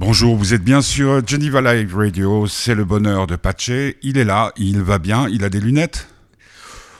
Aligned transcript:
Bonjour, 0.00 0.34
vous 0.34 0.54
êtes 0.54 0.64
bien 0.64 0.80
sur 0.80 1.20
Geneva 1.26 1.60
Live 1.60 1.94
Radio, 1.94 2.46
c'est 2.46 2.74
le 2.74 2.86
bonheur 2.86 3.26
de 3.26 3.36
Patché. 3.36 3.98
Il 4.00 4.16
est 4.16 4.24
là, 4.24 4.50
il 4.56 4.80
va 4.80 4.98
bien, 4.98 5.28
il 5.28 5.44
a 5.44 5.50
des 5.50 5.60
lunettes? 5.60 6.08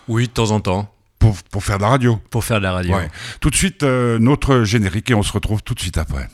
Oui, 0.07 0.27
de 0.27 0.33
temps 0.33 0.51
en 0.51 0.61
temps. 0.61 0.95
Pour, 1.19 1.35
pour 1.51 1.65
faire 1.65 1.79
de 1.79 1.83
la 1.85 1.89
radio? 1.89 2.21
Pour 2.29 2.45
faire 2.45 2.59
de 2.59 2.65
la 2.65 2.73
radio. 2.73 2.95
Ouais. 2.95 3.09
Tout 3.41 3.49
de 3.49 3.55
suite, 3.55 3.85
euh, 3.85 4.19
notre 4.19 4.65
générique 4.65 5.11
et 5.11 5.15
on 5.15 5.23
se 5.23 5.33
retrouve 5.33 5.63
tout 5.63 5.73
de 5.73 5.81
suite 5.81 5.97
après. 5.97 6.29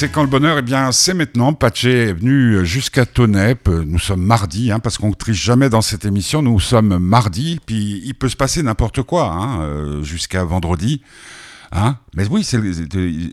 C'est 0.00 0.10
quand 0.10 0.22
le 0.22 0.28
bonheur, 0.28 0.58
eh 0.58 0.62
bien, 0.62 0.92
c'est 0.92 1.12
maintenant. 1.12 1.52
Patché 1.54 2.10
est 2.10 2.12
venu 2.12 2.64
jusqu'à 2.64 3.04
Tonep. 3.04 3.66
Nous 3.66 3.98
sommes 3.98 4.22
mardi, 4.22 4.70
hein, 4.70 4.78
parce 4.78 4.96
qu'on 4.96 5.08
ne 5.08 5.14
triche 5.14 5.42
jamais 5.42 5.68
dans 5.70 5.82
cette 5.82 6.04
émission. 6.04 6.40
Nous 6.40 6.60
sommes 6.60 6.98
mardi, 6.98 7.58
puis 7.66 8.00
il 8.04 8.14
peut 8.14 8.28
se 8.28 8.36
passer 8.36 8.62
n'importe 8.62 9.02
quoi 9.02 9.24
hein, 9.24 9.60
euh, 9.62 10.02
jusqu'à 10.04 10.44
vendredi. 10.44 11.02
Hein? 11.72 11.96
Mais 12.14 12.26
oui, 12.28 12.42
c'est, 12.44 12.58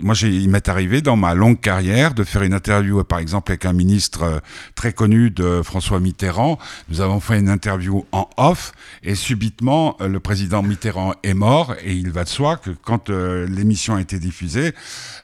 moi, 0.03 0.13
j'ai, 0.13 0.29
il 0.29 0.49
m'est 0.49 0.69
arrivé 0.69 1.01
dans 1.01 1.15
ma 1.15 1.33
longue 1.33 1.59
carrière 1.59 2.13
de 2.13 2.23
faire 2.23 2.43
une 2.43 2.53
interview, 2.53 3.03
par 3.03 3.19
exemple, 3.19 3.51
avec 3.51 3.65
un 3.65 3.73
ministre 3.73 4.23
euh, 4.23 4.39
très 4.75 4.93
connu 4.93 5.31
de 5.31 5.61
François 5.63 5.99
Mitterrand. 5.99 6.59
Nous 6.89 7.01
avons 7.01 7.19
fait 7.19 7.39
une 7.39 7.49
interview 7.49 8.05
en 8.11 8.29
off 8.37 8.73
et 9.03 9.15
subitement, 9.15 9.95
euh, 10.01 10.07
le 10.07 10.19
président 10.19 10.61
Mitterrand 10.61 11.13
est 11.23 11.33
mort 11.33 11.75
et 11.83 11.93
il 11.93 12.11
va 12.11 12.23
de 12.25 12.29
soi 12.29 12.57
que 12.57 12.69
quand 12.69 13.09
euh, 13.09 13.47
l'émission 13.47 13.95
a 13.95 14.01
été 14.01 14.19
diffusée, 14.19 14.73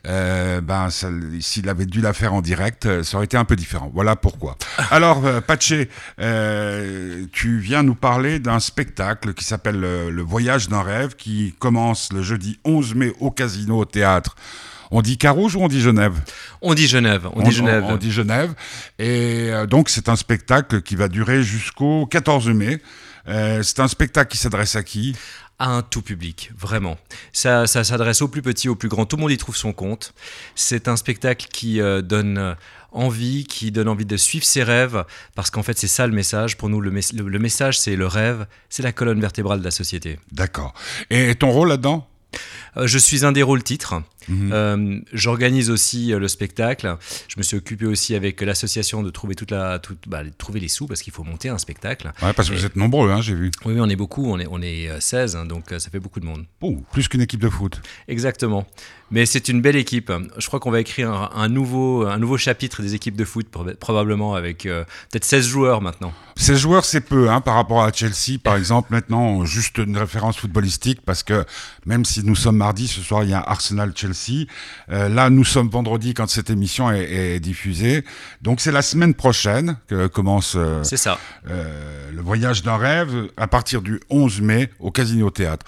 euh, 0.08 0.62
ben, 0.62 0.90
s'il 0.90 1.70
avait 1.70 1.86
dû 1.86 2.02
la 2.02 2.14
faire 2.14 2.34
en 2.34 2.42
direct, 2.42 3.04
ça 3.04 3.18
aurait 3.18 3.26
été 3.26 3.38
un 3.38 3.46
peu 3.46 3.56
différent. 3.56 3.92
Voilà 3.94 4.16
pourquoi. 4.16 4.58
Alors, 4.92 5.26
euh, 5.26 5.42
Patché, 5.42 5.90
euh, 6.20 7.26
tu 7.32 7.60
viens 7.60 7.84
nous 7.84 7.96
parler 7.96 8.40
d'un 8.40 8.60
spectacle 8.60 9.34
qui 9.34 9.44
s'appelle 9.44 9.80
Le 9.80 10.22
Voyage 10.22 10.70
d'un 10.70 10.82
rêve 10.82 11.16
qui 11.16 11.54
commence 11.60 12.12
le 12.14 12.22
jeudi 12.22 12.60
11 12.64 12.96
mai 12.96 13.01
au 13.20 13.32
Casino 13.32 13.80
au 13.80 13.86
Théâtre. 13.86 14.36
On 14.92 15.02
dit 15.02 15.18
Carouge 15.18 15.56
ou 15.56 15.62
on 15.62 15.70
dit 15.70 15.82
Genève 15.82 16.16
On 16.62 16.74
dit 16.74 16.88
Genève. 16.88 17.28
On, 17.34 17.42
dit 17.42 17.52
Genève. 17.52 17.86
On, 17.88 17.96
dit 17.96 18.12
Genève. 18.12 18.54
Et 19.00 19.48
euh, 19.50 19.66
donc, 19.66 19.90
c'est 19.90 20.10
un 20.10 20.18
spectacle 20.18 20.82
qui 20.82 20.98
va 20.98 21.08
durer 21.08 21.44
jusqu'au 21.44 22.06
14 22.06 22.50
mai. 22.50 22.82
Euh, 23.28 23.64
c'est 23.64 23.80
un 23.80 23.88
spectacle 23.88 24.30
qui 24.32 24.38
s'adresse 24.38 24.76
à 24.76 24.84
qui? 24.84 25.16
À 25.60 25.70
un 25.70 25.82
tout 25.82 26.02
public, 26.02 26.52
vraiment. 26.58 26.98
Ça, 27.32 27.68
ça 27.68 27.84
s'adresse 27.84 28.22
aux 28.22 28.28
plus 28.28 28.42
petits, 28.42 28.68
aux 28.68 28.76
plus 28.76 28.90
grands. 28.90 29.06
Tout 29.06 29.16
le 29.16 29.22
monde 29.22 29.32
y 29.32 29.38
trouve 29.38 29.56
son 29.56 29.72
compte. 29.72 30.14
C'est 30.56 30.88
un 30.90 30.98
spectacle 30.98 31.48
qui 31.54 31.80
euh, 31.80 32.02
donne 32.02 32.56
envie, 32.92 33.46
qui 33.46 33.72
donne 33.72 33.88
envie 33.88 34.06
de 34.06 34.18
suivre 34.18 34.44
ses 34.44 34.64
rêves, 34.64 35.06
parce 35.36 35.50
qu'en 35.52 35.64
fait, 35.64 35.78
c'est 35.78 35.88
ça 35.88 36.06
le 36.06 36.14
message. 36.14 36.58
Pour 36.58 36.68
nous, 36.68 36.82
le, 36.82 36.92
mes 36.92 37.02
le, 37.14 37.30
le 37.30 37.40
message, 37.40 37.80
c'est 37.80 37.96
le 37.96 38.08
rêve, 38.08 38.46
c'est 38.70 38.84
la 38.84 38.92
colonne 38.92 39.22
vertébrale 39.22 39.60
de 39.60 39.64
la 39.64 39.72
société. 39.72 40.20
D'accord. 40.34 40.74
Et 41.10 41.36
ton 41.36 41.52
rôle 41.52 41.70
là-dedans? 41.70 42.08
Je 42.78 42.98
suis 42.98 43.26
un 43.26 43.32
des 43.32 43.44
rôles 43.44 43.64
titres. 43.64 43.96
Mmh. 44.30 44.50
Euh, 44.54 45.00
J'organise 45.14 45.72
aussi 45.72 46.14
euh, 46.14 46.20
le 46.20 46.28
spectacle. 46.28 46.96
Je 47.28 47.36
me 47.38 47.44
suis 47.44 47.58
occupé 47.58 47.88
aussi 47.88 48.14
avec 48.14 48.40
l'association 48.42 49.02
de 49.02 49.10
trouver 49.10 49.34
toute 49.34 49.50
la, 49.50 49.80
toute, 49.80 50.08
bah, 50.08 50.22
trouver 50.38 50.60
les 50.60 50.68
sous 50.68 50.86
parce 50.86 51.02
qu'il 51.02 51.12
faut 51.12 51.24
monter 51.24 51.50
un 51.50 51.58
spectacle. 51.58 52.12
Ouais, 52.22 52.32
parce 52.34 52.50
que 52.50 52.54
Et- 52.54 52.58
vous 52.58 52.66
êtes 52.66 52.76
nombreux, 52.76 53.10
hein, 53.10 53.22
j'ai 53.22 53.34
vu. 53.34 53.50
Oui, 53.66 53.74
on 53.80 53.90
est 53.90 53.96
beaucoup. 53.96 54.26
On 54.32 54.38
est, 54.40 54.46
on 54.50 54.62
est 54.62 54.90
euh, 54.90 55.00
16, 55.00 55.36
hein, 55.36 55.46
donc 55.46 55.72
euh, 55.72 55.80
ça 55.80 55.90
fait 55.90 56.00
beaucoup 56.00 56.20
de 56.20 56.26
monde. 56.26 56.46
Oh, 56.62 56.78
plus 56.92 57.08
qu'une 57.08 57.22
équipe 57.22 57.42
de 57.42 57.50
foot. 57.50 57.82
Exactement. 58.08 58.68
Mais 59.10 59.26
c'est 59.26 59.50
une 59.50 59.60
belle 59.62 59.76
équipe. 59.76 60.10
Je 60.38 60.48
crois 60.48 60.60
qu'on 60.62 60.72
va 60.72 60.80
écrire 60.80 61.12
un, 61.12 61.32
un 61.36 61.50
nouveau, 61.50 62.06
un 62.06 62.18
nouveau 62.20 62.38
chapitre 62.38 62.82
des 62.84 62.94
équipes 62.96 63.18
de 63.18 63.26
foot, 63.26 63.48
proba- 63.52 63.76
probablement 63.76 64.36
avec 64.36 64.66
euh, 64.68 64.84
peut-être 65.12 65.26
16 65.26 65.48
joueurs 65.48 65.82
maintenant. 65.82 66.14
16 66.38 66.60
joueurs, 66.60 66.86
c'est 66.86 67.02
peu 67.02 67.30
hein, 67.30 67.42
par 67.42 67.56
rapport 67.56 67.84
à 67.84 67.92
Chelsea, 67.92 68.38
par 68.42 68.56
exemple. 68.58 68.90
Maintenant, 68.94 69.44
juste 69.46 69.80
une 69.80 69.98
référence 69.98 70.38
footballistique, 70.38 71.02
parce 71.02 71.24
que 71.24 71.44
même 71.88 72.06
si 72.06 72.24
nous 72.24 72.36
sommes 72.36 72.61
mardi, 72.62 72.88
ce 72.88 73.02
soir, 73.02 73.24
il 73.24 73.32
y 73.32 73.34
a 73.34 73.42
Arsenal-Chelsea. 73.42 74.46
Euh, 74.92 75.10
là, 75.10 75.30
nous 75.32 75.44
sommes 75.44 75.70
vendredi 75.70 76.14
quand 76.14 76.30
cette 76.30 76.50
émission 76.52 76.92
est, 76.92 77.12
est 77.36 77.40
diffusée. 77.40 78.04
Donc, 78.42 78.62
c'est 78.62 78.72
la 78.72 78.84
semaine 78.84 79.14
prochaine 79.16 79.78
que 79.88 80.06
commence 80.08 80.54
euh, 80.56 80.84
ça. 80.84 81.18
euh, 81.50 82.12
le 82.12 82.22
voyage 82.22 82.62
d'un 82.62 82.78
rêve 82.78 83.30
à 83.38 83.48
partir 83.48 83.82
du 83.82 84.00
11 84.10 84.42
mai 84.42 84.70
au 84.80 84.92
Casino 84.92 85.30
Théâtre. 85.32 85.66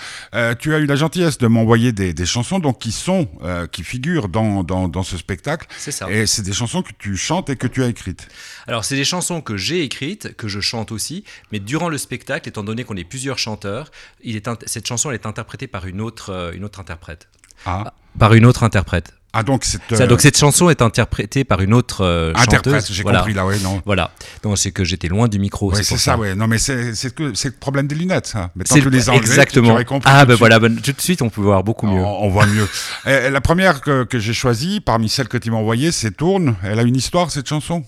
Tu 0.59 0.73
as 0.75 0.79
eu 0.79 0.85
la 0.85 0.95
gentillesse 0.95 1.37
de 1.39 1.47
m'envoyer 1.47 1.91
des, 1.91 2.13
des 2.13 2.25
chansons 2.25 2.59
donc 2.59 2.77
qui 2.79 2.91
sont, 2.91 3.27
qui 3.71 3.83
figurent 3.83 4.29
dans, 4.29 4.63
dans, 4.63 4.87
dans 4.87 5.03
ce 5.03 5.17
spectacle. 5.17 5.65
C'est 5.77 5.91
ça. 5.91 6.09
Et 6.11 6.27
c'est 6.27 6.43
des 6.43 6.53
chansons 6.53 6.81
que 6.83 6.91
tu 6.99 7.17
chantes 7.17 7.49
et 7.49 7.55
que 7.55 7.67
tu 7.67 7.81
as 7.83 7.87
écrites. 7.87 8.27
Alors, 8.67 8.85
c'est 8.85 8.95
des 8.95 9.05
chansons 9.05 9.41
que 9.41 9.57
j'ai 9.57 9.81
écrites, 9.83 10.35
que 10.35 10.47
je 10.47 10.59
chante 10.61 10.91
aussi, 10.91 11.23
mais 11.51 11.59
durant 11.59 11.89
le 11.89 11.97
spectacle, 11.97 12.47
étant 12.49 12.63
donné 12.63 12.83
qu'on 12.83 12.95
est 12.97 13.03
plusieurs 13.03 13.39
chanteurs, 13.39 13.89
il 14.21 14.35
est 14.35 14.47
int- 14.47 14.59
cette 14.65 14.87
chanson 14.87 15.09
elle 15.09 15.15
est 15.15 15.25
interprétée 15.25 15.67
par 15.67 15.85
une 15.87 16.01
autre, 16.01 16.51
une 16.53 16.63
autre 16.65 16.79
interprète. 16.83 17.27
Ah, 17.65 17.93
Par 18.19 18.33
une 18.33 18.45
autre 18.45 18.63
interprète. 18.63 19.13
ah 19.31 19.41
donc 19.41 19.63
c'est 19.63 19.79
Ça, 19.95 20.03
euh, 20.03 20.07
donc 20.07 20.19
cette 20.21 20.37
chanson 20.37 20.69
est 20.69 20.81
interprétée 20.81 21.43
par 21.45 21.61
une 21.61 21.73
autre 21.73 22.01
euh, 22.01 22.33
interprète. 22.35 22.73
chanteuse. 22.75 22.91
J'ai 22.91 23.03
voilà. 23.03 23.19
compris 23.19 23.33
là, 23.33 23.45
ouais, 23.45 23.57
non. 23.63 23.81
Voilà. 23.85 24.11
Donc 24.43 24.57
c'est 24.57 24.71
que 24.71 24.83
j'étais 24.83 25.07
loin 25.07 25.27
du 25.29 25.39
micro. 25.39 25.71
Ouais, 25.71 25.81
c'est 25.81 25.87
pour 25.95 25.99
ça, 25.99 26.17
ouais. 26.17 26.35
Non, 26.35 26.45
mais 26.47 26.57
c'est 26.59 27.15
que 27.15 27.23
le 27.23 27.51
problème 27.59 27.87
des 27.87 27.95
lunettes, 27.95 28.27
ça. 28.27 28.51
Mais 28.55 28.65
C'est 28.67 28.79
tu 28.79 28.81
le- 28.89 28.91
les 28.97 29.03
tu- 29.05 29.11
exactement. 29.11 29.77
tu 29.77 29.85
compris 29.85 30.11
ah 30.13 30.25
ben 30.25 30.35
voilà, 30.35 30.59
ben, 30.59 30.75
tout 30.75 30.91
de 30.91 31.01
suite 31.01 31.21
on 31.23 31.29
peut 31.29 31.41
voir 31.41 31.63
beaucoup 31.63 31.87
mieux. 31.87 32.01
On, 32.03 32.25
on 32.25 32.29
voit 32.29 32.45
mieux. 32.45 32.67
Et 33.07 33.29
la 33.31 33.41
première 33.41 33.79
que, 33.81 34.03
que 34.03 34.19
j'ai 34.19 34.33
choisie, 34.33 34.81
parmi 34.81 35.07
celles 35.09 35.29
que 35.29 35.37
tu 35.37 35.49
m'as 35.51 35.57
envoyées, 35.57 35.91
c'est 35.93 36.11
Tourne. 36.11 36.55
Elle 36.63 36.79
a 36.79 36.83
une 36.83 36.97
histoire, 36.97 37.31
cette 37.31 37.47
chanson? 37.47 37.83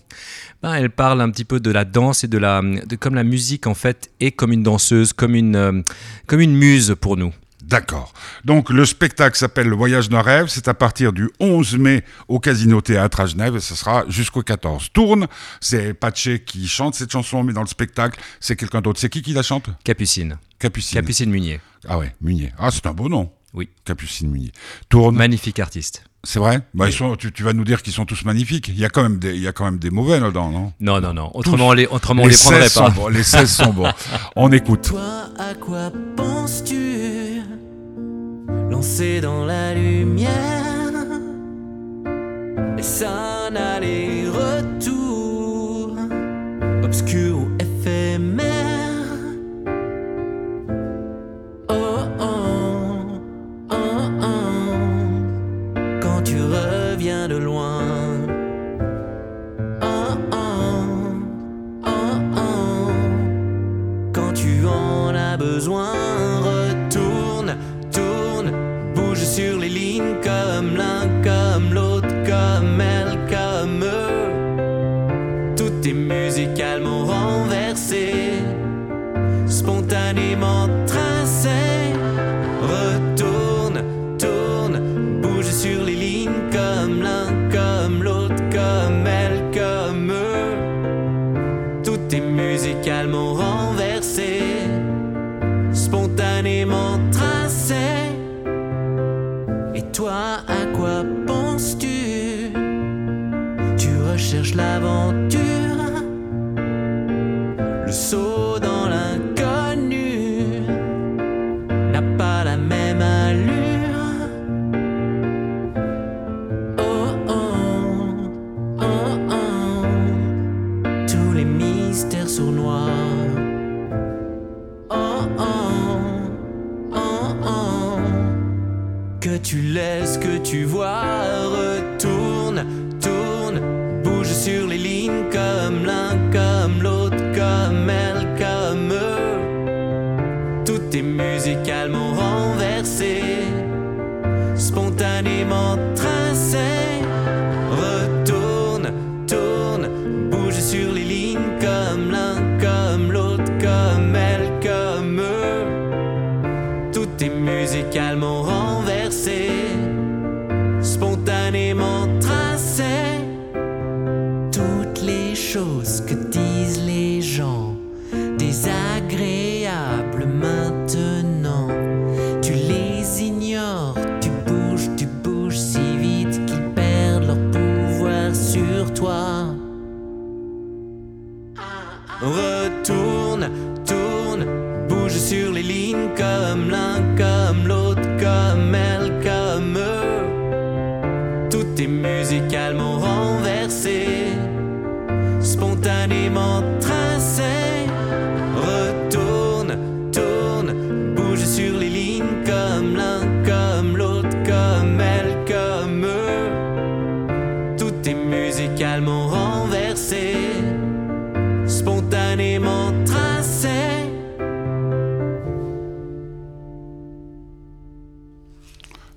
Ben, 0.63 0.73
elle 0.73 0.89
parle 0.89 1.21
un 1.21 1.29
petit 1.29 1.45
peu 1.45 1.59
de 1.59 1.69
la 1.69 1.83
danse 1.85 2.23
et 2.23 2.27
de 2.27 2.37
la, 2.39 2.61
de 2.61 2.95
comme 2.95 3.13
la 3.13 3.23
musique 3.25 3.67
en 3.67 3.75
fait 3.75 4.09
est 4.19 4.31
comme 4.31 4.51
une 4.53 4.63
danseuse, 4.63 5.11
comme 5.13 5.35
une, 5.35 5.55
euh, 5.57 5.81
comme 6.27 6.39
une 6.39 6.55
muse 6.55 6.95
pour 6.99 7.17
nous. 7.17 7.33
D'accord. 7.65 8.13
Donc 8.43 8.69
le 8.69 8.85
spectacle 8.85 9.35
s'appelle 9.35 9.67
Le 9.67 9.75
Voyage 9.75 10.07
d'un 10.07 10.21
rêve. 10.21 10.47
C'est 10.49 10.67
à 10.67 10.75
partir 10.75 11.13
du 11.13 11.29
11 11.39 11.77
mai 11.77 12.03
au 12.27 12.39
Casino 12.39 12.79
Théâtre 12.79 13.21
à 13.21 13.25
Genève 13.25 13.55
et 13.55 13.59
ce 13.59 13.73
sera 13.73 14.05
jusqu'au 14.07 14.43
14. 14.43 14.89
Tourne, 14.93 15.27
c'est 15.61 15.95
Patché 15.95 16.43
qui 16.43 16.67
chante 16.67 16.93
cette 16.93 17.11
chanson, 17.11 17.43
mais 17.43 17.53
dans 17.53 17.61
le 17.61 17.67
spectacle, 17.67 18.19
c'est 18.39 18.55
quelqu'un 18.55 18.81
d'autre. 18.81 18.99
C'est 18.99 19.09
qui 19.09 19.23
qui 19.23 19.33
la 19.33 19.41
chante? 19.41 19.69
Capucine, 19.83 20.37
Capucine. 20.59 21.01
Capucine 21.01 21.31
Munier. 21.31 21.59
Ah 21.87 21.97
ouais, 21.97 22.15
Munier. 22.21 22.53
Ah, 22.59 22.69
c'est 22.71 22.85
un 22.85 22.93
beau 22.93 23.09
nom. 23.09 23.31
Oui. 23.53 23.69
Capucine 23.83 24.29
Munier. 24.29 24.51
Tourne. 24.89 25.15
Magnifique 25.15 25.59
artiste. 25.59 26.03
C'est 26.25 26.39
vrai 26.39 26.59
bah, 26.73 26.87
ils 26.87 26.93
sont, 26.93 27.15
tu, 27.15 27.31
tu 27.31 27.43
vas 27.43 27.53
nous 27.53 27.63
dire 27.63 27.81
qu'ils 27.83 27.93
sont 27.93 28.05
tous 28.05 28.25
magnifiques. 28.25 28.67
Il 28.69 28.79
y 28.79 28.83
a 28.85 28.89
quand 28.89 29.03
même 29.03 29.19
des, 29.19 29.35
il 29.35 29.41
y 29.41 29.47
a 29.47 29.51
quand 29.51 29.65
même 29.65 29.77
des 29.77 29.91
mauvais 29.91 30.19
là-dedans, 30.19 30.49
non? 30.49 30.73
Non, 30.79 30.99
non, 30.99 31.13
non. 31.13 31.31
Autrement, 31.35 31.67
on 31.69 31.73
les, 31.73 31.85
autrement 31.85 32.23
on 32.23 32.27
les 32.27 32.33
16 32.33 32.73
prendrait 32.73 32.89
pas. 32.89 32.89
bons, 32.89 33.07
les 33.09 33.23
16 33.23 33.49
sont 33.51 33.71
bons. 33.73 33.91
On 34.35 34.51
écoute. 34.51 34.89
Toi, 34.89 35.29
à 35.37 35.53
quoi 35.53 35.91
penses-tu? 36.15 37.41
Lancé 38.69 39.21
dans 39.21 39.45
la 39.45 39.73
lumière 39.73 40.29
Et 42.77 42.83
ça 42.83 43.35
aller-retour 43.55 44.65
Obscur 46.83 47.47
besoin, 65.37 66.04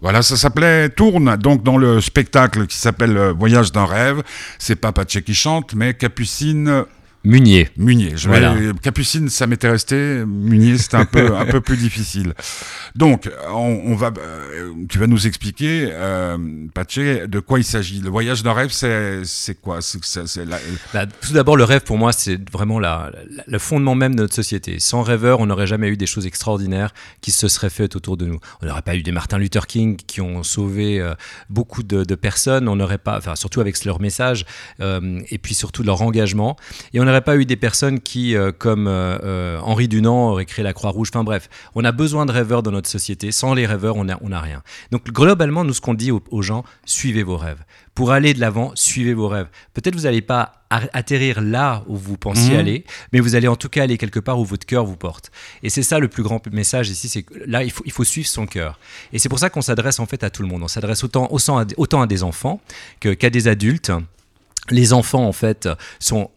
Voilà, 0.08 0.22
ça 0.22 0.38
s'appelait 0.38 0.88
Tourne, 0.88 1.37
donc 1.37 1.62
dans 1.62 1.76
le 1.76 2.00
spectacle 2.00 2.66
qui 2.66 2.78
s'appelle 2.78 3.14
euh, 3.19 3.34
Voyage 3.34 3.72
d'un 3.72 3.84
rêve. 3.84 4.22
C'est 4.58 4.76
pas 4.76 4.90
Pache 4.90 5.20
qui 5.20 5.34
chante, 5.34 5.75
mais 5.75 5.93
Capucine 5.93 6.87
Munier. 7.25 7.69
Munier. 7.76 8.12
Je 8.17 8.29
Voilà. 8.29 8.55
vais- 8.55 8.73
Capucine, 8.81 9.29
ça 9.29 9.47
m'était 9.47 9.69
resté. 9.69 10.25
Munier, 10.25 10.79
c'était 10.79 10.97
un 10.97 11.05
peu, 11.05 11.37
un 11.37 11.47
peu 11.47 11.61
plus 11.61 11.76
difficile. 11.76 12.32
Donc, 12.94 13.29
on, 13.50 13.82
on 13.87 13.94
va, 13.97 14.12
euh, 14.19 14.73
tu 14.88 14.99
vas 14.99 15.06
nous 15.09 15.26
expliquer, 15.26 15.88
euh, 15.93 16.38
Pache, 16.73 16.97
de 16.99 17.41
quoi 17.41 17.59
il 17.59 17.65
s'agit. 17.65 18.00
Le 18.00 18.09
voyage 18.09 18.43
d'un 18.43 18.53
rêve, 18.53 18.70
c'est, 18.70 19.23
c'est 19.25 19.61
quoi? 19.61 19.81
La- 20.37 20.59
Bah, 20.94 21.06
tout 21.20 21.32
d'abord, 21.32 21.56
le 21.56 21.65
rêve, 21.65 21.82
pour 21.82 21.99
moi, 21.99 22.12
c'est 22.12 22.38
vraiment 22.50 22.79
la- 22.79 23.11
la- 23.31 23.44
le 23.47 23.59
fondement 23.59 23.94
même 23.97 24.14
de 24.14 24.23
notre 24.23 24.35
société. 24.35 24.79
Sans 24.79 25.03
rêveur, 25.03 25.41
on 25.41 25.47
n'aurait 25.47 25.67
jamais 25.67 25.88
eu 25.88 25.97
des 25.97 26.06
choses 26.06 26.26
extraordinaires 26.26 26.94
qui 27.21 27.31
se 27.32 27.49
seraient 27.49 27.71
faites 27.71 27.97
autour 27.97 28.17
de 28.17 28.26
nous. 28.26 28.38
On 28.62 28.67
n'aurait 28.67 28.82
pas 28.82 28.94
eu 28.97 29.03
des 29.03 29.12
Martin 29.12 29.38
Luther 29.38 29.67
King 29.67 29.97
qui 29.97 30.21
ont 30.21 30.43
sauvé 30.44 31.00
euh, 31.00 31.14
beaucoup 31.50 31.82
de, 31.82 32.05
de 32.05 32.14
personnes. 32.14 32.69
On 32.69 32.76
n'aurait 32.76 32.99
pas, 32.99 33.19
enfin, 33.19 33.35
surtout 33.35 33.61
avec 33.61 33.85
leur 33.85 34.00
message 34.00 34.44
euh, 34.81 35.21
et 35.31 35.38
puis 35.38 35.55
surtout 35.55 35.82
leur 35.82 36.00
engagement. 36.03 36.56
Et 36.94 37.00
on 37.00 37.07
n'aurait 37.08 37.22
pas 37.22 37.37
eu 37.37 37.44
des 37.44 37.56
personnes 37.56 38.00
qui, 38.00 38.37
euh, 38.37 38.52
comme 38.56 38.87
euh, 38.87 39.19
euh, 39.22 39.58
Henri 39.62 39.88
Dunant, 39.88 40.31
auraient 40.31 40.44
créé 40.46 40.62
la 40.62 40.72
Croix-Rouge. 40.72 41.08
Enfin 41.12 41.25
bref, 41.25 41.49
on 41.75 41.84
a 41.84 41.93
besoin 41.93 42.26
de 42.26 42.32
rêveurs 42.32 42.62
dans 42.62 42.70
notre 42.70 42.88
société. 42.88 43.32
Sans 43.32 43.55
les 43.55 43.66
rêveurs, 43.66 43.96
on 43.96 44.05
n'a 44.05 44.19
on 44.20 44.32
a 44.32 44.40
rien. 44.40 44.62
Donc 44.90 45.05
globalement, 45.10 45.64
nous, 45.64 45.75
ce 45.75 45.81
qu'on 45.81 45.94
dit 45.94 46.10
aux, 46.10 46.22
aux 46.31 46.43
gens, 46.43 46.64
suivez 46.84 47.22
vos 47.22 47.37
rêves. 47.37 47.62
Pour 47.94 48.12
aller 48.12 48.32
de 48.32 48.38
l'avant, 48.40 48.70
suivez 48.76 49.12
vos 49.12 49.26
rêves. 49.26 49.49
Peut-être 49.75 49.96
vous 49.96 50.02
n'allez 50.02 50.22
pas 50.22 50.52
atterrir 50.70 51.40
là 51.40 51.82
où 51.88 51.96
vous 51.96 52.16
pensiez 52.16 52.52
Mhm. 52.55 52.60
aller, 52.60 52.84
mais 53.12 53.20
vous 53.20 53.34
allez 53.34 53.49
en 53.49 53.56
tout 53.56 53.69
cas 53.69 53.82
aller 53.84 53.96
quelque 53.99 54.20
part 54.20 54.38
où 54.38 54.44
votre 54.44 54.66
cœur 54.66 54.84
vous 54.84 54.96
porte. 54.96 55.32
Et 55.62 55.70
c'est 55.70 55.82
ça 55.82 55.99
le 55.99 56.08
plus 56.08 56.22
grand 56.22 56.46
message 56.52 56.90
ici, 56.90 57.08
c'est 57.08 57.22
que 57.22 57.34
là, 57.46 57.64
il 57.64 57.70
faut, 57.72 57.82
il 57.87 57.90
faut 57.93 58.04
suivre 58.04 58.28
son 58.28 58.46
cœur. 58.46 58.78
Et 59.12 59.19
c'est 59.19 59.28
pour 59.28 59.38
ça 59.38 59.50
qu'on 59.50 59.62
s'adresse 59.62 59.99
en 59.99 60.06
fait 60.06 60.22
à 60.22 60.31
tout 60.31 60.43
le 60.43 60.49
monde. 60.49 60.62
On 60.62 60.69
s'adresse 60.69 61.02
autant, 61.02 61.26
autant, 61.31 61.58
à, 61.58 61.64
autant 61.76 62.02
à 62.02 62.06
des 62.06 62.22
enfants 62.22 62.61
qu'à 63.00 63.31
des 63.31 63.49
adultes. 63.49 63.90
Les 64.70 64.93
enfants, 64.93 65.26
en 65.26 65.32
fait, 65.32 65.66
sont 65.99 66.31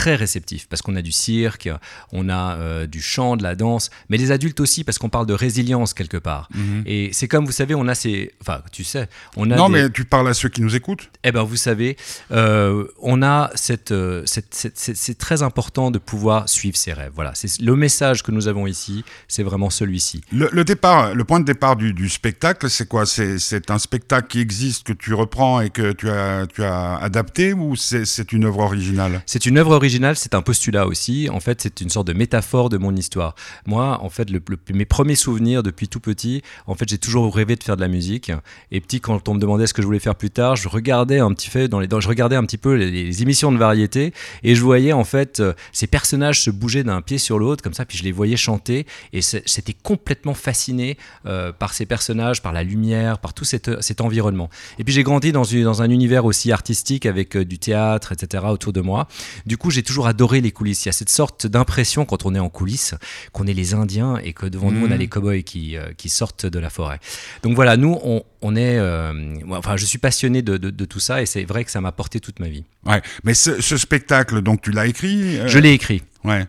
très 0.00 0.16
réceptifs 0.16 0.66
parce 0.68 0.82
qu'on 0.82 0.96
a 0.96 1.02
du 1.02 1.12
cirque, 1.12 1.68
on 2.12 2.28
a 2.28 2.56
euh, 2.56 2.86
du 2.88 3.00
chant, 3.00 3.36
de 3.36 3.44
la 3.44 3.54
danse, 3.54 3.90
mais 4.08 4.16
les 4.16 4.32
adultes 4.32 4.58
aussi 4.58 4.82
parce 4.82 4.98
qu'on 4.98 5.08
parle 5.08 5.26
de 5.26 5.34
résilience 5.34 5.94
quelque 5.94 6.16
part. 6.16 6.48
Et 6.84 7.10
c'est 7.12 7.28
comme 7.28 7.46
vous 7.46 7.52
savez, 7.52 7.74
on 7.76 7.86
a 7.86 7.94
ces, 7.94 8.32
enfin 8.40 8.60
tu 8.72 8.82
sais, 8.82 9.08
on 9.36 9.50
a 9.52 9.56
Non, 9.56 9.68
des- 9.68 9.74
mais 9.84 9.90
tu 9.90 10.04
parles 10.04 10.28
à 10.28 10.34
ceux 10.34 10.48
qui 10.48 10.62
nous 10.62 10.74
écoutent. 10.74 11.10
eh 11.22 11.30
ben, 11.30 11.44
vous 11.44 11.56
savez, 11.56 11.96
euh, 12.32 12.84
on 13.00 13.22
a 13.22 13.50
cette, 13.54 13.92
euh, 13.92 14.22
cette- 14.26 14.52
cette- 14.54 14.76
cette- 14.78 14.96
c'est 14.96 15.16
très 15.16 15.42
important 15.42 15.90
de 15.92 15.98
pouvoir 15.98 16.48
suivre 16.48 16.76
ses 16.76 16.92
rêves. 16.92 17.12
Voilà, 17.14 17.32
c'est 17.34 17.60
le 17.60 17.76
message 17.76 18.22
que 18.24 18.32
nous 18.32 18.48
avons 18.48 18.66
ici, 18.66 19.04
c'est 19.28 19.44
vraiment 19.44 19.70
celui-ci. 19.70 20.22
Le, 20.32 20.48
le 20.52 20.64
départ, 20.64 21.14
le 21.14 21.24
point 21.24 21.38
de 21.40 21.44
départ 21.44 21.76
du, 21.76 21.92
du 21.94 22.08
spectacle, 22.08 22.68
c'est 22.68 22.88
quoi? 22.88 23.06
C'est, 23.06 23.70
un 23.70 23.78
spectacle 23.78 24.26
qui 24.28 24.40
existe, 24.40 24.84
que 24.86 24.92
tu 24.92 25.14
reprends 25.14 25.60
et 25.60 25.70
que 25.70 25.92
tu 25.92 26.10
as, 26.10 26.46
tu 26.52 26.64
as 26.64 26.96
adapté 26.96 27.52
ou 27.52 27.76
c'est 27.76 28.32
une 28.32 28.44
œuvre 28.44 28.60
originale? 28.60 29.22
C'est 29.26 29.46
une 29.46 29.56
œuvre 29.58 29.70
originale, 29.70 29.83
c'est 30.14 30.34
un 30.34 30.42
postulat 30.42 30.86
aussi. 30.86 31.28
En 31.30 31.40
fait, 31.40 31.62
c'est 31.62 31.80
une 31.80 31.90
sorte 31.90 32.06
de 32.06 32.12
métaphore 32.12 32.68
de 32.68 32.78
mon 32.78 32.94
histoire. 32.94 33.34
Moi, 33.66 33.98
en 34.02 34.10
fait, 34.10 34.28
mes 34.72 34.84
premiers 34.84 35.14
souvenirs 35.14 35.62
depuis 35.62 35.88
tout 35.88 36.00
petit, 36.00 36.42
en 36.66 36.74
fait, 36.74 36.88
j'ai 36.88 36.98
toujours 36.98 37.34
rêvé 37.34 37.56
de 37.56 37.62
faire 37.62 37.76
de 37.76 37.80
la 37.80 37.88
musique. 37.88 38.32
Et 38.70 38.80
petit, 38.80 39.00
quand 39.00 39.28
on 39.28 39.34
me 39.34 39.40
demandait 39.40 39.66
ce 39.66 39.74
que 39.74 39.82
je 39.82 39.86
voulais 39.86 39.98
faire 39.98 40.14
plus 40.14 40.30
tard, 40.30 40.56
je 40.56 40.68
regardais 40.68 41.18
un 41.18 41.32
petit 41.32 41.50
fait 41.50 41.68
dans 41.68 41.80
les, 41.80 41.88
je 42.00 42.08
regardais 42.08 42.36
un 42.36 42.44
petit 42.44 42.58
peu 42.58 42.74
les, 42.74 43.22
émissions 43.22 43.52
de 43.52 43.58
variété 43.58 44.12
et 44.42 44.54
je 44.54 44.62
voyais 44.62 44.92
en 44.92 45.04
fait 45.04 45.40
euh, 45.40 45.52
ces 45.72 45.86
personnages 45.86 46.42
se 46.42 46.50
bouger 46.50 46.82
d'un 46.82 47.00
pied 47.00 47.18
sur 47.18 47.38
l'autre 47.38 47.62
comme 47.62 47.74
ça, 47.74 47.84
puis 47.84 47.96
je 47.96 48.02
les 48.02 48.12
voyais 48.12 48.36
chanter 48.36 48.86
et 49.12 49.20
j'étais 49.22 49.72
complètement 49.72 50.34
fasciné 50.34 50.98
euh, 51.26 51.52
par 51.52 51.74
ces 51.74 51.86
personnages, 51.86 52.42
par 52.42 52.52
la 52.52 52.62
lumière, 52.62 53.18
par 53.18 53.34
tout 53.34 53.44
cet, 53.44 53.68
environnement. 54.00 54.50
Et 54.78 54.84
puis 54.84 54.92
j'ai 54.92 55.04
grandi 55.04 55.32
dans, 55.32 55.42
dans 55.42 55.82
un 55.82 55.90
univers 55.90 56.24
aussi 56.24 56.50
artistique 56.52 57.06
avec 57.06 57.36
euh, 57.36 57.44
du 57.44 57.58
théâtre, 57.58 58.12
etc. 58.12 58.44
autour 58.48 58.72
de 58.72 58.80
moi. 58.80 59.06
Du 59.46 59.56
coup, 59.56 59.70
j'ai 59.74 59.82
toujours 59.82 60.06
adoré 60.06 60.40
les 60.40 60.50
coulisses. 60.52 60.84
Il 60.84 60.88
y 60.88 60.90
a 60.90 60.92
cette 60.92 61.10
sorte 61.10 61.46
d'impression 61.46 62.04
quand 62.04 62.24
on 62.24 62.34
est 62.34 62.38
en 62.38 62.48
coulisses, 62.48 62.94
qu'on 63.32 63.46
est 63.46 63.52
les 63.52 63.74
Indiens 63.74 64.16
et 64.22 64.32
que 64.32 64.46
devant 64.46 64.70
nous, 64.70 64.80
on 64.86 64.90
a 64.90 64.94
Mhm. 64.94 64.98
les 64.98 65.08
cow-boys 65.08 65.42
qui, 65.42 65.76
euh, 65.76 65.92
qui 65.96 66.08
sortent 66.08 66.46
de 66.46 66.58
la 66.58 66.70
forêt. 66.70 67.00
Donc 67.42 67.54
voilà, 67.54 67.76
nous, 67.76 67.98
on, 68.02 68.22
on 68.42 68.56
est. 68.56 68.78
euh, 68.78 69.12
enfin, 69.50 69.76
je 69.76 69.84
suis 69.84 69.98
passionné 69.98 70.42
de, 70.42 70.56
de- 70.56 70.70
de 70.70 70.84
tout 70.84 71.00
ça 71.00 71.20
et 71.22 71.26
c'est 71.26 71.44
vrai 71.44 71.64
que 71.64 71.70
ça 71.70 71.80
m'a 71.80 71.92
porté 71.92 72.20
toute 72.20 72.40
ma 72.40 72.48
vie. 72.48 72.64
Ouais. 72.86 73.02
Mais 73.24 73.34
ce, 73.34 73.60
ce 73.60 73.76
spectacle, 73.76 74.40
donc 74.42 74.62
tu 74.62 74.70
l'as 74.70 74.86
écrit 74.86 75.38
euh, 75.38 75.48
Je 75.48 75.58
l'ai 75.58 75.72
écrit. 75.72 76.02
Ouais. 76.24 76.46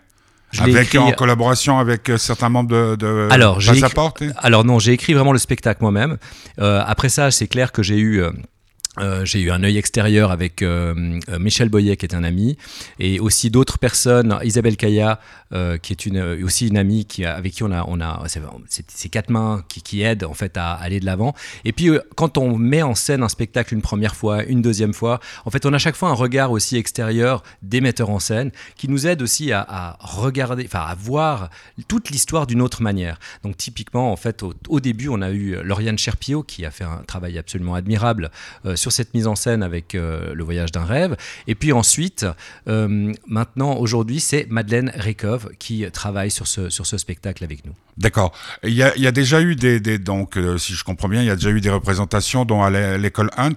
Je 0.51 0.61
Avec, 0.61 0.85
écrit- 0.85 0.99
en 0.99 1.11
collaboration 1.11 1.79
avec 1.79 2.09
certains 2.17 2.47
membres 2.47 2.69
de, 2.69 2.95
de 2.95 3.27
Alors, 3.29 3.59
j'ai 3.59 3.73
Passaporte 3.73 4.21
et- 4.21 4.29
Alors 4.37 4.63
non, 4.63 4.79
j'ai 4.79 4.93
écrit 4.93 5.13
vraiment 5.13 5.33
le 5.33 5.39
spectacle 5.39 5.79
moi-même. 5.81 6.17
Euh, 6.59 6.81
après 6.85 7.09
ça, 7.09 7.29
c'est 7.31 7.47
clair 7.47 7.73
que 7.73 7.83
j'ai 7.83 7.97
eu... 7.99 8.23
euh, 8.99 9.25
j'ai 9.25 9.41
eu 9.41 9.51
un 9.51 9.61
œil 9.63 9.77
extérieur 9.77 10.31
avec 10.31 10.61
euh, 10.61 11.19
euh, 11.29 11.39
Michel 11.39 11.67
Boyer 11.69 11.97
qui 11.97 12.05
est 12.05 12.15
un 12.15 12.23
ami 12.23 12.57
et 12.97 13.19
aussi 13.19 13.49
d'autres 13.49 13.77
personnes 13.77 14.37
Isabelle 14.43 14.77
Kaya 14.77 15.19
qui 15.81 15.93
est 15.93 16.43
aussi 16.43 16.67
une 16.67 16.77
amie 16.77 17.07
avec 17.25 17.53
qui 17.53 17.63
on 17.63 17.71
a, 17.71 17.85
on 17.87 17.99
c'est 18.67 19.09
quatre 19.09 19.29
mains 19.29 19.63
qui, 19.69 20.01
aident 20.01 20.25
en 20.25 20.33
fait 20.33 20.57
à 20.57 20.73
aller 20.73 20.99
de 20.99 21.05
l'avant. 21.05 21.33
Et 21.63 21.71
puis 21.71 21.91
quand 22.15 22.37
on 22.37 22.57
met 22.57 22.81
en 22.81 22.93
scène 22.93 23.23
un 23.23 23.29
spectacle 23.29 23.73
une 23.73 23.81
première 23.81 24.17
fois 24.17 24.43
une 24.43 24.61
deuxième 24.61 24.93
fois 24.93 25.21
en 25.45 25.51
fait 25.51 25.65
on 25.65 25.71
a 25.71 25.77
chaque 25.77 25.95
fois 25.95 26.09
un 26.09 26.13
regard 26.13 26.51
aussi 26.51 26.75
extérieur 26.75 27.41
des 27.61 27.79
metteurs 27.79 28.09
en 28.09 28.19
scène 28.19 28.51
qui 28.75 28.89
nous 28.89 29.07
aide 29.07 29.21
aussi 29.21 29.53
à, 29.53 29.97
regarder 30.01 30.65
enfin 30.65 30.85
à 30.85 30.93
voir 30.93 31.49
toute 31.87 32.09
l'histoire 32.09 32.47
d'une 32.47 32.61
autre 32.61 32.81
manière. 32.81 33.17
Donc 33.43 33.55
typiquement 33.55 34.11
en 34.11 34.17
fait 34.17 34.43
au, 34.43 34.79
début 34.81 35.07
on 35.07 35.21
a 35.21 35.31
eu 35.31 35.55
Lauriane 35.63 35.97
Cherpiot 35.97 36.43
qui 36.43 36.65
a 36.65 36.71
fait 36.71 36.83
un 36.83 37.03
travail 37.07 37.37
absolument 37.37 37.75
admirable 37.75 38.29
sur 38.85 38.91
cette 38.91 39.15
mise 39.15 39.25
en 39.25 39.33
scène 39.35 39.63
avec 39.63 39.95
euh, 39.95 40.35
le 40.35 40.43
voyage 40.43 40.71
d'un 40.71 40.85
rêve. 40.85 41.15
Et 41.47 41.55
puis 41.55 41.73
ensuite, 41.73 42.23
euh, 42.67 43.11
maintenant, 43.27 43.77
aujourd'hui, 43.77 44.19
c'est 44.19 44.45
Madeleine 44.51 44.91
Rekov 44.95 45.49
qui 45.57 45.85
travaille 45.91 46.29
sur 46.29 46.45
ce, 46.45 46.69
sur 46.69 46.85
ce 46.85 46.99
spectacle 46.99 47.43
avec 47.43 47.65
nous. 47.65 47.73
D'accord. 47.97 48.31
Il 48.63 48.73
y 48.73 48.83
a, 48.83 48.95
il 48.95 49.01
y 49.01 49.07
a 49.07 49.11
déjà 49.11 49.41
eu 49.41 49.55
des, 49.55 49.79
des 49.79 49.97
donc 49.97 50.37
euh, 50.37 50.57
si 50.59 50.73
je 50.75 50.83
comprends 50.83 51.07
bien, 51.07 51.21
il 51.21 51.27
y 51.27 51.31
a 51.31 51.35
déjà 51.35 51.49
eu 51.49 51.61
des 51.61 51.69
représentations 51.71 52.45
dont 52.45 52.61
à 52.61 52.69
l'é- 52.69 52.97
l'école 52.99 53.31
Hunt. 53.37 53.53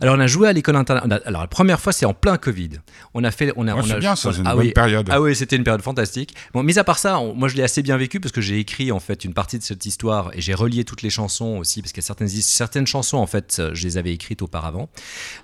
Alors 0.00 0.16
on 0.16 0.20
a 0.20 0.26
joué 0.26 0.48
à 0.48 0.52
l'école 0.52 0.74
internationale. 0.76 1.22
Alors 1.26 1.42
la 1.42 1.46
première 1.46 1.78
fois 1.78 1.92
c'est 1.92 2.06
en 2.06 2.14
plein 2.14 2.38
Covid. 2.38 2.70
On 3.14 3.22
a 3.22 3.30
fait, 3.30 3.52
on 3.54 3.68
a, 3.68 3.74
Ouais, 3.74 3.80
on 3.82 3.86
c'est 3.86 3.92
a- 3.92 3.98
bien, 3.98 4.16
ça, 4.16 4.32
c'est 4.32 4.40
une 4.40 4.46
ah 4.46 4.54
bonne 4.56 4.66
oui, 4.66 4.72
période. 4.72 5.08
Ah 5.12 5.20
oui, 5.20 5.36
c'était 5.36 5.54
une 5.56 5.62
période 5.64 5.82
fantastique. 5.82 6.34
Bon, 6.54 6.62
mis 6.64 6.76
à 6.78 6.84
part 6.84 6.98
ça, 6.98 7.20
on- 7.20 7.34
moi 7.34 7.48
je 7.48 7.54
l'ai 7.56 7.62
assez 7.62 7.82
bien 7.82 7.96
vécu 7.98 8.18
parce 8.18 8.32
que 8.32 8.40
j'ai 8.40 8.58
écrit 8.58 8.90
en 8.90 8.98
fait 9.00 9.24
une 9.24 9.34
partie 9.34 9.58
de 9.58 9.62
cette 9.62 9.84
histoire 9.86 10.30
et 10.32 10.40
j'ai 10.40 10.54
relié 10.54 10.84
toutes 10.84 11.02
les 11.02 11.10
chansons 11.10 11.58
aussi 11.58 11.82
parce 11.82 11.92
a 11.96 12.00
certaines 12.02 12.28
certaines 12.28 12.86
chansons 12.86 13.18
en 13.18 13.26
fait, 13.26 13.60
je 13.74 13.82
les 13.84 13.98
avais 13.98 14.12
écrites 14.12 14.40
auparavant. 14.56 14.88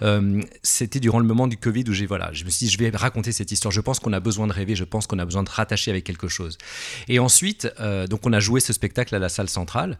Euh, 0.02 0.40
c'était 0.62 1.00
durant 1.00 1.18
le 1.18 1.26
moment 1.26 1.46
du 1.46 1.56
Covid 1.56 1.84
où 1.88 1.92
j'ai 1.92 2.06
voilà, 2.06 2.32
je 2.32 2.44
me 2.44 2.50
suis 2.50 2.66
dit 2.66 2.72
je 2.72 2.78
vais 2.78 2.90
raconter 2.90 3.30
cette 3.32 3.52
histoire. 3.52 3.70
Je 3.72 3.80
pense 3.80 4.00
qu'on 4.00 4.12
a 4.12 4.20
besoin 4.20 4.46
de 4.46 4.52
rêver, 4.52 4.74
je 4.74 4.84
pense 4.84 5.06
qu'on 5.06 5.18
a 5.18 5.24
besoin 5.24 5.42
de 5.42 5.50
rattacher 5.50 5.90
avec 5.90 6.04
quelque 6.04 6.28
chose. 6.28 6.56
Et 7.08 7.18
ensuite, 7.18 7.68
euh, 7.80 8.06
donc 8.06 8.26
on 8.26 8.32
a 8.32 8.40
joué 8.40 8.60
ce 8.60 8.72
spectacle 8.72 9.14
à 9.14 9.18
la 9.18 9.28
salle 9.28 9.48
centrale 9.48 9.98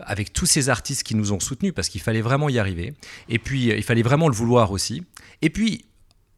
avec 0.00 0.32
tous 0.32 0.46
ces 0.46 0.68
artistes 0.70 1.02
qui 1.02 1.14
nous 1.14 1.32
ont 1.32 1.40
soutenus 1.40 1.72
parce 1.74 1.88
qu'il 1.88 2.00
fallait 2.00 2.22
vraiment 2.22 2.48
y 2.48 2.58
arriver. 2.58 2.94
Et 3.28 3.38
puis 3.38 3.70
euh, 3.70 3.76
il 3.76 3.82
fallait 3.82 4.02
vraiment 4.02 4.28
le 4.28 4.34
vouloir 4.34 4.70
aussi. 4.72 5.04
Et 5.42 5.50
puis 5.50 5.84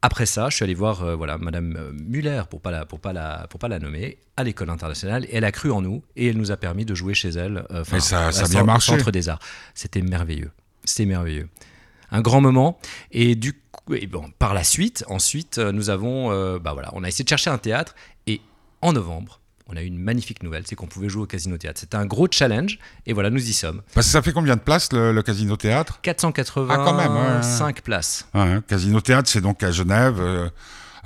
après 0.02 0.26
ça, 0.26 0.49
je 0.50 0.56
suis 0.56 0.62
allé 0.64 0.75
voir 0.75 1.02
euh, 1.02 1.14
voilà 1.16 1.38
Madame 1.38 1.92
Muller 2.06 2.42
pour 2.50 2.61
pas 2.61 2.71
la 2.71 2.85
pour 2.87 3.00
pas 3.00 3.12
la 3.12 3.47
pour 3.50 3.59
pas 3.59 3.68
la 3.68 3.78
nommer 3.78 4.18
à 4.37 4.45
l'école 4.45 4.71
internationale 4.71 5.25
et 5.25 5.30
elle 5.37 5.45
a 5.45 5.52
cru 5.52 5.71
en 5.73 5.80
nous 5.80 6.02
et 6.16 6.28
elle 6.28 6.37
nous 6.37 6.50
a 6.52 6.56
permis 6.56 6.85
de 6.85 6.95
jouer 6.95 7.14
chez 7.14 7.30
elle. 7.30 7.64
euh, 7.71 7.83
ça- 8.00 8.33
ça 8.33 8.40
a 8.45 8.49
bien 8.49 8.61
marché. 8.66 8.92
Centre 8.99 9.11
des 9.11 9.28
Arts. 9.28 9.40
C'était 9.75 10.02
merveilleux. 10.02 10.50
C'était 10.85 11.06
merveilleux. 11.06 11.49
Un 12.16 12.23
grand 12.23 12.40
moment 12.40 12.78
et 13.11 13.35
du 13.35 13.52
coup, 13.52 13.94
et 13.94 14.06
bon, 14.06 14.25
par 14.38 14.54
la 14.54 14.64
suite, 14.64 15.04
ensuite, 15.08 15.58
euh, 15.58 15.70
nous 15.73 15.90
avons 15.90 16.30
euh, 16.32 16.58
bah 16.58 16.73
voilà, 16.73 16.90
on 16.94 17.04
a 17.04 17.08
essayé 17.08 17.25
de 17.25 17.28
chercher 17.28 17.50
un 17.50 17.58
théâtre 17.58 17.94
et 18.26 18.40
en 18.80 18.92
novembre. 18.92 19.40
On 19.68 19.76
a 19.76 19.82
eu 19.82 19.87
une 19.87 19.99
magnifique 19.99 20.42
nouvelle, 20.44 20.62
c'est 20.66 20.76
qu'on 20.76 20.87
pouvait 20.87 21.08
jouer 21.08 21.23
au 21.25 21.26
Casino 21.26 21.58
Théâtre. 21.58 21.80
C'était 21.80 21.96
un 21.96 22.06
gros 22.06 22.28
challenge 22.30 22.78
et 23.04 23.12
voilà, 23.12 23.30
nous 23.30 23.49
y 23.49 23.52
sommes. 23.52 23.82
Parce 23.94 24.06
que 24.06 24.12
ça 24.12 24.23
fait 24.23 24.32
combien 24.32 24.54
de 24.54 24.61
places 24.61 24.92
le, 24.92 25.12
le 25.12 25.23
Casino 25.23 25.56
Théâtre? 25.56 25.99
485 26.02 26.73
Ah, 26.73 26.82
quand 26.85 26.94
même, 26.96 27.12
ouais, 27.12 27.64
ouais. 27.66 27.73
places. 27.82 28.28
Ouais, 28.32 28.40
hein, 28.42 28.62
Casino 28.66 29.00
Théâtre, 29.00 29.28
c'est 29.28 29.40
donc 29.40 29.62
à 29.64 29.73
Genève. 29.73 30.18
euh, 30.20 30.49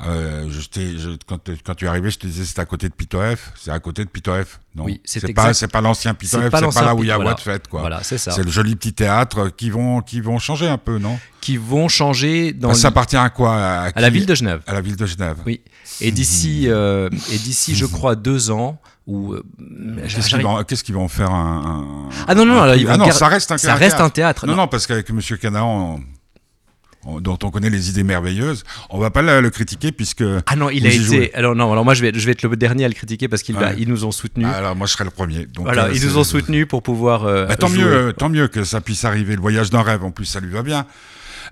euh, 0.06 0.48
je 0.50 0.60
je- 0.60 1.16
quand, 1.26 1.38
quand 1.64 1.74
tu 1.74 1.84
es 1.84 1.88
arrivé, 1.88 2.10
je 2.10 2.18
te 2.18 2.26
disais 2.26 2.44
c'était 2.44 2.60
à 2.60 2.64
côté 2.64 2.88
de 2.88 2.94
Pitof. 2.94 3.52
C'est 3.60 3.70
à 3.70 3.78
côté 3.80 4.04
de 4.04 4.08
Pitof, 4.10 4.60
non 4.74 4.84
Oui, 4.84 5.00
c'est 5.04 5.20
c'est 5.20 5.32
pas, 5.34 5.52
c'est 5.52 5.68
pas 5.68 5.80
l'ancien 5.80 6.14
Pitof, 6.14 6.40
c'est 6.42 6.50
pas, 6.50 6.60
l'ancien 6.60 6.82
là 6.82 6.94
où 6.94 7.02
il 7.04 7.08
y 7.08 7.10
a 7.10 7.16
voilà. 7.16 7.36
Fête, 7.36 7.68
quoi. 7.68 7.80
Voilà, 7.80 8.02
c'est 8.02 8.18
ça. 8.18 8.30
C'est 8.30 8.42
le 8.42 8.50
joli 8.50 8.76
petit 8.76 8.92
théâtre 8.92 9.48
qui 9.56 9.70
vont, 9.70 10.00
qui 10.00 10.20
vont 10.20 10.38
changer 10.38 10.68
un 10.68 10.78
peu, 10.78 10.98
non? 10.98 11.18
Qui 11.40 11.56
vont 11.56 11.88
changer 11.88 12.52
dans 12.52 12.68
Bah, 12.68 12.74
Ça 12.74 12.88
appartient 12.88 13.16
à 13.16 13.30
quoi? 13.30 13.54
À, 13.56 13.82
à 13.94 14.00
la 14.00 14.10
ville 14.10 14.26
de 14.26 14.34
Genève. 14.34 14.62
À 14.66 14.72
la 14.74 14.80
ville 14.80 14.96
de 14.96 15.06
Genève. 15.06 15.36
Oui. 15.46 15.60
Et 16.00 16.12
d'ici, 16.12 16.64
euh, 16.68 17.08
et 17.30 17.38
d'ici, 17.38 17.74
je 17.74 17.86
crois, 17.86 18.14
deux 18.16 18.50
ans, 18.50 18.80
euh, 19.08 19.42
Qu'est-ce 20.08 20.28
qu'ils 20.28 20.42
vont, 20.42 20.62
qu'est-ce 20.64 20.84
qu'ils 20.84 20.94
vont 20.94 21.08
faire 21.08 21.30
un, 21.32 22.08
un- 22.10 22.14
Ah 22.28 22.34
non, 22.34 22.44
non, 22.44 22.54
un 22.60 22.62
alors, 22.62 22.74
truc- 22.74 22.80
ils 22.82 22.86
vont 22.86 22.92
ah 22.94 22.96
non, 22.96 23.10
ça 23.10 23.28
reste 23.28 23.50
un, 23.52 23.58
ça 23.58 23.74
reste 23.74 23.96
théâtre. 23.96 24.04
un 24.04 24.10
théâtre. 24.10 24.46
Non, 24.46 24.52
Non. 24.54 24.62
non, 24.62 24.68
parce 24.68 24.86
qu'avec 24.86 25.10
Monsieur 25.10 25.36
Canaan, 25.36 26.00
dont 27.06 27.38
on 27.42 27.50
connaît 27.50 27.70
les 27.70 27.88
idées 27.88 28.02
merveilleuses, 28.02 28.64
on 28.90 28.98
va 28.98 29.10
pas 29.10 29.22
le, 29.22 29.40
le 29.40 29.50
critiquer 29.50 29.90
puisque. 29.92 30.22
Ah 30.46 30.56
non, 30.56 30.68
il 30.70 30.86
a 30.86 30.90
été. 30.90 30.98
jouez. 31.02 31.30
Alors 31.34 31.54
non, 31.54 31.72
alors 31.72 31.84
moi 31.84 31.94
je 31.94 32.02
vais, 32.02 32.12
je 32.14 32.24
vais 32.26 32.32
être 32.32 32.42
le 32.42 32.54
dernier 32.56 32.84
à 32.84 32.88
le 32.88 32.94
critiquer 32.94 33.26
parce 33.28 33.42
qu'ils 33.42 33.56
ils 33.78 33.88
nous 33.88 34.04
ont 34.04 34.12
soutenus. 34.12 34.46
Ah, 34.50 34.56
alors 34.58 34.76
moi 34.76 34.86
je 34.86 34.92
serai 34.92 35.04
le 35.04 35.10
premier. 35.10 35.46
Donc, 35.46 35.64
voilà, 35.64 35.86
euh, 35.86 35.92
ils 35.94 36.04
nous 36.04 36.18
ont 36.18 36.24
soutenus 36.24 36.66
pour 36.68 36.82
pouvoir. 36.82 37.24
euh, 37.24 37.46
Bah, 37.46 37.56
tant 37.56 37.68
jouer. 37.68 37.84
mieux, 37.84 38.12
tant 38.16 38.28
mieux 38.28 38.48
que 38.48 38.64
ça 38.64 38.80
puisse 38.80 39.04
arriver. 39.04 39.34
Le 39.34 39.40
voyage 39.40 39.70
d'un 39.70 39.82
rêve, 39.82 40.04
en 40.04 40.10
plus, 40.10 40.26
ça 40.26 40.40
lui 40.40 40.50
va 40.50 40.62
bien. 40.62 40.86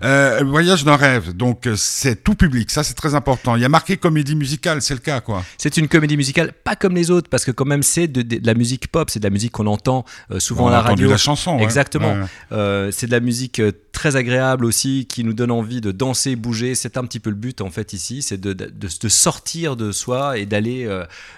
Euh, 0.03 0.41
voyage 0.45 0.85
d'un 0.85 0.95
rêve, 0.95 1.33
donc 1.35 1.67
euh, 1.67 1.75
c'est 1.77 2.23
tout 2.23 2.35
public, 2.35 2.71
ça 2.71 2.83
c'est 2.83 2.93
très 2.93 3.15
important. 3.15 3.55
Il 3.55 3.61
y 3.61 3.65
a 3.65 3.69
marqué 3.69 3.97
comédie 3.97 4.35
musicale, 4.35 4.81
c'est 4.81 4.93
le 4.93 4.99
cas 5.01 5.19
quoi. 5.19 5.43
C'est 5.57 5.75
une 5.77 5.87
comédie 5.89 6.15
musicale 6.15 6.53
pas 6.63 6.75
comme 6.77 6.95
les 6.95 7.11
autres 7.11 7.29
parce 7.29 7.43
que 7.43 7.51
quand 7.51 7.65
même 7.65 7.83
c'est 7.83 8.07
de, 8.07 8.21
de- 8.21 8.37
de 8.37 8.47
la 8.47 8.53
musique 8.53 8.87
pop, 8.87 9.09
c'est 9.09 9.19
de 9.19 9.25
la 9.25 9.29
musique 9.29 9.51
qu'on 9.51 9.67
entend 9.67 10.05
euh, 10.31 10.39
souvent 10.39 10.65
on 10.65 10.67
à 10.67 10.71
la 10.71 10.81
radio. 10.81 11.09
la 11.09 11.17
chanson. 11.17 11.59
Exactement. 11.59 12.13
Ouais. 12.13 12.25
Euh, 12.53 12.91
c'est 12.91 13.07
de 13.07 13.11
la 13.11 13.19
musique 13.19 13.61
très 13.91 14.15
agréable 14.15 14.63
aussi, 14.63 15.05
qui 15.09 15.25
nous 15.25 15.33
donne 15.33 15.51
envie 15.51 15.81
de 15.81 15.91
danser, 15.91 16.37
bouger. 16.37 16.75
C'est 16.75 16.95
un 16.95 17.03
petit 17.03 17.19
peu 17.19 17.29
le 17.29 17.35
but 17.35 17.59
en 17.59 17.69
fait 17.69 17.91
ici, 17.91 18.21
c'est 18.21 18.39
de, 18.39 18.53
de, 18.53 18.65
de- 18.65 18.87
de 19.01 19.09
sortir 19.09 19.75
de 19.75 19.91
soi 19.91 20.37
et 20.37 20.45
d'aller 20.45 20.87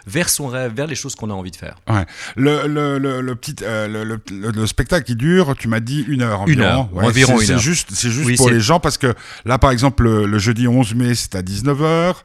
vers 0.05 0.29
son 0.29 0.47
rêve, 0.47 0.73
vers 0.75 0.85
les 0.87 0.95
choses 0.95 1.15
qu'on 1.15 1.31
a 1.31 1.33
envie 1.33 1.51
de 1.51 1.55
faire. 1.55 1.77
Ouais. 1.89 2.05
Le, 2.35 2.67
le, 2.67 2.99
le, 2.99 3.21
le 3.21 3.35
petit, 3.35 3.55
le, 3.61 4.03
le- 4.03 4.19
le- 4.31 4.51
le 4.51 4.67
spectacle 4.67 5.05
qui 5.05 5.15
dure, 5.15 5.55
tu 5.57 5.67
m'as 5.67 5.79
dit 5.79 6.05
une 6.07 6.21
heure 6.21 6.41
environ. 6.41 6.59
Une 6.59 6.65
heure, 6.65 6.93
Ouais, 6.93 7.05
environ 7.05 7.33
c'est- 7.37 7.41
une 7.41 7.47
C'est 7.47 7.53
heure. 7.53 7.59
juste, 7.59 7.89
c'est 7.93 8.11
juste 8.11 8.25
Oui, 8.27 8.35
pour 8.35 8.50
les 8.51 8.59
gens 8.59 8.79
parce 8.79 8.97
que 8.97 9.13
là, 9.45 9.57
par 9.57 9.71
exemple, 9.71 10.03
le, 10.03 10.25
le 10.25 10.39
jeudi 10.39 10.67
11 10.67 10.95
mai, 10.95 11.15
c'est 11.15 11.35
à 11.35 11.41
19h. 11.41 12.15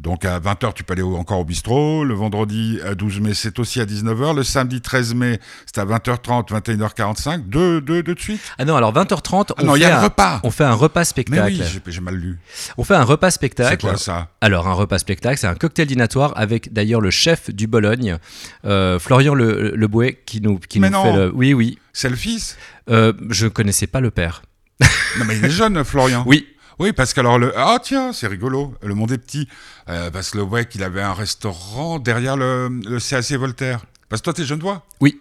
Donc 0.00 0.26
à 0.26 0.38
20h, 0.40 0.74
tu 0.74 0.84
peux 0.84 0.92
aller 0.92 1.00
au- 1.00 1.16
encore 1.16 1.38
au 1.40 1.44
bistrot. 1.46 2.04
Le 2.04 2.12
vendredi 2.12 2.78
euh, 2.84 2.94
12 2.94 3.20
mai, 3.20 3.32
c'est 3.32 3.58
aussi 3.58 3.80
à 3.80 3.86
19h. 3.86 4.36
Le 4.36 4.42
samedi 4.42 4.82
13 4.82 5.14
mai, 5.14 5.40
c'est 5.64 5.80
à 5.80 5.86
20h30, 5.86 6.48
21h45. 6.50 7.48
Deux, 7.48 7.80
deux, 7.80 8.02
deux 8.02 8.14
de 8.14 8.20
suite? 8.20 8.40
Ah 8.58 8.66
non, 8.66 8.76
alors 8.76 8.92
20h30, 8.92 9.52
Ah 9.52 9.54
on, 9.62 9.64
non, 9.64 9.76
il 9.76 9.80
y 9.80 9.84
fait 9.84 9.90
a 9.90 10.00
un, 10.00 10.02
repas. 10.04 10.40
on 10.42 10.50
fait 10.50 10.64
un 10.64 10.74
repas 10.74 11.00
Mais 11.00 11.04
spectacle. 11.06 11.46
oui, 11.46 11.80
j'ai- 11.88 12.00
mal 12.02 12.14
lu. 12.14 12.38
On 12.76 12.84
fait 12.84 12.94
un 12.94 13.04
repas 13.04 13.30
C'est 13.30 13.36
spectacle. 13.36 13.86
quoi 13.86 13.96
ça? 13.96 14.28
Alors 14.42 14.68
un 14.68 14.74
repas 14.74 14.98
spectacle, 14.98 15.38
c'est 15.38 15.46
un 15.46 15.54
cocktail 15.54 15.86
dînatoire 15.86 16.34
avec 16.36 16.74
d'ailleurs 16.74 17.00
le 17.00 17.10
chef 17.10 17.48
du 17.50 17.66
Bologne, 17.66 18.18
euh, 18.66 18.98
Florian 18.98 19.34
Le, 19.34 19.72
Le 19.74 19.88
Bouet, 19.88 20.20
qui 20.26 20.42
nous, 20.42 20.58
qui 20.58 20.78
Mais 20.78 20.90
nous 20.90 20.98
non. 20.98 21.04
fait 21.04 21.16
le. 21.16 21.32
Oui, 21.34 21.54
oui. 21.54 21.78
C'est 21.94 22.10
le 22.10 22.16
fils? 22.16 22.58
Euh, 22.90 23.14
je 23.30 23.46
connaissais 23.46 23.86
pas 23.86 24.00
le 24.00 24.10
père. 24.10 24.42
Non, 25.18 25.24
mais 25.26 25.36
il 25.38 25.44
est 25.44 25.50
jeune, 25.50 25.82
Florian. 25.84 26.24
Oui. 26.26 26.46
Oui, 26.78 26.92
parce 26.92 27.14
qu'alors 27.14 27.38
le 27.38 27.54
ah 27.56 27.78
tiens 27.82 28.12
c'est 28.12 28.26
rigolo 28.26 28.74
le 28.82 28.92
monde 28.94 29.10
est 29.10 29.16
petit 29.16 29.48
euh, 29.88 30.10
parce 30.10 30.28
que 30.28 30.36
le 30.36 30.42
ouais 30.44 30.66
qu'il 30.66 30.82
avait 30.82 31.00
un 31.00 31.14
restaurant 31.14 31.98
derrière 31.98 32.36
le, 32.36 32.68
le 32.68 32.98
CAC 33.00 33.32
Voltaire 33.32 33.86
parce 34.10 34.20
que 34.20 34.24
toi 34.24 34.34
t'es 34.34 34.44
genevois? 34.44 34.84
Oui. 35.00 35.18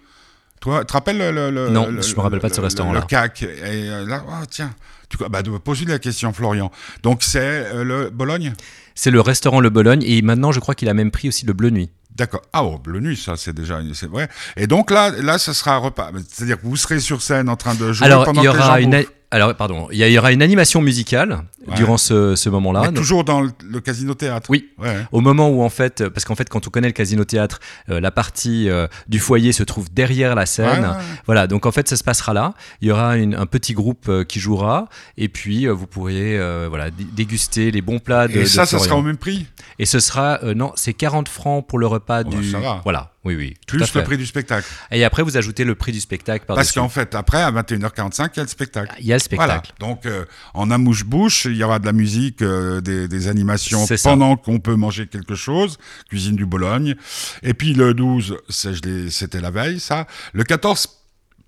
toi 0.59 0.81
tu 0.81 0.87
te 0.87 0.91
rappelles 0.93 1.17
le, 1.17 1.31
le- 1.31 1.51
le- 1.51 1.69
Non, 1.69 1.87
le- 1.87 2.01
je 2.01 2.13
me 2.13 2.19
rappelle 2.19 2.41
pas 2.41 2.49
de 2.49 2.53
ce 2.55 2.59
restaurant-là. 2.59 2.99
le 2.99 3.05
CAC 3.05 3.43
et 3.43 3.47
euh, 3.63 4.05
là 4.05 4.21
ah 4.29 4.43
tiens 4.49 4.71
tu 5.07 5.15
bah 5.29 5.41
pose-lui 5.63 5.85
la 5.85 5.97
question 5.97 6.33
Florian 6.33 6.73
donc 7.03 7.23
c'est 7.23 7.39
euh, 7.73 7.85
le 7.85 8.09
Bologne? 8.09 8.51
C'est 8.93 9.11
le 9.11 9.21
restaurant 9.21 9.61
Le 9.61 9.69
Bologne 9.69 10.03
et 10.05 10.21
maintenant 10.21 10.51
je 10.51 10.59
crois 10.59 10.75
qu'il 10.75 10.89
a 10.89 10.93
même 10.93 11.11
pris 11.11 11.29
aussi 11.29 11.45
le 11.45 11.53
Bleu 11.53 11.69
Nuit. 11.69 11.89
D'accord. 12.15 12.41
Ah 12.53 12.63
bon, 12.63 12.79
le 12.85 12.99
nuit, 13.01 13.17
ça 13.17 13.33
c'est 13.37 13.53
déjà, 13.53 13.79
c'est 13.93 14.09
vrai. 14.09 14.29
Et 14.55 14.67
donc 14.67 14.89
là, 14.91 15.11
là, 15.11 15.37
ça 15.37 15.53
sera 15.53 15.75
un 15.75 15.79
repas. 15.79 16.11
C'est-à-dire 16.29 16.59
que 16.61 16.65
vous 16.65 16.77
serez 16.77 16.99
sur 16.99 17.21
scène 17.21 17.49
en 17.49 17.55
train 17.57 17.75
de 17.75 17.91
jouer 17.91 18.05
Alors 18.05 18.23
pendant 18.25 18.41
il 18.41 18.45
y 18.45 18.47
que 18.47 18.53
les 18.53 18.59
aura 18.63 18.79
gens 18.79 18.87
une. 18.87 19.03
Alors 19.31 19.53
pardon, 19.55 19.89
il 19.91 19.97
y, 19.97 20.17
aura 20.17 20.31
une 20.31 20.41
animation 20.43 20.81
musicale 20.81 21.39
Ouais. 21.67 21.73
durant 21.77 21.97
ce, 21.97 22.35
ce 22.35 22.47
moment-là. 22.47 22.91
Toujours 22.91 23.23
dans 23.23 23.41
le, 23.41 23.49
le 23.67 23.79
casino 23.81 24.13
théâtre. 24.13 24.51
Oui. 24.51 24.69
Ouais. 24.77 24.97
Au 25.11 25.19
moment 25.19 25.49
où 25.49 25.63
en 25.63 25.69
fait, 25.69 26.07
parce 26.09 26.23
qu'en 26.23 26.35
fait 26.35 26.47
quand 26.47 26.67
on 26.67 26.69
connaît 26.69 26.87
le 26.89 26.93
casino 26.93 27.25
théâtre, 27.25 27.59
euh, 27.89 27.99
la 27.99 28.11
partie 28.11 28.69
euh, 28.69 28.85
du 29.07 29.17
foyer 29.17 29.51
se 29.51 29.63
trouve 29.63 29.91
derrière 29.91 30.35
la 30.35 30.45
scène. 30.45 30.83
Ouais. 30.85 31.03
Voilà, 31.25 31.47
donc 31.47 31.65
en 31.65 31.71
fait 31.71 31.89
ça 31.89 31.95
se 31.97 32.03
passera 32.03 32.35
là. 32.35 32.53
Il 32.81 32.87
y 32.87 32.91
aura 32.91 33.17
une- 33.17 33.33
un 33.33 33.47
petit 33.47 33.73
groupe 33.73 34.05
euh, 34.09 34.23
qui 34.23 34.39
jouera 34.39 34.89
et 35.17 35.27
puis 35.27 35.65
vous 35.65 35.87
pourrez 35.87 36.37
voilà 36.69 36.91
dé- 36.91 37.07
déguster 37.11 37.71
les 37.71 37.81
bons 37.81 37.97
plats 37.99 38.27
de. 38.27 38.33
Et 38.35 38.39
de 38.41 38.45
ça, 38.45 38.67
ça 38.67 38.77
Florian. 38.77 38.85
sera 38.85 38.97
au 38.99 39.01
même 39.01 39.17
prix, 39.17 39.47
Et 39.79 39.87
ce 39.87 39.99
sera 39.99 40.39
non, 40.55 40.71
c'est 40.75 40.93
40 40.93 41.27
francs 41.27 41.65
pour 41.67 41.79
le 41.79 41.87
repas 41.87 42.04
Oh, 42.25 42.29
du. 42.29 42.53
Voilà, 42.83 43.11
oui 43.23 43.35
oui. 43.35 43.53
Plus 43.67 43.93
le 43.93 44.03
prix 44.03 44.17
du 44.17 44.25
spectacle. 44.25 44.67
Et 44.91 45.03
après 45.03 45.23
vous 45.23 45.37
ajoutez 45.37 45.63
le 45.63 45.75
prix 45.75 45.91
du 45.91 45.99
spectacle 45.99 46.45
par 46.45 46.55
Parce 46.55 46.71
qu'en 46.71 46.89
fait, 46.89 47.15
après, 47.15 47.41
à 47.41 47.51
21h45, 47.51 48.29
il 48.33 48.37
y 48.37 48.39
a 48.39 48.43
le 48.43 48.49
spectacle. 48.49 48.95
il 48.99 49.05
y 49.05 49.13
a 49.13 49.17
le 49.17 49.35
Voilà. 49.35 49.53
spectacle. 49.55 49.79
Donc, 49.79 50.05
euh, 50.05 50.25
en 50.53 50.71
amouche-bouche, 50.71 51.45
il 51.45 51.55
y 51.57 51.63
aura 51.63 51.79
de 51.79 51.85
la 51.85 51.93
musique, 51.93 52.41
euh, 52.41 52.81
des, 52.81 53.07
des 53.07 53.27
animations 53.27 53.85
pendant 54.03 54.35
qu'on 54.37 54.59
peut 54.59 54.75
manger 54.75 55.07
quelque 55.07 55.35
chose. 55.35 55.77
Cuisine 56.09 56.35
du 56.35 56.45
Bologne. 56.45 56.95
Et 57.43 57.53
puis 57.53 57.73
le 57.73 57.93
12, 57.93 58.37
c'est- 58.49 58.73
je 58.73 58.81
l'ai- 58.83 59.09
c'était 59.09 59.41
la 59.41 59.51
veille, 59.51 59.79
ça. 59.79 60.07
Le 60.33 60.43
14, 60.43 60.87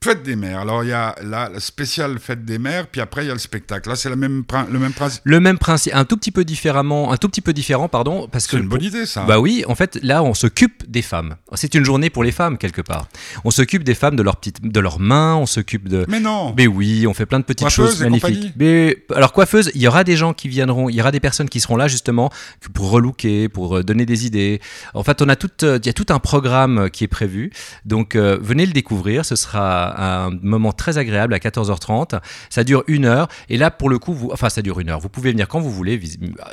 Fête 0.07 0.23
des 0.23 0.35
mères. 0.35 0.59
Alors, 0.59 0.83
il 0.83 0.89
y 0.89 0.93
a 0.93 1.15
la, 1.21 1.59
spéciale 1.59 2.17
Fête 2.19 2.45
des 2.45 2.59
mères, 2.59 2.87
puis 2.87 3.01
après, 3.01 3.25
il 3.25 3.27
y 3.27 3.29
a 3.29 3.33
le 3.33 3.39
spectacle. 3.39 3.89
Là, 3.89 3.95
c'est 3.95 4.09
même, 4.15 4.43
le 4.71 4.79
même 4.79 4.93
principe. 4.93 5.21
Le 5.23 5.39
même 5.39 5.57
principe, 5.57 5.93
un 5.95 6.05
tout 6.05 6.17
petit 6.17 6.31
peu 6.31 6.45
différemment, 6.45 7.11
un 7.11 7.17
tout 7.17 7.27
petit 7.27 7.41
peu 7.41 7.53
différent, 7.53 7.89
pardon, 7.89 8.27
parce 8.31 8.45
que 8.45 8.51
C'est 8.51 8.63
une 8.63 8.69
bonne 8.69 8.83
idée, 8.83 9.05
ça. 9.05 9.25
Bah 9.25 9.39
oui, 9.39 9.63
en 9.67 9.75
fait, 9.75 9.99
là, 10.03 10.23
on 10.23 10.33
s'occupe 10.33 10.89
des 10.89 11.01
femmes. 11.01 11.35
C'est 11.55 11.75
une 11.75 11.83
journée 11.83 12.09
pour 12.09 12.23
les 12.23 12.31
femmes 12.31 12.57
quelque 12.57 12.81
part. 12.81 13.07
On 13.43 13.51
s'occupe 13.51 13.83
des 13.83 13.95
femmes 13.95 14.15
de 14.15 14.23
leurs 14.23 14.37
petites, 14.37 14.61
de 14.61 14.79
leurs 14.79 14.99
mains, 14.99 15.35
on 15.35 15.45
s'occupe 15.45 15.87
de. 15.89 16.05
Mais 16.07 16.19
non. 16.19 16.53
Mais 16.57 16.67
oui, 16.67 17.05
on 17.07 17.13
fait 17.13 17.25
plein 17.25 17.39
de 17.39 17.45
petites 17.45 17.67
Coiffeuse 17.67 17.89
choses 17.89 18.01
magnifiques. 18.01 18.53
Mais 18.57 19.03
alors 19.13 19.33
coiffeuse, 19.33 19.71
il 19.75 19.81
y 19.81 19.87
aura 19.87 20.03
des 20.03 20.15
gens 20.15 20.33
qui 20.33 20.47
viendront, 20.47 20.89
il 20.89 20.95
y 20.95 21.01
aura 21.01 21.11
des 21.11 21.19
personnes 21.19 21.49
qui 21.49 21.59
seront 21.59 21.75
là 21.75 21.87
justement 21.87 22.31
pour 22.73 22.91
relooker, 22.91 23.49
pour 23.49 23.77
euh, 23.77 23.83
donner 23.83 24.05
des 24.05 24.25
idées. 24.25 24.61
En 24.93 25.03
fait, 25.03 25.21
on 25.21 25.29
a 25.29 25.35
tout, 25.35 25.51
euh, 25.63 25.79
il 25.81 25.85
y 25.85 25.89
a 25.89 25.93
tout 25.93 26.05
un 26.09 26.19
programme 26.19 26.77
euh, 26.77 26.89
qui 26.89 27.03
est 27.03 27.07
prévu. 27.07 27.51
Donc 27.85 28.15
euh, 28.15 28.37
venez 28.41 28.65
le 28.65 28.73
découvrir. 28.73 29.25
Ce 29.25 29.35
sera 29.35 29.96
un 29.97 30.29
moment 30.41 30.71
très 30.71 30.97
agréable 30.97 31.33
à 31.33 31.39
14h30. 31.39 32.19
Ça 32.49 32.63
dure 32.63 32.83
une 32.87 33.05
heure. 33.05 33.27
Et 33.49 33.57
là, 33.57 33.71
pour 33.71 33.89
le 33.89 33.99
coup, 33.99 34.13
vous, 34.13 34.29
enfin, 34.31 34.49
ça 34.49 34.61
dure 34.61 34.79
une 34.79 34.89
heure. 34.89 34.99
Vous 34.99 35.09
pouvez 35.09 35.31
venir 35.31 35.47
quand 35.47 35.59
vous 35.59 35.71
voulez. 35.71 35.99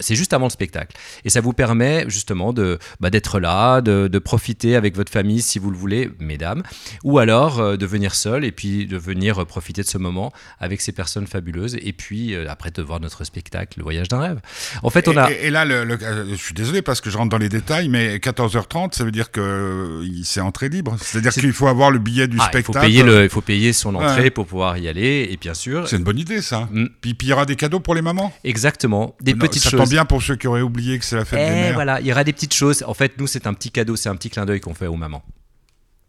C'est 0.01 0.15
juste 0.17 0.33
avant 0.33 0.47
le 0.47 0.51
spectacle. 0.51 0.97
Et 1.25 1.31
ça 1.31 1.41
vous 1.41 1.53
permet 1.53 2.05
justement 2.09 2.53
de 2.53 2.79
bah, 3.01 3.11
d'être 3.11 3.39
là, 3.41 3.81
de, 3.81 4.09
de 4.09 4.19
profiter 4.19 4.77
avec 4.77 4.97
votre 4.97 5.13
famille 5.13 5.43
si 5.43 5.59
vous 5.59 5.71
le 5.71 5.77
voulez, 5.77 6.11
mesdames, 6.19 6.63
ou 7.05 7.19
alors 7.19 7.59
euh, 7.61 7.77
de 7.77 7.87
venir 7.87 8.15
seul 8.15 8.45
et 8.45 8.53
puis 8.53 8.87
de 8.87 8.97
venir 8.97 9.43
euh, 9.43 9.45
profiter 9.45 9.83
de 9.83 9.87
ce 9.89 9.99
moment 9.99 10.33
avec 10.59 10.81
ces 10.81 10.93
personnes 10.93 11.27
fabuleuses. 11.27 11.77
Et 11.83 11.93
puis 11.93 12.35
euh, 12.35 12.47
après 12.49 12.71
de 12.71 12.83
voir 12.83 13.01
notre 13.01 13.25
spectacle, 13.25 13.79
le 13.79 13.83
voyage 13.85 14.09
d'un 14.09 14.21
rêve. 14.21 14.41
En 14.83 14.91
fait, 14.91 15.09
on 15.09 15.13
Et, 15.13 15.19
a. 15.19 15.31
et- 15.31 15.47
et 15.47 15.51
là, 15.51 15.65
le, 15.65 15.85
le- 15.85 15.99
je 16.31 16.35
suis 16.37 16.55
désolé 16.55 16.83
parce 16.83 17.01
que 17.01 17.11
je 17.11 17.17
rentre 17.19 17.31
dans 17.31 17.39
les 17.39 17.49
détails, 17.49 17.89
mais 17.89 18.17
14h30, 18.19 18.95
ça 18.95 19.05
veut 19.05 19.11
dire 19.13 19.31
que 19.31 20.03
c'est 20.25 20.41
entrée 20.41 20.69
libre. 20.69 20.97
C'est-à-dire 21.01 21.33
C'est- 21.33 21.41
qu'il 21.41 21.53
faut 21.53 21.67
avoir 21.67 21.91
le 21.91 21.99
billet 21.99 22.27
du 22.29 22.37
Ah, 22.41 22.51
il 22.53 22.63
faut 22.63 22.73
spectacle. 22.73 22.87
payer 22.87 23.03
le, 23.03 23.24
il 23.25 23.31
faut 23.31 23.41
payer 23.41 23.73
son 23.73 23.95
entrée 23.95 24.23
Ouais. 24.23 24.31
pour 24.31 24.47
pouvoir 24.47 24.79
y 24.79 24.89
aller. 24.89 25.29
Et 25.31 25.37
bien 25.37 25.55
sûr, 25.55 25.89
C'est 25.89 25.97
une 25.97 26.05
bonne 26.05 26.19
idée, 26.19 26.41
ça. 26.43 26.69
Mm. 26.71 26.87
Puis, 27.01 27.15
puis 27.15 27.27
il 27.27 27.31
y 27.31 27.33
aura 27.33 27.47
des 27.47 27.57
cadeaux 27.57 27.81
pour 27.81 27.95
les 27.95 28.03
mamans. 28.03 28.33
exactement, 28.45 29.17
des 29.21 29.33
Non, 29.33 29.39
petites 29.41 29.63
ça 29.63 29.71
choses. 29.71 29.81
tombe 29.81 29.89
bien 29.91 30.05
pour 30.05 30.23
ceux 30.23 30.37
qui 30.37 30.47
auraient 30.47 30.61
oublié 30.63 30.99
que 30.99 31.05
c'est 31.05 31.17
la 31.17 31.25
fête 31.25 31.39
des 31.41 31.45
Eh, 31.47 31.61
mères. 31.63 31.75
voilà, 31.75 32.01
il 32.01 32.07
y 32.07 32.13
aura 32.13 32.25
des 32.25 32.33
petites 32.33 32.55
choses. 32.55 32.85
En 32.87 32.95
fait, 32.95 33.19
nous, 33.19 33.27
c'est 33.27 33.47
un 33.47 33.55
petit 33.55 33.71
cadeau, 33.71 33.97
c'est 33.97 34.09
un 34.09 34.17
petit 34.17 34.31
clin 34.31 34.45
d'œil 34.47 34.61
qu'on 34.61 34.75
fait 34.75 34.87
aux 34.87 34.97
mamans. 34.97 35.23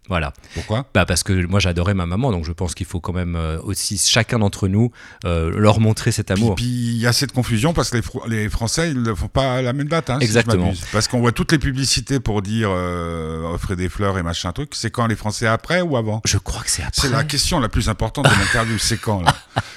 Voilà. 0.08 0.34
Pourquoi? 0.54 0.86
Bah 0.94 1.06
parce 1.06 1.24
que 1.24 1.46
moi 1.48 1.60
j'adorais 1.60 1.94
ma 1.96 2.06
maman, 2.06 2.32
donc 2.32 2.46
je 2.46 2.52
pense 2.52 2.76
qu'il 2.76 2.86
faut 2.86 3.00
quand 3.00 3.14
même 3.14 3.36
euh, 3.36 3.60
aussi 3.64 3.98
chacun 3.98 4.40
d'entre 4.40 4.68
nous 4.68 4.92
euh, 5.26 5.50
leur 5.58 5.80
montrer 5.80 6.12
cet 6.12 6.30
amour. 6.32 6.56
puis 6.56 6.66
il 6.66 6.98
y 6.98 7.08
a 7.08 7.14
cette 7.14 7.32
confusion 7.32 7.74
parce 7.74 7.90
que 7.90 7.98
les, 7.98 8.02
Fr- 8.04 8.28
les 8.28 8.50
Français, 8.50 8.92
ils 8.92 9.02
ne 9.02 9.14
font 9.16 9.28
pas 9.28 9.56
à 9.56 9.62
la 9.62 9.74
même 9.74 9.88
date. 9.88 10.10
hein, 10.12 10.20
Exactement. 10.20 10.72
parce 10.92 11.08
qu'on 11.08 11.20
voit 11.20 11.32
toutes 11.32 11.52
les 11.52 11.58
publicités 11.60 12.20
pour 12.20 12.42
dire 12.42 12.70
euh, 12.72 13.52
offrez 13.54 13.76
des 13.76 13.90
fleurs 13.90 14.18
et 14.18 14.24
machin 14.24 14.52
truc. 14.52 14.74
C'est 14.76 14.92
quand 14.92 15.08
les 15.08 15.16
Français 15.16 15.48
après 15.48 15.82
ou 15.82 15.98
avant? 15.98 16.22
Je 16.26 16.38
crois 16.38 16.62
que 16.62 16.70
c'est 16.70 16.84
après. 16.84 17.02
C'est 17.02 17.10
la 17.10 17.24
question 17.24 17.60
la 17.60 17.70
plus 17.70 17.90
importante 17.90 18.26
de 18.26 18.40
l'interview. 18.40 18.78
C'est 18.78 18.98
quand 18.98 19.24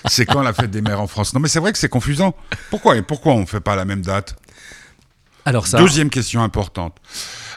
C'est 0.08 0.26
quand 0.26 0.42
la 0.42 0.52
fête 0.52 0.70
des 0.70 0.82
mères 0.82 1.00
en 1.00 1.06
France? 1.06 1.32
Non 1.34 1.40
mais 1.40 1.48
c'est 1.48 1.60
vrai 1.60 1.72
que 1.72 1.78
c'est 1.78 1.88
confusant. 1.88 2.34
Pourquoi? 2.70 2.96
Et 2.96 3.02
pourquoi 3.02 3.32
on 3.34 3.40
ne 3.40 3.46
fait 3.46 3.60
pas 3.60 3.72
à 3.72 3.76
la 3.76 3.84
même 3.84 4.02
date? 4.02 4.36
Alors 5.44 5.66
ça, 5.66 5.78
Deuxième 5.78 6.10
question 6.10 6.42
importante. 6.42 6.96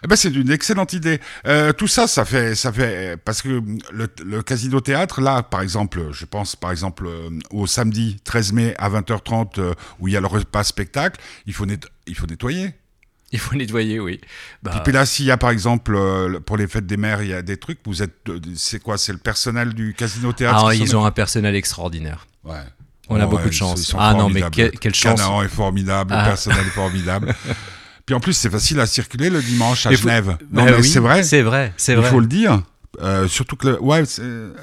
Eh 0.03 0.07
ben, 0.07 0.15
c'est 0.15 0.29
une 0.33 0.49
excellente 0.51 0.93
idée. 0.93 1.19
Euh, 1.45 1.73
tout 1.73 1.87
ça, 1.87 2.07
ça 2.07 2.25
fait, 2.25 2.55
ça 2.55 2.71
fait, 2.73 3.17
parce 3.23 3.41
que 3.41 3.61
le, 3.91 4.07
le 4.25 4.41
casino 4.41 4.79
théâtre, 4.81 5.21
là, 5.21 5.43
par 5.43 5.61
exemple, 5.61 6.09
je 6.11 6.25
pense, 6.25 6.55
par 6.55 6.71
exemple, 6.71 7.05
euh, 7.05 7.29
au 7.51 7.67
samedi 7.67 8.17
13 8.23 8.53
mai 8.53 8.73
à 8.79 8.89
20h30, 8.89 9.59
euh, 9.59 9.73
où 9.99 10.07
il 10.07 10.13
y 10.13 10.17
a 10.17 10.21
le 10.21 10.27
repas 10.27 10.63
spectacle, 10.63 11.19
il 11.45 11.53
faut, 11.53 11.65
net- 11.65 11.87
il 12.07 12.15
faut 12.15 12.25
nettoyer. 12.25 12.73
il 13.31 13.39
faut 13.39 13.55
nettoyer, 13.55 13.99
oui. 13.99 14.19
Bah, 14.63 14.73
Et 14.77 14.79
puis 14.83 14.91
là, 14.91 15.05
s'il 15.05 15.25
y 15.25 15.31
a, 15.31 15.37
par 15.37 15.51
exemple, 15.51 15.93
euh, 15.95 16.39
pour 16.39 16.57
les 16.57 16.67
fêtes 16.67 16.87
des 16.87 16.97
mères, 16.97 17.21
il 17.21 17.29
y 17.29 17.33
a 17.33 17.41
des 17.43 17.57
trucs, 17.57 17.79
vous 17.85 18.01
êtes, 18.01 18.15
c'est 18.55 18.81
quoi, 18.81 18.97
c'est 18.97 19.13
le 19.13 19.19
personnel 19.19 19.73
du 19.73 19.93
casino 19.93 20.33
théâtre 20.33 20.65
ah, 20.67 20.73
ils 20.75 20.87
s'en 20.87 21.01
ont 21.01 21.05
un 21.05 21.11
personnel 21.11 21.55
extraordinaire. 21.55 22.25
Ouais. 22.43 22.55
On 23.07 23.19
a 23.19 23.25
Oh, 23.25 23.29
beaucoup 23.29 23.43
ouais, 23.43 23.49
de 23.49 23.53
chance. 23.53 23.81
sont- 23.83 23.91
sont 23.91 23.97
Ah 23.99 24.13
non, 24.15 24.29
mais 24.29 24.41
que- 24.41 24.69
quelle 24.77 24.95
chance. 24.95 25.19
Canaan 25.21 25.43
est 25.43 25.47
formidable, 25.47 26.11
Ah. 26.15 26.23
le 26.23 26.27
personnel 26.29 26.65
est 26.65 26.69
formidable. 26.71 27.35
Puis 28.11 28.15
en 28.17 28.19
plus, 28.19 28.33
c'est 28.33 28.49
facile 28.49 28.77
à 28.81 28.85
circuler 28.87 29.29
le 29.29 29.41
dimanche 29.41 29.85
à 29.85 29.89
faut- 29.91 29.95
Genève. 29.95 30.35
Non, 30.51 30.65
Bah 30.65 30.71
mais 30.71 30.75
oui, 30.81 30.83
c'est 30.89 30.99
vrai. 30.99 31.23
C'est 31.23 31.43
vrai, 31.43 31.71
c'est 31.77 31.93
Il 31.93 32.03
faut 32.03 32.19
le 32.19 32.25
dire. 32.27 32.61
Euh, 33.01 33.25
surtout 33.29 33.55
que 33.55 33.69
le, 33.69 33.81
ouais, 33.81 34.03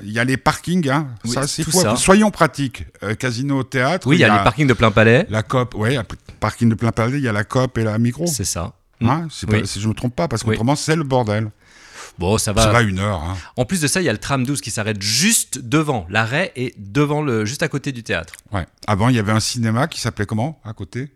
il 0.02 0.12
y 0.12 0.18
a 0.18 0.24
les 0.24 0.36
parkings, 0.36 0.86
hein. 0.90 1.08
Oui, 1.24 1.30
ça, 1.30 1.46
c'est 1.46 1.62
ça. 1.70 1.96
Soyons 1.96 2.30
pratiques. 2.30 2.84
Euh, 3.02 3.14
casino, 3.14 3.62
théâtre. 3.62 4.06
Oui, 4.06 4.16
il 4.16 4.18
y 4.18 4.24
a 4.24 4.36
les 4.36 4.44
parkings 4.44 4.66
de 4.66 4.74
plein 4.74 4.90
palais. 4.90 5.24
La 5.30 5.42
COP, 5.42 5.74
ouais, 5.76 5.96
parking 6.40 6.68
de 6.68 6.74
plein 6.74 6.92
palais. 6.92 7.16
Il 7.16 7.24
y 7.24 7.28
a 7.28 7.32
la 7.32 7.44
COP 7.44 7.78
et 7.78 7.84
la 7.84 7.96
micro. 7.96 8.26
C'est 8.26 8.44
ça. 8.44 8.74
Hein, 9.00 9.28
Oui. 9.50 9.60
pas- 9.60 9.66
si 9.66 9.80
je 9.80 9.88
me 9.88 9.94
trompe 9.94 10.14
pas, 10.14 10.28
parce 10.28 10.42
qu'autrement 10.42 10.76
c'est 10.76 10.94
le 10.94 11.04
bordel. 11.04 11.50
Bon, 12.18 12.36
ça 12.36 12.46
Ça 12.46 12.52
va. 12.52 12.70
va 12.72 12.82
une 12.82 12.98
heure. 12.98 13.22
Hein. 13.22 13.34
En 13.56 13.64
plus 13.64 13.80
de 13.80 13.86
ça, 13.86 14.02
il 14.02 14.04
y 14.04 14.08
a 14.10 14.12
le 14.12 14.18
tram 14.18 14.44
12 14.44 14.60
qui 14.60 14.70
s'arrête 14.70 15.00
juste 15.00 15.60
devant. 15.60 16.06
L'arrêt 16.10 16.52
est 16.54 16.74
devant 16.78 17.22
le, 17.22 17.46
juste 17.46 17.62
à 17.62 17.68
côté 17.68 17.92
du 17.92 18.02
théâtre. 18.02 18.34
Ouais. 18.52 18.66
Avant, 18.86 19.08
il 19.08 19.16
y 19.16 19.18
avait 19.18 19.32
un 19.32 19.40
cinéma 19.40 19.86
qui 19.88 20.02
s'appelait 20.02 20.26
comment? 20.26 20.60
À 20.66 20.74
côté? 20.74 21.14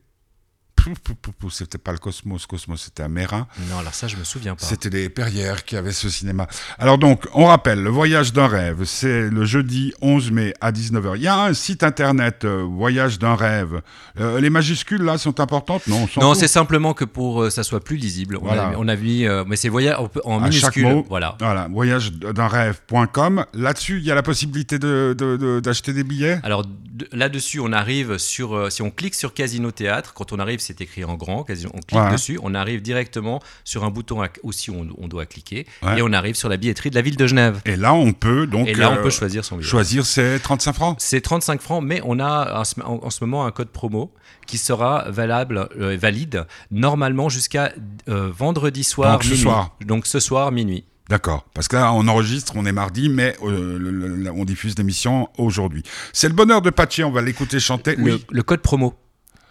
C'était 1.51 1.79
pas 1.79 1.93
le 1.93 1.99
Cosmos. 1.99 2.47
Cosmos, 2.47 2.83
c'était 2.83 3.03
à 3.03 3.09
Mérin. 3.09 3.47
Non, 3.71 3.79
alors 3.79 3.95
ça, 3.95 4.09
je 4.09 4.17
me 4.17 4.25
souviens 4.25 4.55
pas. 4.57 4.65
C'était 4.65 4.91
les 4.91 5.09
Perrières 5.09 5.65
qui 5.65 5.77
avaient 5.77 5.93
ce 5.93 6.09
cinéma. 6.09 6.47
Alors 6.79 6.99
donc, 6.99 7.27
on 7.35 7.47
rappelle, 7.47 7.83
le 7.83 7.91
voyage 7.91 8.33
d'un 8.33 8.47
rêve, 8.47 8.85
c'est 8.85 9.29
le 9.29 9.45
jeudi 9.45 9.93
11 10.01 10.31
mai 10.31 10.55
à 10.61 10.73
19h. 10.73 11.13
Il 11.17 11.23
y 11.23 11.27
a 11.29 11.41
un 11.45 11.55
site 11.55 11.83
internet, 11.83 12.45
euh, 12.45 12.63
voyage 12.63 13.19
d'un 13.19 13.35
rêve. 13.35 13.83
Euh, 14.21 14.41
les 14.41 14.51
majuscules, 14.51 15.03
là, 15.03 15.19
sont 15.19 15.41
importantes? 15.41 15.87
Non, 15.87 16.09
Non, 16.17 16.35
c'est 16.35 16.49
simplement 16.49 16.95
que 16.95 17.05
pour 17.05 17.43
euh, 17.43 17.51
ça 17.51 17.63
soit 17.65 17.81
plus 17.83 17.97
lisible. 17.97 18.37
On, 18.37 18.45
Voilà. 18.45 18.69
a, 18.69 18.73
on 18.77 18.89
a 18.89 18.97
mis, 18.97 19.27
euh, 19.27 19.45
mais 19.47 19.57
c'est 19.57 19.69
voyage 19.69 19.97
en, 19.99 20.09
en 20.25 20.43
À 20.43 20.51
chaque 20.51 20.77
minuscule. 20.77 20.97
mot. 20.97 21.07
Voilà. 21.09 21.37
Voilà, 21.41 21.69
voyage 21.71 22.13
d'un 22.13 22.49
rêve.com. 22.49 23.45
Là-dessus, 23.55 23.99
il 23.99 24.05
y 24.05 24.11
a 24.11 24.15
la 24.15 24.23
possibilité 24.23 24.79
de- 24.79 25.15
de- 25.17 25.37
de- 25.37 25.61
d'acheter 25.61 25.93
des 25.93 26.05
billets? 26.05 26.39
Alors 26.43 26.65
de- 26.65 27.09
là-dessus, 27.13 27.61
on 27.61 27.73
arrive 27.73 28.19
sur, 28.19 28.71
si 28.71 28.83
on 28.83 28.91
clique 28.91 29.15
sur 29.15 29.35
Casino 29.35 29.71
Théâtre, 29.71 30.13
quand 30.15 30.33
on 30.33 30.39
arrive, 30.39 30.61
c'est 30.61 30.72
écrit 30.81 31.05
en 31.05 31.15
grand. 31.15 31.41
On 31.41 31.45
clique 31.45 32.01
Ouais. 32.01 32.13
dessus, 32.13 32.39
on 32.43 32.55
arrive 32.55 32.81
directement 32.83 33.41
sur 33.65 33.85
un 33.85 33.91
bouton 33.91 34.23
à- 34.23 34.29
aussi 34.43 34.71
où 34.71 34.75
on, 34.77 34.89
on 35.05 35.09
doit 35.09 35.27
cliquer, 35.27 35.67
Ouais. 35.83 35.99
et 35.99 36.03
on 36.03 36.13
arrive 36.13 36.35
sur 36.35 36.49
la 36.49 36.57
billetterie 36.57 36.91
de 36.91 36.95
la 36.95 37.03
ville 37.03 37.17
de 37.17 37.27
Genève. 37.27 37.61
Et 37.65 37.77
là, 37.77 37.93
on 37.95 38.13
peut 38.13 38.47
donc 38.47 38.69
et 38.69 38.75
là, 38.75 38.91
on 38.91 38.95
euh, 38.97 39.03
peut 39.03 39.11
choisir 39.11 39.45
son 39.45 39.57
billet. 39.57 39.69
choisir 39.69 40.07
ses 40.07 40.39
35 40.43 40.73
francs. 40.73 40.97
C'est 40.99 41.21
35 41.21 41.61
francs, 41.61 41.83
mais 41.85 42.01
on 42.05 42.19
a 42.21 42.61
en 42.61 42.65
ce, 42.65 42.81
en- 42.81 43.01
en 43.03 43.11
ce 43.11 43.25
moment 43.25 43.45
un 43.45 43.51
code 43.51 43.69
promo 43.69 44.13
qui 44.47 44.59
sera 44.59 45.05
valable, 45.11 45.69
euh, 45.81 45.97
valide 46.01 46.47
normalement 46.71 47.29
jusqu'à 47.29 47.73
euh, 48.09 48.31
vendredi 48.37 48.85
soir 48.85 49.13
Donc 49.13 49.25
ce 49.25 49.37
soir. 49.37 49.77
Donc 49.85 50.07
ce 50.07 50.21
soir 50.21 50.53
minuit. 50.53 50.85
D'accord. 51.09 51.45
Parce 51.53 51.69
que 51.69 51.77
là, 51.77 51.93
on 51.93 52.07
enregistre, 52.09 52.55
on 52.57 52.65
est 52.65 52.73
mardi, 52.73 53.09
mais 53.09 53.37
euh, 53.45 53.77
le- 53.79 53.91
le- 53.91 54.31
on 54.31 54.45
diffuse 54.45 54.79
l'émission 54.79 55.29
aujourd'hui. 55.37 55.83
C'est 56.13 56.29
le 56.29 56.35
bonheur 56.35 56.63
de 56.63 56.71
Patché, 56.71 57.05
on 57.05 57.11
va 57.11 57.21
l'écouter 57.21 57.61
chanter. 57.61 57.97
Le, 57.97 58.15
Oui. 58.15 58.25
le 58.31 58.43
code 58.43 58.61
promo. 58.61 58.95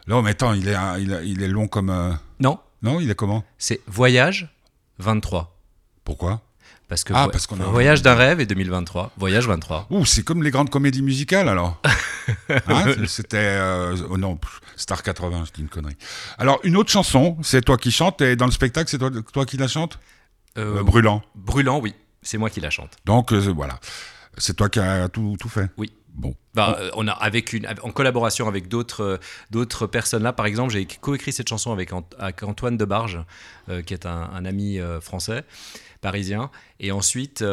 Non, 0.08 0.22
mais 0.22 0.32
attends, 0.32 0.54
il 0.54 0.68
est, 0.68 0.76
il, 1.00 1.12
est- 1.12 1.28
il 1.30 1.44
est 1.44 1.48
long 1.48 1.68
comme. 1.68 1.90
euh, 1.90 2.12
Non, 2.40 2.60
Non, 2.82 3.00
il 3.00 3.10
est 3.12 3.16
comment? 3.16 3.44
C'est 3.58 3.82
voyage 3.88 4.50
23. 5.00 5.58
Pourquoi? 6.04 6.42
Parce 6.88 7.04
que 7.06 7.14
Ah, 7.16 7.26
vo- 7.26 7.32
parce 7.32 7.48
qu'on 7.48 7.60
a- 7.62 7.66
voyage 7.66 8.02
d'un 8.02 8.16
rêve 8.16 8.42
et 8.42 8.46
2023. 8.46 9.12
Voyage 9.18 9.48
23. 9.48 9.88
Ouh, 9.92 10.06
c'est 10.06 10.24
comme 10.24 10.44
les 10.44 10.52
grandes 10.52 10.70
comédies 10.70 11.02
musicales 11.02 11.48
alors. 11.50 11.80
Hein, 12.68 12.94
C'était. 13.08 13.38
euh, 13.38 13.96
oh 14.10 14.18
non, 14.18 14.38
Star 14.76 15.02
80, 15.04 15.46
je 15.48 15.52
dis 15.54 15.62
une 15.62 15.70
connerie. 15.70 15.96
Alors, 16.38 16.60
une 16.64 16.78
autre 16.78 16.92
chanson, 16.92 17.38
c'est 17.42 17.62
toi 17.62 17.78
qui 17.78 17.92
chantes, 17.92 18.22
et 18.22 18.36
dans 18.36 18.46
le 18.46 18.52
spectacle, 18.52 18.90
c'est 18.90 18.98
toi, 19.00 19.10
toi 19.34 19.46
qui 19.46 19.58
la 19.58 19.68
chantes 19.68 20.00
Euh, 20.58 20.78
Euh, 20.80 20.84
Brûlant. 20.84 21.22
Brûlant, 21.36 21.80
oui. 21.80 21.94
C'est 22.22 22.38
moi 22.38 22.50
qui 22.50 22.60
la 22.62 22.70
chante. 22.70 22.92
Donc, 23.06 23.32
voilà. 23.34 23.80
C'est 24.38 24.56
toi 24.56 24.70
qui 24.70 24.80
as 24.80 25.10
tout, 25.10 25.36
tout 25.40 25.50
fait? 25.50 25.70
Oui. 25.78 25.92
Bah, 26.54 26.78
euh, 26.80 26.92
on 26.96 27.08
a 27.08 27.12
avec 27.12 27.54
une, 27.54 27.66
en 27.82 27.92
collaboration 27.92 28.48
avec 28.48 28.68
d'autres 28.68 29.02
euh, 29.04 29.18
d'autres 29.52 29.88
personnes 29.88 30.24
là. 30.24 30.34
Par 30.34 30.46
exemple, 30.46 30.74
j'ai 30.74 30.86
coécrit 30.86 31.32
cette 31.32 31.48
chanson 31.48 31.72
avec, 31.72 31.94
Ant- 31.94 32.10
avec 32.20 32.44
Antoine 32.44 32.78
Debarge, 32.78 33.20
euh, 33.70 33.82
qui 33.82 33.94
est 33.94 34.06
un, 34.06 34.46
ami 34.46 34.80
français, 35.02 35.44
parisien. 36.02 36.50
Et 36.80 36.92
ensuite, 36.92 37.44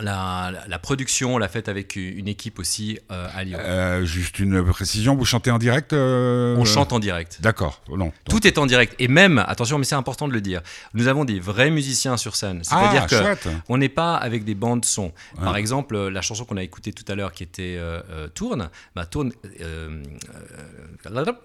la, 0.00 0.78
production, 0.82 1.34
on 1.34 1.38
l'a 1.38 1.48
faite 1.48 1.68
avec 1.68 1.96
une 1.96 2.26
équipe 2.26 2.58
aussi 2.58 2.98
euh, 3.12 3.28
à 3.32 3.44
Lyon. 3.44 3.58
Euh, 3.60 4.04
juste 4.04 4.38
une 4.38 4.64
précision, 4.64 5.14
vous 5.14 5.24
chantez 5.24 5.50
en 5.50 5.58
direct 5.58 5.92
euh, 5.92 6.56
on 6.56 6.64
chante 6.64 6.92
en 6.92 6.98
direct. 6.98 7.38
D'accord. 7.40 7.80
Non. 7.88 7.96
Donc- 7.96 8.12
Tout 8.28 8.46
est 8.46 8.58
en 8.58 8.66
direct. 8.66 8.94
Et 8.98 9.08
même, 9.08 9.44
attention, 9.46 9.78
mais 9.78 9.84
c'est 9.84 9.94
important 9.94 10.26
de 10.26 10.32
le 10.32 10.40
dire, 10.40 10.62
nous 10.94 11.06
avons 11.06 11.24
des 11.24 11.38
vrais 11.38 11.70
musiciens 11.70 12.16
sur 12.16 12.34
scène. 12.34 12.62
C'est-à-dire 12.64 13.02
ah, 13.04 13.06
que 13.06 13.16
chouette. 13.16 13.48
on 13.68 13.78
n'est 13.78 13.88
pas 13.88 14.16
avec 14.16 14.44
des 14.44 14.54
bandes 14.54 14.84
son. 14.84 15.04
Ouais. 15.04 15.44
Par 15.44 15.56
exemple, 15.56 15.96
la 15.96 16.22
chanson 16.22 16.44
qu'on 16.44 16.56
a 16.56 16.62
écoutée 16.62 16.92
tout 16.92 17.04
à 17.10 17.14
l'heure 17.14 17.32
qui 17.32 17.44
était 17.44 17.78
Tourne, 18.34 18.70
bah, 18.94 19.06
Tourne, 19.06 19.32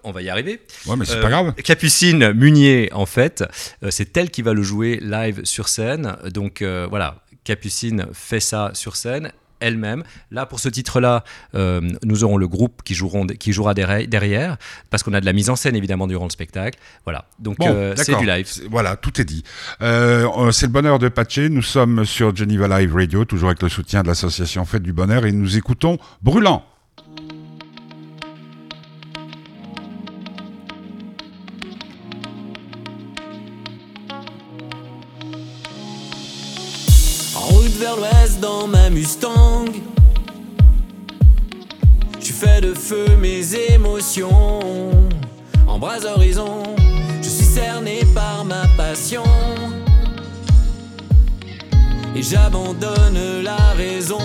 on 0.02 0.12
va 0.12 0.22
y 0.22 0.28
arriver. 0.28 0.60
Ouais, 0.86 0.96
mais 0.96 1.04
c'est 1.04 1.20
pas 1.20 1.30
grave. 1.30 1.54
Capucine 1.54 2.32
Munier, 2.32 2.90
en 2.92 3.06
fait, 3.06 3.44
c'est 3.90 4.16
elle 4.16 4.30
qui 4.30 4.42
va 4.42 4.54
le 4.54 4.62
jouer 4.62 4.98
live 5.00 5.44
sur 5.44 5.68
scène. 5.68 6.16
Donc 6.32 6.62
voilà, 6.62 7.22
Capucine 7.44 8.06
fait 8.12 8.40
ça 8.40 8.70
sur 8.74 8.96
scène 8.96 9.32
elle-même. 9.60 10.02
Là, 10.30 10.46
pour 10.46 10.58
ce 10.58 10.68
titre-là, 10.68 11.22
euh, 11.54 11.80
nous 12.04 12.24
aurons 12.24 12.36
le 12.36 12.48
groupe 12.48 12.82
qui, 12.82 12.94
joueront, 12.94 13.26
qui 13.26 13.52
jouera 13.52 13.74
derrière, 13.74 14.56
parce 14.90 15.02
qu'on 15.02 15.12
a 15.12 15.20
de 15.20 15.26
la 15.26 15.32
mise 15.32 15.50
en 15.50 15.56
scène, 15.56 15.76
évidemment, 15.76 16.06
durant 16.06 16.24
le 16.24 16.30
spectacle. 16.30 16.78
Voilà, 17.04 17.26
donc 17.38 17.58
Bon, 17.58 17.68
euh, 17.68 17.94
c'est 17.96 18.16
du 18.16 18.26
live. 18.26 18.48
Voilà, 18.70 18.96
tout 18.96 19.20
est 19.20 19.24
dit. 19.24 19.44
Euh, 19.82 20.50
c'est 20.50 20.66
le 20.66 20.72
bonheur 20.72 20.98
de 20.98 21.08
Patché. 21.08 21.48
Nous 21.48 21.62
sommes 21.62 22.04
sur 22.04 22.34
Geneva 22.34 22.80
Live 22.80 22.94
Radio, 22.94 23.24
toujours 23.24 23.50
avec 23.50 23.62
le 23.62 23.68
soutien 23.68 24.02
de 24.02 24.08
l'association 24.08 24.64
Fête 24.64 24.82
du 24.82 24.92
Bonheur, 24.92 25.26
et 25.26 25.32
nous 25.32 25.56
écoutons 25.56 25.98
Brûlant. 26.22 26.64
Vers 37.80 37.96
l'ouest 37.96 38.40
dans 38.40 38.66
ma 38.66 38.90
Mustang. 38.90 39.64
Je 42.20 42.32
fais 42.32 42.60
de 42.60 42.74
feu 42.74 43.16
mes 43.18 43.54
émotions. 43.72 44.60
En 45.66 45.78
bras 45.78 46.04
horizon, 46.04 46.62
je 47.22 47.28
suis 47.28 47.46
cerné 47.46 48.00
par 48.14 48.44
ma 48.44 48.66
passion. 48.76 49.24
et 52.14 52.22
j'abandonne 52.22 53.42
la 53.42 53.72
raison. 53.76 54.18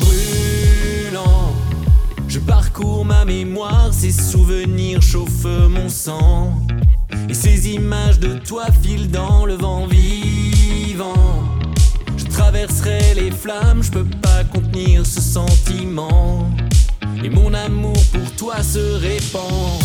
Brûlant, 0.00 1.54
je 2.26 2.40
parcours 2.40 3.04
ma 3.04 3.24
mémoire, 3.24 3.90
ces 3.92 4.10
souvenirs 4.10 5.00
chauffent 5.00 5.68
mon 5.68 5.88
sang. 5.88 6.54
Et 7.28 7.34
ces 7.34 7.68
images 7.68 8.18
de 8.18 8.34
toi 8.38 8.64
filent 8.82 9.10
dans 9.10 9.46
le 9.46 9.54
vent 9.54 9.86
Je 12.16 12.24
traverserai 12.26 13.14
les 13.16 13.32
flammes, 13.32 13.82
je 13.82 13.90
peux 13.90 14.04
pas 14.22 14.44
contenir 14.52 15.04
ce 15.04 15.20
sentiment. 15.20 16.48
Et 17.24 17.28
mon 17.28 17.52
amour 17.52 17.96
pour 18.12 18.30
toi 18.36 18.62
se 18.62 19.00
répand. 19.00 19.82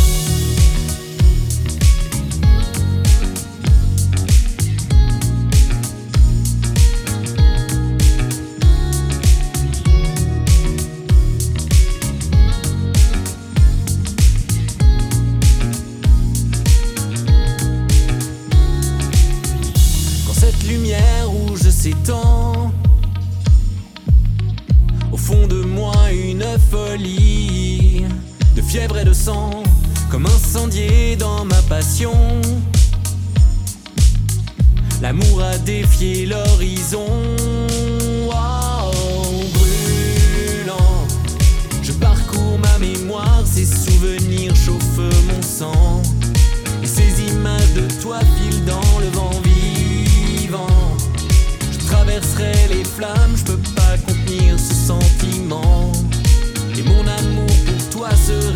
Folie 26.72 28.06
de 28.56 28.62
fièvre 28.62 28.98
et 28.98 29.06
de 29.06 29.14
sang, 29.14 29.64
comme 30.10 30.26
incendié 30.26 31.16
dans 31.16 31.46
ma 31.46 31.62
passion. 31.64 32.14
L'amour 35.02 35.42
a 35.42 35.58
défié 35.60 36.26
l'horizon. 36.26 37.08
Oh, 38.32 38.92
brûlant, 39.54 41.08
je 41.82 41.94
parcours 41.94 42.60
ma 42.60 42.78
mémoire, 42.80 43.44
ces 43.46 43.66
souvenirs 43.66 44.56
chauffent 44.56 44.98
mon 45.28 45.42
sang. 45.42 46.02
Et 46.84 46.88
ces 46.88 47.24
images 47.32 47.74
de 47.74 47.88
toi 48.02 48.20
filent 48.20 48.66
dans 48.66 49.00
le 49.00 49.08
vent 49.08 49.42
vivant. 49.44 50.98
Je 51.72 51.78
traverserai 51.86 52.54
les 52.70 52.84
flammes, 52.84 53.38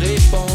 toi 0.04 0.53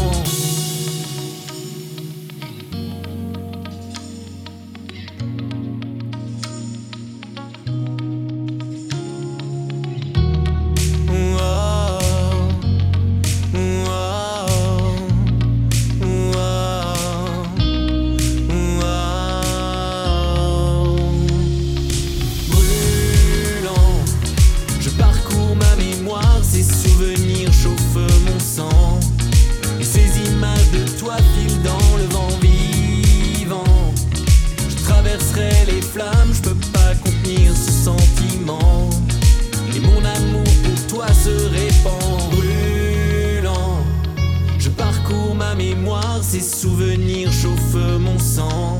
mémoire, 46.20 46.24
ces 46.24 46.40
souvenirs 46.40 47.32
chauffent 47.32 47.98
mon 47.98 48.18
sang. 48.18 48.78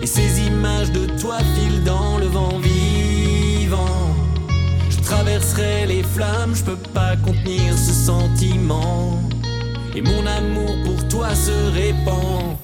Et 0.00 0.06
ces 0.06 0.46
images 0.46 0.90
de 0.90 1.06
toi 1.20 1.38
filent 1.38 1.84
dans 1.84 2.18
le 2.18 2.26
vent 2.26 2.58
vivant. 2.58 4.16
Je 4.90 4.98
traverserai 5.00 5.86
les 5.86 6.02
flammes, 6.02 6.54
je 6.54 6.64
peux 6.64 6.76
pas 6.94 7.16
contenir 7.16 7.76
ce 7.76 7.92
sentiment. 7.92 9.20
Et 9.94 10.02
mon 10.02 10.26
amour 10.26 10.76
pour 10.84 11.08
toi 11.08 11.34
se 11.34 11.72
répand. 11.72 12.56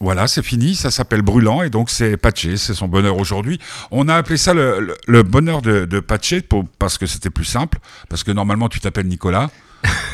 Voilà, 0.00 0.26
c'est 0.26 0.42
fini, 0.42 0.74
ça 0.74 0.90
s'appelle 0.90 1.22
Brûlant 1.22 1.62
et 1.62 1.70
donc 1.70 1.88
c'est 1.88 2.16
Patché, 2.16 2.56
c'est 2.56 2.74
son 2.74 2.88
bonheur 2.88 3.18
aujourd'hui. 3.18 3.60
On 3.92 4.08
a 4.08 4.16
appelé 4.16 4.36
ça 4.36 4.52
le, 4.52 5.22
bonheur 5.22 5.62
de, 5.62 6.00
Patché 6.00 6.42
parce 6.80 6.98
que 6.98 7.06
c'était 7.06 7.30
plus 7.30 7.44
simple, 7.44 7.78
parce 8.08 8.24
que 8.24 8.32
normalement 8.32 8.68
tu 8.68 8.80
t'appelles 8.80 9.06
Nicolas. 9.06 9.48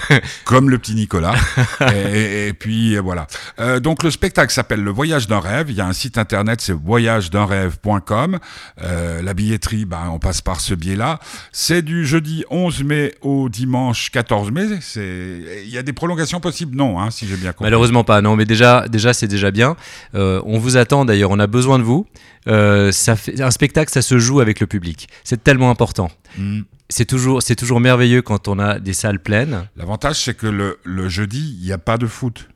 comme 0.45 0.71
le 0.71 0.79
petit 0.79 0.95
Nicolas. 0.95 1.35
et, 1.95 2.53
puis 2.53 2.97
euh, 2.97 3.01
voilà. 3.01 3.27
Euh, 3.61 3.81
donc 3.81 4.03
le 4.03 4.11
spectacle 4.11 4.53
s'appelle 4.53 4.83
Le 4.83 4.91
Voyage 4.91 5.29
d'un 5.29 5.41
rêve. 5.41 5.71
Il 5.71 5.77
y 5.77 5.81
a 5.81 5.87
un 5.87 5.93
site 5.93 6.19
internet, 6.19 6.61
c'est 6.61 6.73
voyagedaunrêve.com. 6.73 8.39
Euh, 8.83 9.23
la 9.23 9.35
billetterie, 9.35 9.85
ben, 9.85 10.11
on 10.13 10.19
passe 10.19 10.41
par 10.41 10.61
ce 10.61 10.75
biais-là. 10.75 11.19
C'est 11.53 11.83
du 11.83 12.07
jeudi 12.07 12.45
11 12.51 12.85
mai 12.85 13.15
au 13.23 13.49
dimanche 13.49 14.11
14 14.11 14.51
mai. 14.51 14.67
Il 14.97 15.71
y 15.71 15.79
a 15.79 15.83
des 15.83 15.93
prolongations 15.93 16.41
possibles, 16.41 16.77
non, 16.77 17.01
hein, 17.01 17.11
si 17.11 17.27
j'ai 17.27 17.37
bien 17.37 17.53
compris. 17.53 17.65
Malheureusement 17.65 18.05
pas, 18.05 18.21
non, 18.21 18.37
mais 18.37 18.45
déjà, 18.45 18.87
déjà 18.89 19.13
c'est 19.13 19.29
déjà 19.29 19.51
bien. 19.51 19.77
Euh, 20.15 20.41
on 20.45 20.59
vous 20.59 20.77
attend 20.77 21.05
d'ailleurs, 21.05 21.31
on 21.31 21.39
a 21.39 21.47
besoin 21.47 21.79
de 21.79 21.85
vous. 21.85 22.07
Euh, 22.47 22.93
ça 22.93 23.17
fait, 23.17 23.41
un 23.41 23.51
spectacle, 23.51 23.91
ça 23.93 24.03
se 24.03 24.19
joue 24.19 24.41
avec 24.41 24.61
le 24.61 24.67
public. 24.67 25.09
C'est 25.25 25.43
tellement 25.43 25.71
important. 25.71 26.11
Mm. 26.37 26.63
C'est 26.91 27.05
toujours, 27.05 27.43
c'est 27.43 27.57
toujours 27.57 27.81
merveilleux 27.81 28.23
quand 28.23 28.49
on 28.49 28.59
a 28.59 28.79
des 28.79 28.95
salles 28.95 29.21
pleines. 29.21 29.69
L'avantage, 29.77 30.25
c'est 30.25 30.35
que 30.35 30.47
le, 30.47 30.79
le 30.85 31.09
jeudi, 31.09 31.57
il 31.61 31.67
n'y 31.67 31.73
a 31.73 31.79
pas 31.79 31.99
de 31.99 32.07
foot. 32.07 32.49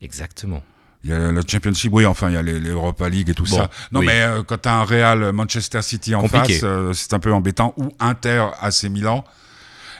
Exactement. 0.00 0.62
Il 1.04 1.10
y 1.10 1.12
a 1.12 1.32
le 1.32 1.40
Championship, 1.46 1.92
oui, 1.92 2.06
enfin, 2.06 2.30
il 2.30 2.34
y 2.34 2.36
a 2.36 2.42
l'Europa 2.42 3.08
League 3.08 3.28
et 3.28 3.34
tout 3.34 3.42
Bon, 3.44 3.56
ça. 3.56 3.70
Non, 3.90 4.00
oui. 4.00 4.06
mais 4.06 4.22
euh, 4.22 4.44
quand 4.44 4.58
tu 4.62 4.68
as 4.68 4.74
un 4.76 4.84
Real 4.84 5.32
Manchester 5.32 5.82
City 5.82 6.14
en 6.14 6.20
Compliqué. 6.20 6.54
face, 6.54 6.62
euh, 6.62 6.92
c'est 6.92 7.12
un 7.12 7.18
peu 7.18 7.32
embêtant. 7.32 7.74
Ou 7.76 7.88
Inter 7.98 8.46
AC 8.60 8.84
Milan. 8.84 9.24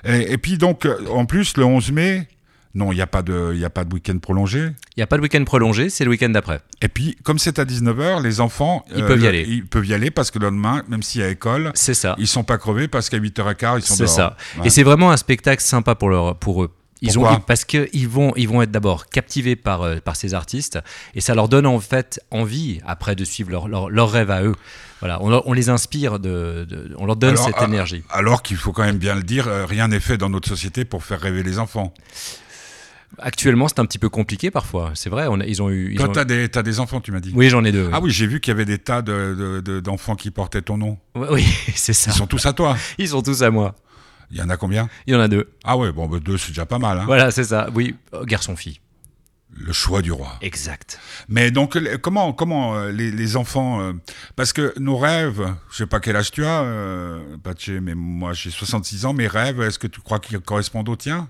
Et, 0.05 0.33
et 0.33 0.39
puis, 0.39 0.59
donc, 0.59 0.87
en 1.11 1.27
plus, 1.27 1.57
le 1.57 1.65
11 1.65 1.91
mai, 1.91 2.29
non, 2.75 2.91
il 2.93 2.97
n'y 2.97 3.03
a 3.03 3.07
pas 3.07 3.23
de, 3.23 3.55
y 3.55 3.65
a 3.65 3.71
pas 3.71 3.85
de 3.85 3.93
week-end 3.93 4.19
prolongé. 4.19 4.61
Il 4.61 4.99
n'y 4.99 5.03
a 5.03 5.07
pas 5.07 5.17
de 5.17 5.23
week-end 5.23 5.45
prolongé, 5.45 5.91
c'est 5.91 6.05
le 6.05 6.11
week-end 6.11 6.31
d'après. 6.31 6.61
Et 6.81 6.89
puis, 6.89 7.17
comme 7.23 7.39
c'est 7.39 7.59
à 7.59 7.65
19h, 7.65 8.23
les 8.23 8.41
enfants. 8.41 8.85
Ils 8.97 9.05
peuvent 9.05 9.19
y 9.19 9.23
le- 9.23 9.29
aller. 9.29 9.45
Ils 9.49 9.67
peuvent 9.67 9.87
y 9.87 9.93
aller 9.95 10.11
parce 10.11 10.31
que 10.31 10.39
le 10.39 10.47
lendemain, 10.47 10.83
même 10.89 11.03
s'il 11.03 11.21
y 11.21 11.25
a 11.25 11.29
école, 11.29 11.71
C'est 11.75 11.95
ça. 11.95 12.15
ils 12.19 12.27
sont 12.27 12.45
pas 12.45 12.59
crevés 12.59 12.89
parce 12.89 13.11
qu'à 13.11 13.19
8h15, 13.19 13.79
ils 13.79 13.83
sont 13.83 13.95
C'est 13.97 14.07
ça. 14.07 14.37
Ouais. 14.59 14.67
Et 14.67 14.71
c'est 14.71 14.83
vraiment 14.83 15.11
un 15.11 15.17
spectacle 15.17 15.63
sympa 15.63 15.95
pour, 15.95 16.09
leur, 16.09 16.37
pour 16.37 16.63
eux. 16.65 16.71
Ils 17.05 17.13
Pourquoi 17.15 17.33
ont, 17.33 17.41
parce 17.41 17.65
qu'ils 17.65 18.09
vont, 18.09 18.33
ils 18.37 18.49
vont 18.49 18.63
être 18.63 18.71
d'abord 18.71 19.07
captivés 19.07 19.57
par, 19.57 19.83
euh, 19.83 19.97
par 19.97 20.15
ces 20.15 20.35
artistes 20.35 20.79
et 21.17 21.21
ça 21.21 21.35
leur 21.35 21.49
donne 21.49 21.67
en 21.67 21.81
fait 21.81 22.21
envie 22.31 22.81
après 22.87 23.17
de 23.17 23.25
suivre 23.25 23.51
leur, 23.51 23.67
leur, 23.67 23.91
leur 23.91 24.09
rêve 24.13 24.31
à 24.31 24.45
eux. 24.45 24.55
Voilà, 25.01 25.19
on, 25.21 25.53
les 25.53 25.69
inspire, 25.69 26.21
de, 26.21 26.65
de- 26.71 26.95
on 26.97 27.07
leur 27.07 27.17
donne 27.17 27.31
Alors, 27.31 27.45
cette 27.45 27.61
énergie. 27.61 28.05
Alors 28.09 28.41
qu'il 28.45 28.57
faut 28.57 28.71
quand 28.71 28.85
même 28.85 28.99
bien 28.99 29.17
le 29.17 29.25
dire, 29.25 29.49
euh, 29.49 29.67
rien 29.67 29.89
n'est 29.89 29.99
fait 29.99 30.17
dans 30.17 30.29
notre 30.29 30.47
société 30.49 30.85
pour 30.85 31.03
faire 31.03 31.21
rêver 31.21 31.43
les 31.43 31.59
enfants. 31.59 31.93
Actuellement, 33.19 33.69
c'est 33.69 33.79
un 33.79 33.85
petit 33.87 33.99
peu 33.99 34.09
compliqué 34.09 34.51
parfois. 34.51 34.93
C'est 34.95 35.11
vrai, 35.11 35.27
on 35.29 35.39
a- 35.41 35.45
ils 35.47 35.63
ont 35.63 35.71
eu. 35.71 35.93
ils 35.93 35.99
Toi, 35.99 36.09
ont- 36.09 36.13
t'as 36.13 36.25
des, 36.25 36.49
t'as 36.49 36.63
des 36.63 36.81
enfants, 36.81 37.01
tu 37.01 37.13
m'as 37.13 37.21
dit. 37.21 37.33
Oui, 37.35 37.49
j'en 37.51 37.63
ai 37.65 37.73
deux. 37.73 37.85
oui. 37.87 37.91
Ah 37.93 38.01
oui, 38.01 38.11
j'ai 38.11 38.27
vu 38.27 38.41
qu'il 38.41 38.51
y 38.53 38.55
avait 38.55 38.65
des 38.65 38.79
tas 38.79 39.03
de- 39.03 39.35
de- 39.39 39.61
de- 39.61 39.81
d'enfants 39.81 40.17
qui 40.17 40.31
portaient 40.31 40.63
ton 40.63 40.77
nom. 40.79 40.99
Oui, 41.15 41.45
c'est 41.75 41.93
ça. 41.93 42.11
Ils 42.11 42.17
sont 42.17 42.27
tous 42.27 42.45
à 42.47 42.53
toi. 42.53 42.77
Ils 42.99 43.09
sont 43.09 43.23
tous 43.23 43.43
à 43.43 43.51
moi. 43.51 43.75
Il 44.31 44.39
y 44.39 44.43
en 44.43 44.49
a 44.49 44.57
combien? 44.57 44.89
Il 45.07 45.13
y 45.13 45.17
en 45.17 45.21
a 45.21 45.29
deux. 45.29 45.51
Ah 45.65 45.77
ouais, 45.77 45.93
bon, 45.93 46.09
bah, 46.09 46.19
deux, 46.25 46.39
c'est 46.39 46.49
déjà 46.49 46.65
pas 46.65 46.79
mal. 46.79 46.99
Hein. 46.99 47.05
Voilà, 47.07 47.31
c'est 47.31 47.45
ça. 47.45 47.69
Oui, 47.75 47.97
euh, 48.15 48.25
garçon-fille. 48.25 48.81
Le 49.55 49.73
choix 49.73 50.01
du 50.03 50.13
roi. 50.13 50.33
Exact. 50.41 50.99
Mais 51.29 51.51
donc, 51.51 51.79
comment, 52.01 52.33
comment 52.33 52.75
euh, 52.77 52.91
les, 52.91 53.11
les 53.11 53.37
enfants... 53.37 53.81
euh, 53.81 53.93
parce 54.35 54.53
que 54.53 54.73
nos 54.79 54.97
rêves, 54.97 55.43
je 55.71 55.77
sais 55.77 55.87
pas 55.87 56.01
quel 56.01 56.17
âge 56.17 56.31
tu 56.31 56.45
as, 56.45 56.63
euh, 56.63 57.21
mais 57.83 57.95
moi 57.95 58.33
j'ai 58.33 58.51
66 58.51 59.05
ans, 59.05 59.13
mes 59.13 59.27
rêves, 59.29 59.61
est-ce 59.61 59.79
que 59.79 59.87
tu 59.87 60.01
crois 60.01 60.19
qu'ils 60.21 60.41
correspondent 60.41 60.89
aux 60.89 60.97
tiens? 60.97 61.29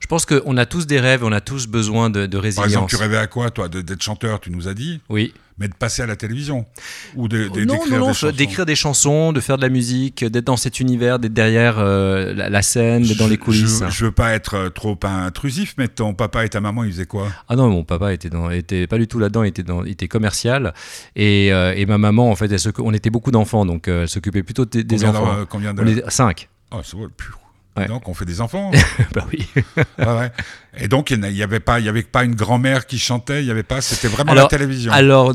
Je 0.00 0.06
pense 0.06 0.26
qu'on 0.26 0.56
a 0.58 0.66
tous 0.66 0.86
des 0.86 1.00
rêves, 1.00 1.24
on 1.24 1.32
a 1.32 1.40
tous 1.40 1.66
besoin 1.66 2.10
de, 2.10 2.26
de 2.26 2.36
Par 2.36 2.42
résilience. 2.42 2.66
exemple, 2.68 2.90
tu 2.90 2.96
rêvais 2.96 3.16
à 3.16 3.26
quoi, 3.26 3.50
toi 3.50 3.68
D'être 3.68 4.02
chanteur, 4.02 4.40
tu 4.40 4.50
nous 4.50 4.68
as 4.68 4.74
dit? 4.74 5.00
Oui. 5.08 5.32
Mais 5.56 5.68
de 5.68 5.74
passer 5.74 6.02
à 6.02 6.06
la 6.06 6.16
télévision 6.16 6.66
Ou 7.14 7.28
de, 7.28 7.46
de- 7.48 7.64
non, 7.64 7.74
d'écrire 7.74 7.98
non, 8.00 8.06
des 8.08 8.12
chansons 8.14 8.32
d'écrire 8.36 8.66
des 8.66 8.74
chansons, 8.74 9.32
de 9.32 9.38
faire 9.40 9.56
de 9.56 9.62
la 9.62 9.68
musique, 9.68 10.24
d'être 10.24 10.46
dans 10.46 10.56
cet 10.56 10.80
univers, 10.80 11.20
d'être 11.20 11.32
derrière 11.32 11.76
euh, 11.78 12.34
la, 12.34 12.50
la 12.50 12.62
scène, 12.62 13.04
d'être 13.04 13.18
dans 13.18 13.28
les 13.28 13.38
coulisses. 13.38 13.80
Je, 13.84 13.90
je 13.90 14.04
veux 14.06 14.10
pas 14.10 14.32
être 14.32 14.54
euh, 14.54 14.70
trop 14.70 14.98
intrusif, 15.04 15.74
mais 15.78 15.86
ton 15.86 16.12
papa 16.12 16.44
et 16.44 16.48
ta 16.48 16.60
maman, 16.60 16.82
ils 16.82 16.90
faisaient 16.90 17.06
quoi? 17.06 17.28
Ah 17.48 17.54
non, 17.54 17.70
mon 17.70 17.84
papa 17.84 18.12
était, 18.12 18.30
dans, 18.30 18.50
était 18.50 18.88
pas 18.88 18.98
du 18.98 19.06
tout 19.06 19.20
là-dedans, 19.20 19.44
il 19.44 19.48
était, 19.48 19.62
dans, 19.62 19.84
il 19.84 19.92
était 19.92 20.08
commercial. 20.08 20.74
Et, 21.14 21.52
euh, 21.52 21.72
et 21.76 21.86
ma 21.86 21.98
maman, 21.98 22.32
en 22.32 22.34
fait, 22.34 22.50
elle 22.50 22.72
on 22.80 22.92
était 22.92 23.10
beaucoup 23.10 23.30
d'enfants, 23.30 23.64
donc 23.64 23.86
elle 23.86 24.08
s'occupait 24.08 24.42
plutôt 24.42 24.64
des, 24.64 25.04
enfants. 25.04 25.44
Combien. 25.48 25.72
On 25.78 25.86
est 25.86 26.10
cinq. 26.10 26.48
Oh, 26.72 26.80
c'est 26.82 26.96
vrai, 26.96 27.06
pur. 27.16 27.38
Ouais. 27.76 27.86
Donc, 27.88 28.08
on 28.08 28.14
fait 28.14 28.24
des 28.24 28.40
enfants. 28.40 28.70
bah 29.14 29.26
oui. 29.32 29.46
Ouais. 29.98 30.30
Et 30.78 30.88
donc, 30.88 31.10
il 31.10 31.20
n'y 31.20 31.42
avait 31.42 31.60
pas, 31.60 31.80
il 31.80 31.86
y 31.86 31.88
avait 31.88 32.02
pas 32.02 32.24
une 32.24 32.34
grand-mère 32.34 32.86
qui 32.86 32.98
chantait, 32.98 33.42
il 33.42 33.46
y 33.46 33.50
avait 33.50 33.62
pas, 33.64 33.80
c'était 33.80 34.08
vraiment 34.08 34.32
Alors- 34.32 34.44
la 34.44 34.48
télévision. 34.48 34.92
Alors, 34.92 35.34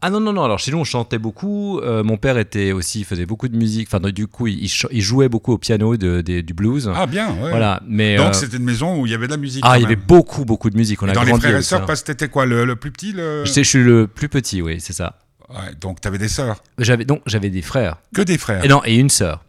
Ah 0.00 0.10
non, 0.10 0.20
non, 0.20 0.32
non. 0.34 0.44
Alors 0.44 0.58
chez 0.58 0.70
nous, 0.70 0.76
on 0.78 0.84
chantait 0.84 1.18
beaucoup. 1.18 1.78
Euh, 1.80 2.02
mon 2.02 2.18
père 2.18 2.36
était 2.36 2.72
aussi, 2.72 3.00
il 3.00 3.04
faisait 3.06 3.24
beaucoup 3.24 3.48
de 3.48 3.56
musique. 3.56 3.88
Enfin, 3.90 4.00
du 4.10 4.26
coup, 4.26 4.46
il, 4.46 4.68
jouait 5.00 5.30
beaucoup 5.30 5.52
au 5.52 5.58
piano 5.58 5.96
de, 5.96 6.20
de- 6.20 6.42
du 6.42 6.52
blues. 6.52 6.90
Ah 6.94 7.06
bien, 7.06 7.28
ouais. 7.30 7.48
Voilà. 7.50 7.80
Mais 7.86 8.16
Donc 8.16 8.28
euh, 8.28 8.32
c'était 8.34 8.58
une 8.58 8.64
maison 8.64 9.00
où 9.00 9.06
il 9.06 9.12
y 9.12 9.14
avait 9.14 9.26
de 9.26 9.32
la 9.32 9.38
musique. 9.38 9.62
ah, 9.66 9.78
il 9.78 9.82
y 9.82 9.86
avait 9.86 9.96
beaucoup, 9.96 10.44
beaucoup 10.44 10.68
de 10.68 10.76
musique. 10.76 11.02
On 11.02 11.06
Et 11.06 11.10
a 11.10 11.14
dans 11.14 11.22
les 11.22 11.32
frères 11.34 11.56
et 11.56 11.62
sœurs, 11.62 11.86
parce 11.86 12.02
que 12.02 12.08
t'étais 12.08 12.28
quoi, 12.28 12.44
le, 12.44 12.66
le 12.66 12.76
plus 12.76 12.90
petit 12.92 13.12
le... 13.12 13.44
Je, 13.46 13.50
sais, 13.50 13.64
je 13.64 13.68
suis 13.68 13.82
le 13.82 14.06
plus 14.06 14.28
petit, 14.28 14.60
oui, 14.60 14.78
c'est 14.78 14.92
ça. 14.92 15.18
Ouais, 15.48 15.72
Donc 15.80 16.00
t'avais 16.02 16.18
des 16.18 16.28
sœurs. 16.28 16.62
J'avais 16.78 17.04
donc 17.06 17.22
j'avais 17.26 17.48
des 17.50 17.62
frères. 17.62 17.96
Que 18.14 18.20
des 18.22 18.36
frères. 18.38 18.62
Et 18.64 18.68
non, 18.68 18.82
et 18.84 18.96
une 18.96 19.10
sœur. 19.10 19.42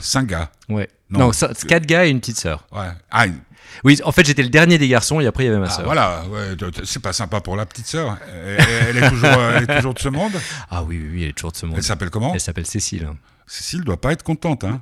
Cinq 0.00 0.26
gars. 0.28 0.50
Ouais. 0.68 0.88
Non. 1.10 1.18
Non, 1.20 1.32
ça- 1.32 1.50
quatre 1.68 1.86
gars 1.86 2.06
et 2.06 2.10
une 2.10 2.20
petite 2.20 2.38
sœur. 2.38 2.66
Ouais. 2.72 2.88
Ah, 3.10 3.26
une- 3.26 3.38
Oui, 3.84 4.00
en 4.04 4.12
fait, 4.12 4.24
j'étais 4.26 4.42
le 4.42 4.48
dernier 4.48 4.78
des 4.78 4.88
garçons 4.88 5.20
et 5.20 5.26
après 5.26 5.44
il 5.44 5.46
y 5.46 5.50
avait 5.50 5.58
ma 5.60 5.66
ah, 5.66 5.70
sœur. 5.70 5.84
voilà, 5.84 6.22
ouais, 6.28 6.56
c'est 6.84 7.00
pas 7.02 7.12
sympa 7.12 7.40
pour 7.40 7.56
la 7.56 7.66
petite 7.66 7.86
sœur. 7.86 8.16
Elle, 8.44 8.64
elle 8.88 9.04
est 9.04 9.08
toujours, 9.08 9.28
euh, 9.28 9.52
elle 9.56 9.62
est 9.70 9.76
toujours 9.76 9.94
de 9.94 9.98
ce 9.98 10.08
monde. 10.08 10.32
Ah 10.70 10.82
oui, 10.82 10.98
oui, 11.00 11.08
oui, 11.12 11.22
elle 11.24 11.28
est 11.30 11.32
toujours 11.32 11.52
de 11.52 11.56
ce 11.56 11.66
monde. 11.66 11.76
Elle 11.78 11.84
s'appelle 11.84 12.10
comment? 12.10 12.32
Elle 12.34 12.40
s'appelle 12.40 12.66
Cécile. 12.66 13.08
Cécile 13.50 13.82
doit 13.82 14.00
pas 14.00 14.12
être 14.12 14.22
contente. 14.22 14.62
Hein. 14.62 14.80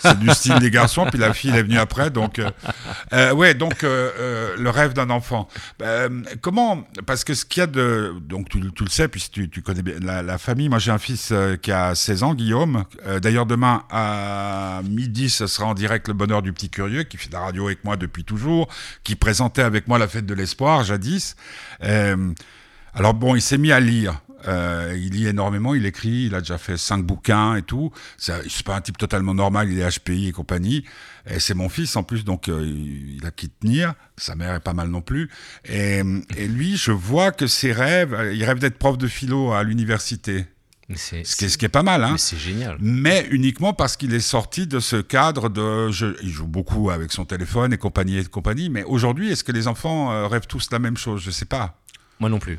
C'est 0.00 0.18
du 0.18 0.28
style 0.28 0.58
des 0.58 0.70
garçons, 0.70 1.06
puis 1.06 1.18
la 1.18 1.32
fille 1.32 1.56
est 1.56 1.62
venue 1.62 1.78
après. 1.78 2.10
Donc, 2.10 2.38
euh, 2.38 2.50
euh, 3.14 3.32
ouais, 3.32 3.54
donc 3.54 3.82
euh, 3.82 4.54
le 4.58 4.68
rêve 4.68 4.92
d'un 4.92 5.08
enfant. 5.08 5.48
Euh, 5.80 6.10
comment 6.42 6.84
Parce 7.06 7.24
que 7.24 7.32
ce 7.32 7.46
qu'il 7.46 7.60
y 7.60 7.64
a 7.64 7.66
de, 7.66 8.14
donc 8.20 8.50
tu, 8.50 8.60
tu 8.72 8.84
le 8.84 8.90
sais, 8.90 9.08
puisque 9.08 9.32
tu, 9.32 9.48
tu 9.48 9.62
connais 9.62 9.80
bien 9.80 9.94
la, 10.02 10.22
la 10.22 10.36
famille. 10.36 10.68
Moi, 10.68 10.78
j'ai 10.78 10.90
un 10.90 10.98
fils 10.98 11.32
qui 11.62 11.72
a 11.72 11.94
16 11.94 12.22
ans, 12.22 12.34
Guillaume. 12.34 12.84
D'ailleurs, 13.22 13.46
demain 13.46 13.84
à 13.90 14.82
midi, 14.84 15.30
ce 15.30 15.46
sera 15.46 15.68
en 15.68 15.74
direct 15.74 16.08
le 16.08 16.14
Bonheur 16.14 16.42
du 16.42 16.52
petit 16.52 16.68
curieux, 16.68 17.04
qui 17.04 17.16
fait 17.16 17.28
de 17.28 17.32
la 17.32 17.40
radio 17.40 17.68
avec 17.68 17.84
moi 17.84 17.96
depuis 17.96 18.24
toujours, 18.24 18.68
qui 19.02 19.16
présentait 19.16 19.62
avec 19.62 19.88
moi 19.88 19.98
la 19.98 20.08
fête 20.08 20.26
de 20.26 20.34
l'espoir 20.34 20.84
jadis. 20.84 21.36
Alors 21.80 23.14
bon, 23.14 23.34
il 23.34 23.40
s'est 23.40 23.56
mis 23.56 23.72
à 23.72 23.80
lire. 23.80 24.20
Euh, 24.48 24.96
il 24.96 25.12
lit 25.12 25.26
énormément, 25.26 25.74
il 25.74 25.86
écrit, 25.86 26.26
il 26.26 26.34
a 26.34 26.40
déjà 26.40 26.58
fait 26.58 26.76
cinq 26.76 27.04
bouquins 27.04 27.56
et 27.56 27.62
tout. 27.62 27.92
C'est 28.16 28.62
pas 28.64 28.76
un 28.76 28.80
type 28.80 28.98
totalement 28.98 29.34
normal, 29.34 29.70
il 29.70 29.78
est 29.78 29.98
HPI 29.98 30.28
et 30.28 30.32
compagnie. 30.32 30.84
Et 31.28 31.38
c'est 31.38 31.54
mon 31.54 31.68
fils 31.68 31.96
en 31.96 32.02
plus, 32.02 32.24
donc 32.24 32.48
euh, 32.48 32.64
il 32.64 33.24
a 33.26 33.30
qui 33.30 33.50
tenir. 33.50 33.94
Sa 34.16 34.34
mère 34.34 34.54
est 34.54 34.60
pas 34.60 34.72
mal 34.72 34.88
non 34.88 35.02
plus. 35.02 35.30
Et, 35.68 36.02
et 36.36 36.48
lui, 36.48 36.76
je 36.76 36.92
vois 36.92 37.32
que 37.32 37.46
ses 37.46 37.72
rêves, 37.72 38.14
euh, 38.14 38.32
il 38.32 38.44
rêve 38.44 38.58
d'être 38.58 38.78
prof 38.78 38.96
de 38.96 39.06
philo 39.06 39.52
à 39.52 39.62
l'université, 39.62 40.46
ce 40.94 41.36
qui 41.36 41.44
est, 41.44 41.48
ce 41.48 41.58
qui 41.58 41.64
est 41.66 41.68
pas 41.68 41.82
mal. 41.82 42.02
Hein 42.02 42.12
mais 42.12 42.18
c'est 42.18 42.38
génial. 42.38 42.78
mais 42.80 43.26
uniquement 43.30 43.74
parce 43.74 43.96
qu'il 43.96 44.14
est 44.14 44.20
sorti 44.20 44.66
de 44.66 44.80
ce 44.80 44.96
cadre 44.96 45.50
de... 45.50 45.90
Je, 45.90 46.16
il 46.22 46.30
joue 46.30 46.46
beaucoup 46.46 46.90
avec 46.90 47.12
son 47.12 47.24
téléphone 47.26 47.72
et 47.72 47.78
compagnie 47.78 48.18
et 48.18 48.24
compagnie, 48.24 48.70
mais 48.70 48.84
aujourd'hui, 48.84 49.30
est-ce 49.30 49.44
que 49.44 49.52
les 49.52 49.68
enfants 49.68 50.28
rêvent 50.28 50.46
tous 50.46 50.70
la 50.72 50.78
même 50.78 50.96
chose? 50.96 51.22
Je 51.22 51.30
sais 51.30 51.44
pas. 51.44 51.78
Moi 52.18 52.30
non 52.30 52.38
plus. 52.38 52.58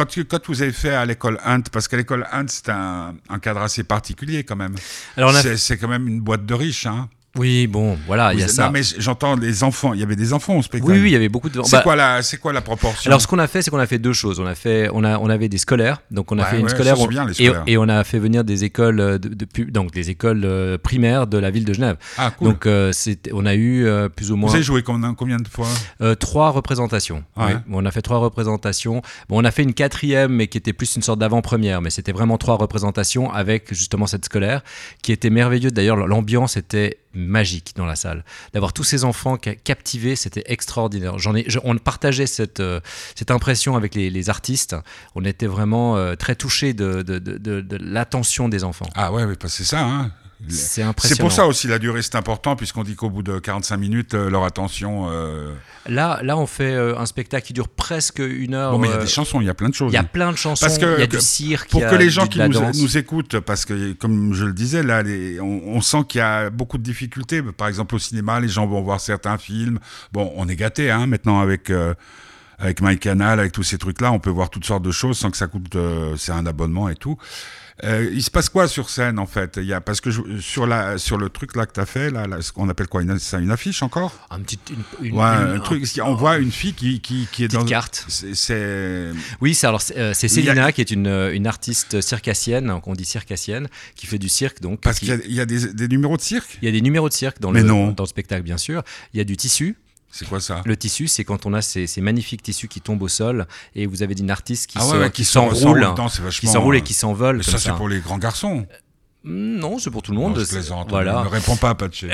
Quand, 0.00 0.06
tu- 0.06 0.24
quand 0.24 0.46
vous 0.46 0.62
avez 0.62 0.72
fait 0.72 0.94
à 0.94 1.04
l'école 1.04 1.38
Hunt, 1.44 1.60
parce 1.70 1.86
qu'à 1.86 1.98
l'école 1.98 2.26
Hunt, 2.32 2.46
c'est 2.48 2.70
un, 2.70 3.14
un 3.28 3.38
cadre 3.38 3.60
assez 3.60 3.84
particulier 3.84 4.44
quand 4.44 4.56
même. 4.56 4.74
Alors 5.18 5.34
c'est 5.58 5.76
quand 5.76 5.88
même 5.88 6.08
une 6.08 6.22
boîte 6.22 6.46
de 6.46 6.54
riches. 6.54 6.86
Hein. 6.86 7.10
Oui, 7.36 7.68
bon, 7.68 7.96
voilà, 8.08 8.32
il 8.34 8.40
y 8.40 8.42
a 8.42 8.46
Vous- 8.46 8.52
ça. 8.52 8.66
Non, 8.66 8.72
mais 8.72 8.80
j'entends 8.98 9.36
les 9.36 9.62
enfants. 9.62 9.94
Il 9.94 10.00
y 10.00 10.02
avait 10.02 10.16
des 10.16 10.32
enfants 10.32 10.56
au 10.56 10.62
spectacle. 10.62 10.92
Oui, 10.92 10.98
oui, 11.00 11.08
il 11.10 11.12
y 11.12 11.16
avait 11.16 11.28
beaucoup 11.28 11.48
de. 11.48 11.60
C'est 11.62 11.76
bah, 11.76 11.82
quoi, 11.82 11.94
la- 11.94 12.22
c'est 12.22 12.38
quoi 12.38 12.52
la 12.52 12.60
proportion? 12.60 13.08
Alors, 13.08 13.20
ce 13.20 13.28
qu'on 13.28 13.38
a 13.38 13.46
fait, 13.46 13.62
c'est 13.62 13.70
qu'on 13.70 13.78
a 13.78 13.86
fait 13.86 14.00
deux 14.00 14.12
choses. 14.12 14.40
On 14.40 14.46
a 14.46 14.56
fait, 14.56 14.88
on 14.92 15.04
a, 15.04 15.16
on 15.18 15.30
avait 15.30 15.48
des 15.48 15.58
scolaires. 15.58 16.02
Donc, 16.10 16.32
on 16.32 16.38
a 16.38 16.42
Ouais, 16.42 16.50
fait 16.50 16.56
une 16.58 16.64
ouais, 16.64 16.68
scolaire. 16.70 16.98
on- 17.00 17.06
bien, 17.06 17.26
et, 17.68 17.76
on 17.78 17.88
a 17.88 18.02
fait 18.02 18.18
venir 18.18 18.42
des 18.42 18.64
écoles 18.64 18.98
euh, 18.98 19.18
de, 19.18 19.28
de 19.28 19.44
pu- 19.44 19.66
donc 19.70 19.92
des 19.92 20.10
écoles 20.10 20.42
euh, 20.44 20.76
primaires 20.76 21.28
de 21.28 21.38
la 21.38 21.50
ville 21.50 21.64
de 21.64 21.72
Genève. 21.72 21.96
Ah, 22.18 22.32
cool. 22.36 22.48
Donc, 22.48 22.66
euh, 22.66 22.92
on 23.32 23.46
a 23.46 23.54
eu 23.54 23.86
euh, 23.86 24.08
plus 24.08 24.26
ou 24.32 24.34
vous 24.34 24.36
moins 24.38 24.52
avez 24.52 24.64
joué 24.64 24.82
combien, 24.82 25.14
combien 25.14 25.36
de 25.36 25.46
fois? 25.48 25.68
Euh, 26.00 26.16
trois 26.16 26.50
représentations. 26.50 27.22
Ouais. 27.36 27.44
Oui. 27.54 27.60
On 27.70 27.86
a 27.86 27.92
fait 27.92 28.02
trois 28.02 28.18
représentations. 28.18 29.02
Bon, 29.28 29.40
on 29.40 29.44
a 29.44 29.52
fait 29.52 29.62
une 29.62 29.74
quatrième, 29.74 30.32
mais 30.32 30.48
qui 30.48 30.58
était 30.58 30.72
plus 30.72 30.96
une 30.96 31.02
sorte 31.02 31.20
d'avant-première. 31.20 31.80
Mais 31.80 31.90
c'était 31.90 32.12
vraiment 32.12 32.38
trois 32.38 32.56
représentations 32.56 33.32
avec 33.32 33.72
justement 33.72 34.06
cette 34.08 34.24
scolaire, 34.24 34.62
qui 35.02 35.12
était 35.12 35.30
merveilleuse. 35.30 35.72
D'ailleurs, 35.72 35.96
l'ambiance 35.96 36.56
était 36.56 36.98
magique 37.12 37.72
dans 37.76 37.86
la 37.86 37.96
salle. 37.96 38.24
D'avoir 38.52 38.72
tous 38.72 38.84
ces 38.84 39.04
enfants 39.04 39.36
ca- 39.42 39.54
captivés, 39.54 40.16
c'était 40.16 40.44
extraordinaire. 40.46 41.18
J'en 41.18 41.34
ai, 41.34 41.46
on 41.64 41.76
partageait 41.78 42.26
cette, 42.26 42.60
euh, 42.60 42.80
cette 43.14 43.30
impression 43.30 43.76
avec 43.76 43.94
les, 43.94 44.10
artistes. 44.30 44.76
On 45.14 45.24
était 45.24 45.46
vraiment 45.46 45.96
euh, 45.96 46.14
très 46.14 46.34
touchés 46.34 46.72
de, 46.74 47.02
de, 47.02 47.18
de- 47.18 47.78
l'attention 47.80 48.48
des 48.48 48.64
enfants. 48.64 48.88
Ah 48.94 49.12
ouais, 49.12 49.26
mais 49.26 49.34
c'est 49.46 49.64
ça. 49.64 49.82
Hein. 49.84 50.12
C'est 50.48 50.82
impressionnant. 50.82 51.16
C'est 51.16 51.20
pour 51.22 51.32
ça 51.32 51.46
aussi 51.46 51.66
la 51.68 51.78
durée 51.78 52.02
c'est 52.02 52.14
important 52.16 52.56
puisqu'on 52.56 52.82
dit 52.82 52.94
qu'au 52.94 53.10
bout 53.10 53.22
de 53.22 53.38
45 53.38 53.76
minutes 53.76 54.14
euh, 54.14 54.30
leur 54.30 54.44
attention. 54.44 55.08
euh, 55.10 55.52
Là, 55.86 56.20
là, 56.22 56.36
on 56.36 56.46
fait 56.46 56.72
euh, 56.74 56.98
un 56.98 57.06
spectacle 57.06 57.46
qui 57.46 57.52
dure 57.52 57.68
presque 57.68 58.20
une 58.20 58.54
heure. 58.54 58.72
Bon 58.72 58.78
mais 58.78 58.88
il 58.88 58.90
y 58.92 58.94
a 58.94 58.98
des 58.98 59.06
chansons, 59.06 59.40
il 59.40 59.46
y 59.46 59.50
a 59.50 59.54
plein 59.54 59.68
de 59.68 59.74
choses. 59.74 59.92
Il 59.92 59.96
y 59.96 59.98
a 59.98 60.02
plein 60.02 60.32
de 60.32 60.36
chansons, 60.36 60.64
Parce 60.64 60.78
que- 60.78 60.96
il 60.96 61.00
y 61.00 61.02
a 61.02 61.06
du 61.06 61.20
cirque, 61.20 61.70
Pour 61.70 61.80
il 61.80 61.84
y 61.84 61.86
a 61.86 61.90
que 61.90 61.96
les 61.96 62.10
gens 62.10 62.26
qui 62.26 62.38
nous, 62.38 62.48
nous 62.82 62.96
écoutent, 62.96 63.40
parce 63.40 63.64
que 63.64 63.92
comme 63.92 64.32
je 64.34 64.44
le 64.44 64.52
disais 64.52 64.82
là, 64.82 65.02
les- 65.02 65.40
on, 65.40 65.62
on 65.76 65.80
sent 65.80 66.04
qu'il 66.08 66.18
y 66.20 66.22
a 66.22 66.50
beaucoup 66.50 66.78
de 66.78 66.82
difficultés. 66.82 67.42
Par 67.42 67.68
exemple 67.68 67.94
au 67.94 67.98
cinéma, 67.98 68.40
les 68.40 68.48
gens 68.48 68.66
vont 68.66 68.80
voir 68.82 69.00
certains 69.00 69.36
films. 69.38 69.78
Bon, 70.12 70.32
on 70.36 70.48
est 70.48 70.56
gâté 70.56 70.90
hein, 70.90 71.06
maintenant 71.06 71.40
avec. 71.40 71.70
euh, 71.70 71.94
avec 72.62 72.82
MyCanal, 72.82 73.40
avec 73.40 73.52
tous 73.52 73.62
ces 73.62 73.78
trucs-là, 73.78 74.12
on 74.12 74.18
peut 74.18 74.28
voir 74.28 74.50
toutes 74.50 74.66
sortes 74.66 74.82
de 74.82 74.90
choses 74.90 75.16
sans 75.16 75.30
que 75.30 75.38
ça 75.38 75.46
coûte, 75.46 75.74
euh, 75.76 76.14
c'est 76.18 76.32
un 76.32 76.44
abonnement 76.44 76.90
et 76.90 76.94
tout. 76.94 77.16
Euh, 77.84 78.10
il 78.12 78.22
se 78.22 78.30
passe 78.30 78.48
quoi 78.48 78.68
sur 78.68 78.90
scène 78.90 79.18
en 79.18 79.26
fait? 79.26 79.54
Il 79.56 79.64
y 79.64 79.72
a 79.72 79.80
parce 79.80 80.00
que 80.00 80.10
je- 80.10 80.38
sur 80.40 80.66
la 80.66 80.98
sur 80.98 81.16
le 81.16 81.28
truc 81.30 81.56
là 81.56 81.64
que 81.66 81.72
t'as 81.72 81.86
fait 81.86 82.10
là, 82.10 82.26
là, 82.26 82.42
ce 82.42 82.52
qu'on 82.52 82.68
appelle 82.68 82.88
quoi? 82.88 83.02
Une, 83.02 83.16
une 83.38 83.50
affiche 83.50 83.82
encore? 83.82 84.12
Un 84.30 84.40
petit, 84.40 84.58
une, 84.70 85.06
une- 85.06 85.14
Ouais, 85.16 85.24
une- 85.24 85.56
un 85.56 85.60
truc. 85.60 85.84
On 86.04 86.14
voit 86.14 86.36
une 86.38 86.52
fille 86.52 86.74
qui 86.74 87.00
qui, 87.00 87.26
qui 87.32 87.44
est 87.44 87.48
petite 87.48 87.60
dans 87.60 87.64
carte. 87.66 88.04
C'est 88.08 89.12
Oui, 89.40 89.54
c'est 89.54 89.66
alors 89.66 89.80
c'est 89.80 89.96
euh, 89.96 90.12
c'est 90.14 90.26
a- 90.26 90.28
Célina 90.28 90.72
qui 90.72 90.80
est 90.80 90.90
une, 90.90 91.06
euh, 91.06 91.34
une 91.34 91.46
artiste 91.46 92.00
circassienne, 92.00 92.66
donc 92.66 92.86
on 92.86 92.94
dit 92.94 93.04
circassienne, 93.04 93.68
qui 93.94 94.06
fait 94.06 94.18
du 94.18 94.28
cirque 94.28 94.60
donc. 94.60 94.80
parce 94.80 94.98
qui- 94.98 95.06
qu'il 95.06 95.14
y 95.14 95.18
a, 95.18 95.24
il 95.26 95.34
y 95.34 95.40
a 95.40 95.46
des, 95.46 95.72
des 95.72 95.88
numéros 95.88 96.16
de 96.16 96.22
cirque? 96.22 96.58
il 96.62 96.66
y 96.66 96.68
a 96.68 96.72
des 96.72 96.80
numéros 96.82 97.08
de 97.08 97.14
cirque 97.14 97.40
dans 97.40 97.50
Mais 97.50 97.62
le 97.62 97.68
non. 97.68 97.92
dans 97.92 98.04
le 98.04 98.08
spectacle 98.08 98.42
bien 98.42 98.58
sûr. 98.58 98.82
Il 99.14 99.18
y 99.18 99.20
a 99.20 99.24
du 99.24 99.36
tissu. 99.36 99.76
C'est 100.10 100.28
quoi 100.28 100.40
ça 100.40 100.62
Le 100.64 100.76
tissu, 100.76 101.06
c'est 101.08 101.24
quand 101.24 101.46
on 101.46 101.54
a 101.54 101.62
ces, 101.62 101.86
ces 101.86 102.00
magnifiques 102.00 102.42
tissus 102.42 102.68
qui 102.68 102.80
tombent 102.80 103.02
au 103.02 103.08
sol 103.08 103.46
et 103.74 103.86
vous 103.86 104.02
avez 104.02 104.14
une 104.18 104.30
artiste 104.30 104.68
qui 104.68 104.78
Ah 104.80 104.86
ouais, 104.86 104.88
s'enroule, 104.88 105.10
qui 105.12 105.24
s'enroule 105.24 106.76
et 106.76 106.80
euh, 106.80 106.82
qui 106.82 106.94
s'envole 106.94 107.36
Mais 107.38 107.42
ça, 107.42 107.58
c'est 107.58 107.72
pour 107.74 107.88
les 107.88 108.00
grands 108.00 108.18
garçons. 108.18 108.66
Mm, 109.22 109.58
Non, 109.58 109.78
c'est 109.78 109.90
pour 109.90 110.02
tout 110.02 110.12
le 110.12 110.18
monde. 110.18 110.36
Non, 110.36 110.42
je 110.42 110.48
plaisante. 110.48 110.88
Voilà. 110.90 111.22
Ne 111.24 111.28
réponds 111.28 111.56
pas, 111.56 111.74
Patché. 111.74 112.08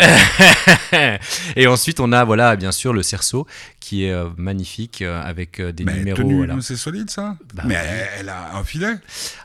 et 1.56 1.66
ensuite, 1.66 2.00
on 2.00 2.12
a 2.12 2.24
voilà, 2.24 2.56
bien 2.56 2.72
sûr 2.72 2.92
le 2.92 3.02
cerceau 3.02 3.46
qui 3.80 4.04
est 4.04 4.10
euh, 4.12 4.28
magnifique 4.36 5.02
euh, 5.02 5.22
avec 5.22 5.60
euh, 5.60 5.72
des 5.72 5.84
Mais 5.84 5.94
numéros. 5.94 6.16
tenue, 6.18 6.36
voilà. 6.38 6.56
c'est 6.60 6.76
solide 6.76 7.08
ça. 7.10 7.36
Bah, 7.54 7.62
mais 7.66 7.74
elle, 7.74 8.08
elle 8.20 8.28
a 8.28 8.56
un 8.56 8.64
filet. 8.64 8.94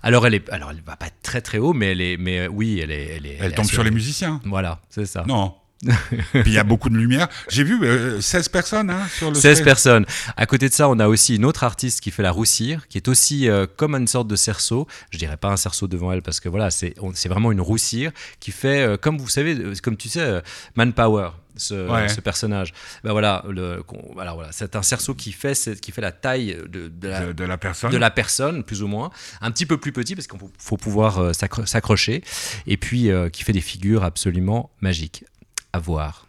Alors 0.02 0.26
elle 0.26 0.34
est, 0.36 0.50
alors 0.50 0.72
elle 0.72 0.82
va 0.86 0.96
pas 0.96 1.10
très 1.22 1.42
très 1.42 1.60
haut, 1.60 1.74
mais 1.74 1.92
elle 1.92 2.02
est, 2.02 2.18
mais 2.18 2.40
euh, 2.42 2.48
oui, 2.48 2.80
elle 2.82 2.92
est, 2.92 3.18
elle 3.18 3.26
est. 3.26 3.38
Elle 3.40 3.54
tombe 3.54 3.66
sur 3.66 3.84
les 3.84 3.92
musiciens. 3.92 4.42
Voilà, 4.46 4.80
c'est 4.90 5.06
ça. 5.06 5.24
Non. 5.28 5.54
Puis 5.82 6.44
il 6.46 6.54
y 6.54 6.58
a 6.60 6.64
beaucoup 6.64 6.90
de 6.90 6.96
lumière. 6.98 7.28
J'ai 7.50 7.64
vu 7.64 7.80
euh, 7.84 8.22
16 8.22 8.50
personnes 8.50 8.90
hein, 8.90 9.08
sur 9.18 9.30
le 9.30 9.36
16 9.36 9.56
stage. 9.58 9.66
personnes. 9.66 10.06
À 10.38 10.46
côté 10.46 10.70
de 10.70 10.74
ça, 10.74 10.88
on 10.90 11.00
a 11.00 11.08
aussi 11.08 11.36
une 11.36 11.46
autre 11.46 11.64
artiste 11.64 12.02
qui 12.02 12.12
fait 12.12 12.24
la 12.24 12.32
roussire, 12.32 12.88
qui 12.88 12.98
est 12.98 13.08
aussi 13.08 13.50
euh, 13.50 13.66
comme 13.78 13.96
une 13.96 14.08
sorte 14.08 14.28
de 14.28 14.36
cerceau. 14.36 14.88
Je 15.10 15.18
dirais 15.18 15.38
pas 15.38 15.50
un 15.50 15.58
cerceau 15.58 15.88
devant 15.88 16.12
elle 16.12 16.22
parce 16.22 16.40
que 16.40 16.50
voilà, 16.50 16.70
c'est 16.72 16.94
vraiment 17.28 17.52
une 17.52 17.62
roussire 17.62 18.12
qui 18.40 18.52
fait, 18.52 18.82
euh, 18.82 18.98
comme 18.98 19.18
vous 19.18 19.30
savez, 19.30 19.56
euh, 19.56 19.74
comme 19.82 19.98
tu 19.98 20.10
sais, 20.10 20.42
Manpower. 20.76 21.30
Ce, 21.58 21.74
Ouais. 21.92 22.08
ce 22.08 22.22
personnage, 22.22 22.72
ben 23.04 23.12
voilà, 23.12 23.44
le, 23.50 23.84
alors 24.20 24.36
voilà, 24.36 24.54
c'est 24.54 24.74
un 24.78 24.82
cerceau 24.82 25.14
qui 25.14 25.34
fait, 25.34 25.54
cette- 25.54 25.82
qui 25.82 25.92
fait 25.92 26.00
la 26.02 26.14
taille 26.14 26.58
de, 26.70 26.88
de 26.88 27.08
la, 27.10 27.26
de, 27.26 27.34
de 27.34 27.44
la 27.44 27.58
personne. 27.58 27.92
de 27.92 27.98
la 27.98 28.10
personne, 28.10 28.64
plus 28.64 28.82
ou 28.82 28.88
moins, 28.88 29.12
un 29.42 29.52
petit 29.52 29.66
peu 29.66 29.76
plus 29.78 29.92
petit 29.92 30.16
parce 30.16 30.28
qu'il 30.28 30.40
faut, 30.40 30.50
faut 30.58 30.78
pouvoir 30.78 31.32
s'accro- 31.34 31.66
s'accrocher, 31.66 32.24
et 32.68 32.78
puis 32.78 33.12
euh, 33.12 33.28
qui 33.30 33.44
fait 33.44 33.52
des 33.52 33.60
figures 33.62 34.06
absolument 34.06 34.72
magiques 34.80 35.26
à 35.74 35.80
voir. 35.80 36.26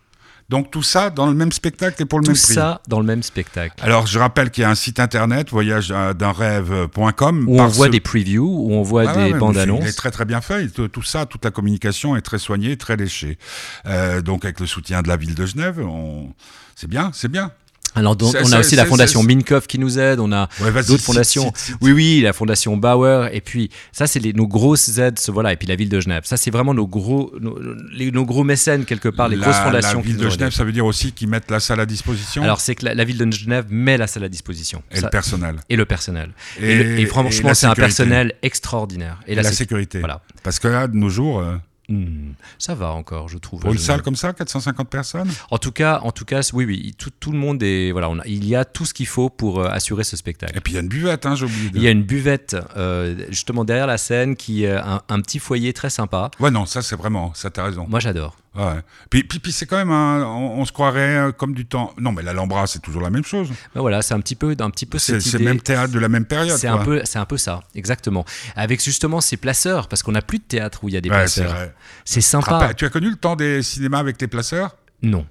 Donc 0.49 0.71
tout 0.71 0.83
ça 0.83 1.09
dans 1.09 1.27
le 1.27 1.35
même 1.35 1.51
spectacle 1.53 2.03
et 2.03 2.05
pour 2.05 2.19
le 2.19 2.25
Tout 2.27 2.33
même 2.33 2.41
prix. 2.43 2.53
ça 2.55 2.83
dans 2.87 3.01
le 3.01 3.07
même 3.07 3.23
spectacle. 3.23 3.75
Alors 3.81 4.07
je 4.07 4.19
rappelle 4.19 4.51
qu'il 4.51 4.63
y 4.63 4.65
a 4.65 4.71
un 4.71 4.75
site 4.75 5.01
internet 5.01 5.49
voyage 5.49 5.89
d'un 5.89 6.33
rêve.com 6.33 7.47
où 7.49 7.59
on 7.59 7.67
voit 7.69 7.89
des 7.89 8.01
previews, 8.01 8.45
où 8.47 8.73
on 8.75 8.83
voit 8.83 9.05
Ah 9.09 9.15
des 9.15 9.33
ouais, 9.33 9.39
bandes 9.39 9.57
annonces. 9.57 9.81
Il 9.83 9.89
est 9.89 9.93
très 9.97 10.11
très 10.11 10.27
bien 10.27 10.43
fait. 10.43 10.69
Tout, 10.69 10.89
tout 10.89 11.03
ça, 11.03 11.25
toute 11.25 11.45
la 11.45 11.51
communication 11.51 12.17
est 12.17 12.21
très 12.21 12.39
soignée, 12.39 12.77
très 12.77 12.97
léchée. 12.97 13.39
Euh, 13.87 14.21
donc 14.21 14.45
avec 14.45 14.61
le 14.61 14.67
soutien 14.67 15.01
de 15.01 15.09
la 15.09 15.17
ville 15.17 15.35
de 15.35 15.47
Genève, 15.47 15.81
on... 15.81 16.35
c'est 16.77 16.89
bien, 16.89 17.11
c'est 17.15 17.29
bien. 17.31 17.51
Alors 17.95 18.17
donc, 18.17 18.35
on 18.43 18.53
a 18.53 18.61
aussi 18.61 18.75
la 18.77 18.87
fondation 18.87 19.23
Minkoff 19.23 19.67
qui 19.67 19.79
nous 19.79 19.99
aide, 19.99 20.19
on 20.21 20.33
a 20.33 20.49
Ouais, 20.61 20.73
d'autres 20.85 21.03
fondations. 21.03 21.53
Oui, 21.81 21.93
oui, 21.93 22.21
la 22.23 22.33
fondation 22.33 22.77
Bauer, 22.77 23.29
et 23.33 23.41
puis 23.41 23.71
ça, 23.93 24.07
c'est 24.07 24.21
nos 24.35 24.47
grosses 24.47 24.97
aides, 24.99 25.19
voilà, 25.29 25.53
et 25.53 25.57
puis 25.57 25.67
la 25.69 25.77
ville 25.77 25.89
de 25.91 26.01
Genève. 26.01 26.23
Ça, 26.25 26.37
c'est 26.37 26.51
vraiment 26.51 26.73
nos 26.75 26.87
gros, 26.87 27.33
nos, 27.41 27.59
les- 27.93 28.11
nos 28.11 28.25
gros 28.25 28.45
mécènes 28.45 28.85
quelque 28.85 29.09
part, 29.11 29.29
les 29.29 29.37
la, 29.37 29.45
grosses 29.47 29.57
fondations 29.59 29.99
La 29.99 30.05
ville 30.05 30.17
de 30.17 30.29
Genève, 30.31 30.53
ça 30.53 30.65
veut 30.65 30.73
dire 30.73 30.87
aussi 30.87 31.13
qu'ils 31.13 31.29
mettent 31.29 31.51
la 31.51 31.61
salle 31.61 31.81
à 31.81 31.87
disposition 31.87 32.43
Alors 32.43 32.61
c'est 32.61 32.75
que 32.75 32.85
la, 32.87 32.95
la 32.95 33.05
ville 33.05 33.19
de 33.19 33.31
Genève 33.33 33.67
met 33.69 33.97
la 33.99 34.07
salle 34.07 34.25
à 34.25 34.29
disposition. 34.29 34.83
et 34.91 34.97
Ça- 34.97 35.07
le 35.07 35.11
personnel. 35.11 35.57
et 35.69 35.77
le 35.77 35.85
personnel. 35.85 36.31
Et, 36.61 36.71
Et- 36.73 36.79
le- 36.83 36.99
et 36.99 37.03
et 37.03 37.07
franchement, 37.07 37.53
c'est 37.55 37.67
un 37.67 37.75
personnel 37.75 38.35
extraordinaire. 38.43 39.19
Et, 39.27 39.35
la, 39.35 39.43
sé- 39.45 39.55
sécurité. 39.55 39.99
Voilà. 39.99 40.23
Parce 40.43 40.59
que 40.59 40.69
là, 40.69 40.87
de 40.89 40.97
nos 40.97 41.09
jours, 41.09 41.41
euh, 41.41 41.57
Hmm, 41.93 42.33
ça 42.59 42.75
va 42.75 42.93
encore, 42.93 43.29
je 43.29 43.37
trouve. 43.37 43.61
Pour 43.61 43.73
une 43.73 43.79
salle 43.79 44.01
comme 44.03 44.17
ça, 44.17 44.33
450 44.33 44.89
personnes? 44.89 45.29
En 45.51 45.59
tout 45.59 45.73
cas, 45.73 46.01
en 46.03 46.11
tout 46.13 46.25
cas, 46.25 46.41
oui, 46.55 46.65
oui, 46.65 46.95
tout, 46.97 47.11
tout 47.21 47.33
le 47.33 47.39
monde 47.39 47.63
est 47.63 47.93
voilà, 47.93 48.09
on 48.09 48.19
a- 48.19 48.27
il 48.27 48.47
y 48.47 48.57
a 48.57 48.65
tout 48.65 48.87
ce 48.87 48.95
qu'il 48.95 49.07
faut 49.07 49.29
pour 49.29 49.61
euh, 49.61 49.69
assurer 49.69 50.03
ce 50.05 50.17
spectacle. 50.17 50.57
Et 50.57 50.61
puis 50.61 50.73
il 50.73 50.77
y 50.77 50.79
a 50.79 50.83
une 50.83 50.89
buvette, 50.89 51.27
hein, 51.27 51.35
j'ai 51.35 51.45
oublié 51.45 51.69
de... 51.71 51.77
Il 51.77 51.83
y 51.83 51.87
a 51.89 51.91
une 51.91 52.03
buvette 52.05 52.57
euh, 52.77 53.27
justement 53.29 53.65
derrière 53.67 53.87
la 53.87 53.99
scène 53.99 54.37
qui 54.37 54.65
est 54.65 54.73
un, 54.77 55.03
un 55.09 55.21
petit 55.21 55.39
foyer 55.39 55.73
très 55.75 55.91
sympa. 55.91 56.31
Ouais, 56.41 56.51
non, 56.51 56.65
ça 56.65 56.81
c'est 56.81 56.97
vraiment, 56.97 57.33
ça 57.35 57.51
t'as 57.51 57.65
raison. 57.65 57.87
Moi, 57.89 58.01
j'adore. 58.01 58.37
Ouais. 58.55 58.81
Puis, 59.09 59.25
puis, 59.25 59.39
puis 59.39 59.51
c'est 59.51 59.65
quand 59.65 59.77
même, 59.79 59.91
un- 59.91 60.25
on, 60.27 60.61
on 60.61 60.65
se 60.67 60.73
croirait 60.73 61.17
euh, 61.17 61.33
comme 61.33 61.55
du 61.55 61.65
temps. 61.65 61.95
Non, 61.99 62.13
mais 62.13 62.23
l'Alhambra, 62.23 62.67
c'est 62.67 62.81
toujours 62.81 63.01
la 63.01 63.09
même 63.09 63.25
chose. 63.25 63.49
Ben 63.75 63.81
voilà, 63.81 64.03
c'est 64.03 64.13
un 64.13 64.21
petit 64.21 64.35
peu, 64.35 64.55
un 64.59 64.71
petit 64.71 64.85
peu 64.85 64.99
C'est 64.99 65.21
cette 65.21 65.33
c'est 65.33 65.39
le 65.39 65.45
même 65.45 65.61
théâtre 65.61 65.93
de 65.93 65.99
la 65.99 66.09
même 66.11 66.27
période. 66.27 66.59
C'est 66.59 66.69
un 66.69 66.79
peu, 66.79 67.01
c'est 67.05 67.19
un 67.19 67.25
peu 67.25 67.39
ça, 67.39 67.63
exactement. 67.75 68.27
Avec 68.55 68.83
justement 68.85 69.23
ces 69.23 69.39
placeurs, 69.39 69.89
parce 69.89 70.03
qu'on 70.03 70.13
n'a 70.13 70.21
plus 70.23 70.39
de 70.39 70.45
théâtre 70.45 70.85
où 70.85 70.89
il 70.89 70.95
y 70.95 70.99
a 70.99 71.01
des 71.01 71.09
Ouais, 71.09 71.27
c'est 71.29 71.45
placeurs. 71.45 71.71
C'est 72.05 72.21
sympa. 72.21 72.75
Tu 72.75 72.85
as 72.85 72.91
connu 72.91 73.09
le 73.09 73.17
temps 73.17 73.37
des 73.37 73.63
cinémas 73.63 73.99
avec 74.01 74.21
les 74.21 74.29
placeurs? 74.29 74.77
Non. 75.01 75.27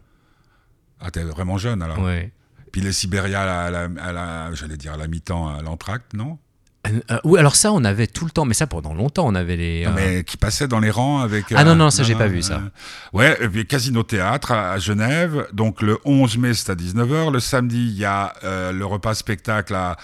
Ah, 1.00 1.12
t'es 1.12 1.22
vraiment 1.24 1.58
jeune 1.58 1.82
alors. 1.84 2.00
Ouais. 2.00 2.32
Puis 2.72 2.82
les 2.82 2.92
Sibéria 2.94 3.42
à 3.42 3.70
la, 3.70 3.88
à 4.02 4.12
la- 4.12 4.54
j'allais 4.54 4.78
dire 4.78 4.94
à 4.94 4.98
la 4.98 5.08
mi-temps, 5.08 5.48
à 5.50 5.62
l'entracte, 5.62 6.14
non? 6.14 6.38
Euh, 6.88 7.00
euh, 7.12 7.20
oui, 7.24 7.40
alors 7.40 7.56
ça, 7.56 7.72
on 7.72 7.84
avait 7.84 8.08
tout 8.08 8.26
le 8.26 8.32
temps, 8.32 8.46
mais 8.46 8.54
ça 8.54 8.66
pendant 8.68 8.94
longtemps, 8.94 9.28
on 9.28 9.36
avait 9.36 9.56
les. 9.56 9.86
Non, 9.86 9.92
euh, 9.92 9.94
Mais 9.96 10.24
qui 10.24 10.38
passaient 10.38 10.68
dans 10.68 10.80
les 10.80 10.90
rangs 10.90 11.20
avec. 11.20 11.46
Ah 11.56 11.64
non, 11.64 11.76
non, 11.76 11.90
ça, 11.90 12.04
j'ai 12.04 12.16
pas 12.16 12.28
vu, 12.28 12.42
ça. 12.42 12.62
ouais, 13.14 13.38
et 13.42 13.48
puis 13.48 13.66
Casino 13.68 14.04
Théâtre 14.04 14.52
à, 14.52 14.72
à 14.72 14.78
Genève. 14.80 15.48
Donc 15.54 15.82
le 15.82 16.00
11 16.06 16.38
mai, 16.38 16.54
c'est 16.54 16.72
à 16.72 16.76
19h. 16.76 17.32
Le 17.32 17.40
samedi, 17.40 17.88
il 17.88 17.98
y 17.98 18.06
a 18.06 18.34
le 18.44 18.84
repas 18.86 19.14
spectacle 19.14 19.76
à, 19.76 19.98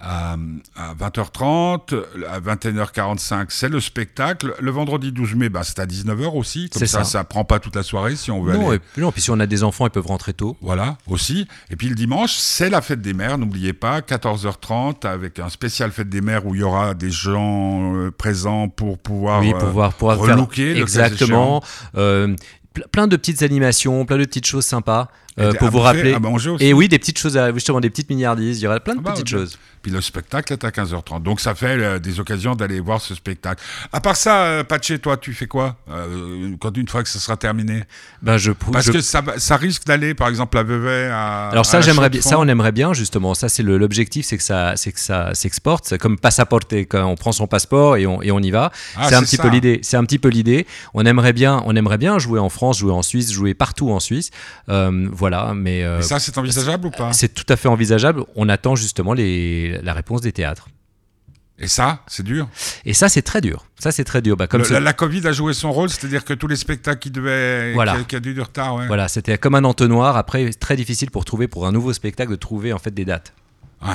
à, 0.00 0.36
à 0.76 0.94
20h30. 0.94 2.02
À 2.28 2.40
21h45, 2.40 3.46
c'est 3.50 3.68
le 3.68 3.80
spectacle. 3.80 4.54
Le 4.60 4.70
vendredi 4.70 5.12
12 5.12 5.34
mai, 5.34 5.48
bah, 5.48 5.62
c'est 5.64 5.78
à 5.78 5.86
19h 5.86 6.36
aussi. 6.36 6.68
Comme 6.70 6.80
C'est 6.80 6.86
ça, 6.86 6.98
ça. 7.04 7.04
ça 7.04 7.24
prend 7.24 7.44
pas 7.44 7.58
toute 7.58 7.76
la 7.76 7.82
soirée 7.82 8.16
si 8.16 8.30
on 8.30 8.42
veut 8.42 8.54
non, 8.54 8.68
aller. 8.68 8.76
et 8.76 8.78
puis, 8.78 9.02
non, 9.02 9.12
puis 9.12 9.20
si 9.22 9.30
on 9.30 9.38
a 9.40 9.46
des 9.46 9.62
enfants, 9.62 9.86
ils 9.86 9.90
peuvent 9.90 10.06
rentrer 10.06 10.32
tôt. 10.32 10.56
Voilà, 10.60 10.96
aussi. 11.06 11.46
Et 11.70 11.76
puis 11.76 11.88
le 11.88 11.94
dimanche, 11.94 12.34
c'est 12.34 12.70
la 12.70 12.80
fête 12.80 13.00
des 13.00 13.14
mères, 13.14 13.38
n'oubliez 13.38 13.72
pas, 13.72 14.00
14h30, 14.00 15.06
avec 15.06 15.38
un 15.38 15.48
spécial 15.48 15.90
fête 15.92 16.08
des 16.08 16.20
mères 16.20 16.46
où 16.46 16.54
il 16.54 16.60
y 16.60 16.64
aura 16.64 16.94
des 16.94 17.10
gens 17.10 17.94
euh, 17.94 18.10
présents 18.10 18.68
pour 18.68 18.98
pouvoir, 18.98 19.40
oui, 19.40 19.52
euh, 19.54 19.58
pouvoir, 19.58 19.92
pouvoir 19.94 20.18
relooker, 20.18 20.74
faire 20.74 20.82
exactement. 20.82 21.62
Euh, 21.96 22.34
ple- 22.74 22.86
plein 22.90 23.06
de 23.06 23.16
petites 23.16 23.42
animations, 23.42 24.04
plein 24.04 24.18
de 24.18 24.24
petites 24.24 24.46
choses 24.46 24.64
sympas 24.64 25.08
euh, 25.40 25.52
pour 25.54 25.68
vous 25.70 25.78
rappeler. 25.80 26.16
Et 26.60 26.72
oui, 26.72 26.88
des 26.88 26.98
petites 26.98 27.18
choses, 27.18 27.36
à- 27.36 27.52
justement, 27.52 27.80
des 27.80 27.90
petites 27.90 28.10
milliardises. 28.10 28.60
Il 28.60 28.64
y 28.64 28.66
aura 28.66 28.80
plein 28.80 28.94
de 28.94 29.00
Ah 29.00 29.08
bah, 29.08 29.12
petites 29.12 29.32
ouais. 29.32 29.38
choses. 29.40 29.58
Puis 29.82 29.90
le 29.90 30.02
spectacle 30.02 30.52
est 30.52 30.62
à 30.64 30.68
15h30. 30.70 31.22
Donc 31.22 31.40
ça 31.40 31.54
fait 31.54 31.68
euh, 31.78 31.98
des 31.98 32.20
occasions 32.20 32.54
d'aller 32.54 32.80
voir 32.80 33.00
ce 33.00 33.14
spectacle. 33.14 33.62
À 33.94 34.00
part 34.02 34.14
ça, 34.16 34.42
euh, 34.42 34.62
Patché, 34.64 34.98
toi, 34.98 35.16
tu 35.16 35.32
fais 35.32 35.46
quoi 35.46 35.76
euh, 35.90 36.50
quand 36.60 36.76
une 36.76 36.86
fois 36.86 37.02
que 37.02 37.08
ce 37.08 37.18
sera 37.18 37.38
terminé? 37.38 37.84
Ben, 38.20 38.36
je, 38.36 38.52
Parce 38.52 38.84
je- 38.86 38.92
que 38.92 39.00
ça, 39.00 39.22
ça 39.38 39.56
risque 39.56 39.86
d'aller, 39.86 40.12
par 40.14 40.28
exemple, 40.28 40.58
à 40.58 40.62
Vevey, 40.62 41.08
à. 41.10 41.48
Alors 41.48 41.64
ça, 41.64 41.80
j'aimerais 41.80 42.10
bien. 42.10 42.20
Ça, 42.20 42.38
on 42.38 42.46
aimerait 42.46 42.72
bien 42.72 42.92
justement. 42.92 43.32
Ça, 43.34 43.48
c'est 43.48 43.62
l'objectif, 43.62 44.26
c'est 44.26 44.36
que 44.36 44.42
ça, 44.42 44.74
c'est 44.76 44.92
que 44.92 45.00
ça 45.00 45.34
s'exporte, 45.34 45.86
C'est 45.86 45.96
comme 45.98 46.18
passaporter. 46.18 46.84
Quand 46.84 47.06
on 47.06 47.14
prend 47.14 47.32
son 47.32 47.46
passeport 47.46 47.96
et 47.96 48.06
on, 48.06 48.20
et 48.20 48.30
on 48.30 48.40
y 48.40 48.50
va. 48.50 48.70
Ah, 48.96 49.06
c'est 49.08 49.14
un 49.14 49.22
petit 49.22 49.36
ça. 49.36 49.42
peu 49.44 49.48
l'idée. 49.48 49.80
C'est 49.82 49.96
un 49.96 50.04
petit 50.04 50.18
peu 50.18 50.28
l'idée. 50.28 50.66
On 50.92 51.06
aimerait 51.06 51.32
bien, 51.32 51.62
on 51.64 51.74
aimerait 51.74 51.96
bien 51.98 52.18
jouer 52.18 52.38
en 52.38 52.50
France, 52.50 52.78
jouer 52.78 52.92
en 52.92 53.00
Suisse, 53.02 53.32
jouer 53.32 53.54
partout 53.54 53.90
en 53.90 54.00
Suisse. 54.00 54.30
Euh, 54.68 55.08
voilà, 55.30 55.54
mais. 55.54 55.84
euh, 55.84 56.00
Et 56.00 56.02
ça, 56.02 56.18
c'est 56.18 56.36
envisageable 56.38 56.88
ou 56.88 56.90
pas? 56.90 57.12
c'est 57.12 57.32
tout 57.32 57.44
à 57.48 57.56
fait 57.56 57.68
envisageable. 57.68 58.24
On 58.36 58.48
attend 58.48 58.74
justement 58.76 59.12
les, 59.14 59.80
la 59.82 59.92
réponse 59.94 60.20
des 60.20 60.32
théâtres. 60.32 60.68
Et 61.62 61.68
ça, 61.68 62.00
c'est 62.06 62.22
dur? 62.22 62.48
Et 62.86 62.94
ça, 62.94 63.10
c'est 63.10 63.20
très 63.20 63.42
dur. 63.42 63.66
Ça, 63.78 63.92
c'est 63.92 64.04
très 64.04 64.22
dur. 64.22 64.34
Bah, 64.36 64.46
comme 64.46 64.60
Le- 64.62 64.66
ce- 64.66 64.72
la, 64.72 64.80
la 64.80 64.92
Covid 64.94 65.26
a 65.26 65.32
joué 65.32 65.52
son 65.52 65.70
rôle, 65.72 65.90
c'est-à-dire 65.90 66.24
que 66.24 66.32
tous 66.32 66.46
les 66.46 66.56
spectacles 66.56 66.98
qui 67.00 67.10
devaient. 67.10 67.74
Voilà. 67.74 67.98
Qui, 67.98 68.04
qui 68.06 68.16
a 68.16 68.18
eu 68.18 68.32
du 68.34 68.40
retard, 68.40 68.76
ouais. 68.76 68.86
Voilà, 68.86 69.08
c'était 69.08 69.36
comme 69.36 69.54
un 69.54 69.64
entonnoir. 69.64 70.16
Après, 70.16 70.50
très 70.54 70.74
difficile 70.76 71.10
pour 71.10 71.24
trouver, 71.26 71.48
pour 71.48 71.66
un 71.66 71.72
nouveau 71.72 71.92
spectacle, 71.92 72.30
de 72.30 72.36
trouver 72.36 72.72
en 72.72 72.78
fait 72.78 72.92
des 72.92 73.04
dates. 73.04 73.34
Ouais. 73.82 73.88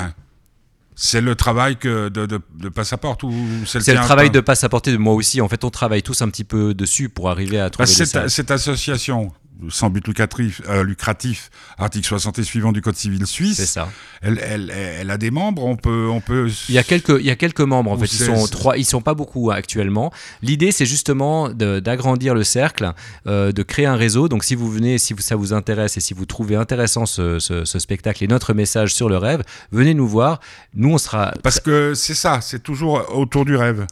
C'est 0.97 1.19
le 1.21 1.35
travail 1.35 1.75
que 1.75 2.07
de, 2.09 2.25
de, 2.25 2.39
de 2.57 2.69
Passaporte 2.69 3.23
ou 3.23 3.33
c'est 3.65 3.79
le, 3.85 3.95
travail 3.95 4.27
toi 4.27 4.35
de 4.35 4.39
passaporter 4.41 4.91
de 4.93 4.97
moi 4.97 5.13
aussi. 5.13 5.41
En 5.41 5.49
fait, 5.49 5.63
on 5.65 5.69
travaille 5.69 6.01
tous 6.03 6.21
un 6.21 6.29
petit 6.29 6.45
peu 6.45 6.73
dessus 6.73 7.09
pour 7.09 7.29
arriver 7.29 7.59
à 7.59 7.65
Bah, 7.65 7.69
trouver 7.71 7.87
des 7.87 8.05
cette, 8.05 8.29
cette 8.29 8.51
association 8.51 9.33
sans 9.69 9.89
but 9.89 10.05
lucratif, 10.07 10.61
euh, 10.69 10.83
lucratif, 10.83 11.49
article 11.77 12.05
60 12.07 12.39
et 12.39 12.43
suivant 12.43 12.71
du 12.71 12.81
Code 12.81 12.95
civil 12.95 13.19
C'est 13.21 13.25
suisse, 13.25 13.63
ça. 13.65 13.89
elle, 14.21 14.39
elle, 14.43 14.69
elle 14.71 15.09
a 15.11 15.17
des 15.17 15.31
membres, 15.31 15.63
on 15.65 15.75
peut... 15.75 16.07
On 16.09 16.21
peut... 16.21 16.49
Il 16.69 16.75
y 16.75 16.77
a 16.77 16.83
quelques, 16.83 17.15
il 17.19 17.25
y 17.25 17.31
a 17.31 17.35
quelques 17.35 17.61
membres 17.61 17.91
en 17.91 17.95
Ou 17.95 17.99
fait. 17.99 18.05
Ils 18.05 18.25
sont 18.25 18.47
trois. 18.47 18.77
Ils 18.77 18.85
sont 18.85 19.01
pas 19.01 19.13
beaucoup 19.13 19.51
actuellement. 19.51 20.11
L'idée, 20.41 20.71
c'est 20.71 20.85
justement 20.85 21.49
d'agrandir 21.49 22.33
le 22.35 22.43
cercle, 22.43 22.91
euh, 23.27 23.51
de 23.51 23.63
créer 23.63 23.85
un 23.85 23.95
réseau. 23.95 24.27
Donc, 24.29 24.43
si 24.43 24.55
vous 24.55 24.69
venez, 24.69 24.97
si 24.97 25.13
vous- 25.13 25.21
ça 25.21 25.35
vous 25.35 25.53
intéresse 25.53 25.97
et 25.97 26.01
si 26.01 26.13
vous 26.13 26.25
trouvez 26.25 26.55
intéressant 26.55 27.05
ce, 27.05 27.39
ce- 27.39 27.65
ce 27.65 27.79
spectacle 27.79 28.23
et 28.23 28.27
notre 28.27 28.53
message 28.53 28.93
sur 28.93 29.09
le 29.09 29.17
rêve, 29.17 29.41
venez 29.71 29.93
nous 29.93 30.07
voir. 30.07 30.39
Nous, 30.73 30.89
on 30.93 30.97
sera. 30.97 31.33
Parce 31.43 31.59
que 31.59 31.93
c'est 31.93 32.13
ça, 32.15 32.41
c'est 32.41 32.61
toujours 32.61 33.05
autour 33.15 33.45
du 33.45 33.55
rêve. 33.55 33.85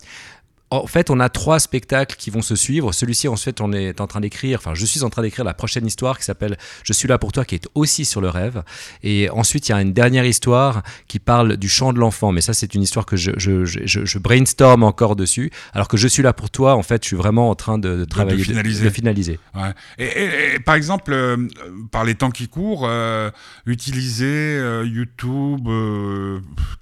En 0.81 0.87
fait, 0.87 1.09
on 1.09 1.19
a 1.19 1.29
trois 1.29 1.59
spectacles 1.59 2.15
qui 2.17 2.29
vont 2.29 2.41
se 2.41 2.55
suivre. 2.55 2.91
Celui-ci, 2.93 3.27
en 3.27 3.35
fait, 3.35 3.61
on 3.61 3.71
est 3.73 4.01
en 4.01 4.07
train 4.07 4.21
d'écrire, 4.21 4.59
enfin, 4.59 4.73
je 4.73 4.85
suis 4.85 5.03
en 5.03 5.09
train 5.09 5.21
d'écrire 5.21 5.45
la 5.45 5.53
prochaine 5.53 5.85
histoire 5.85 6.17
qui 6.17 6.25
s'appelle 6.25 6.57
Je 6.83 6.93
suis 6.93 7.07
là 7.07 7.17
pour 7.17 7.31
toi, 7.31 7.45
qui 7.45 7.55
est 7.55 7.67
aussi 7.75 8.05
sur 8.05 8.21
le 8.21 8.29
rêve. 8.29 8.63
Et 9.03 9.29
ensuite, 9.29 9.69
il 9.69 9.71
y 9.71 9.75
a 9.75 9.81
une 9.81 9.93
dernière 9.93 10.25
histoire 10.25 10.81
qui 11.07 11.19
parle 11.19 11.57
du 11.57 11.69
chant 11.69 11.93
de 11.93 11.99
l'enfant. 11.99 12.31
Mais 12.31 12.41
ça, 12.41 12.53
c'est 12.53 12.73
une 12.73 12.81
histoire 12.81 13.05
que 13.05 13.15
je, 13.17 13.31
je, 13.37 13.65
je, 13.65 13.79
je- 13.85 14.17
brainstorm 14.19 14.83
encore 14.83 15.15
dessus. 15.15 15.51
Alors 15.73 15.87
que 15.87 15.97
Je 15.97 16.07
suis 16.07 16.23
là 16.23 16.33
pour 16.33 16.49
toi, 16.49 16.75
en 16.75 16.83
fait, 16.83 17.03
je 17.03 17.07
suis 17.07 17.17
vraiment 17.17 17.49
en 17.49 17.55
train 17.55 17.77
de, 17.77 17.97
de 17.97 18.05
travailler, 18.05 18.43
finaliser. 18.43 18.85
de 18.85 18.89
finaliser. 18.89 19.39
Ouais. 19.55 19.71
Et, 19.97 20.05
et- 20.05 20.55
et 20.55 20.59
par 20.59 20.75
exemple, 20.75 21.11
euh, 21.13 21.47
par 21.91 22.03
les 22.03 22.15
temps 22.15 22.31
qui 22.31 22.47
courent, 22.47 22.85
euh, 22.87 23.29
utiliser 23.65 24.25
euh, 24.25 24.85
YouTube, 24.85 25.67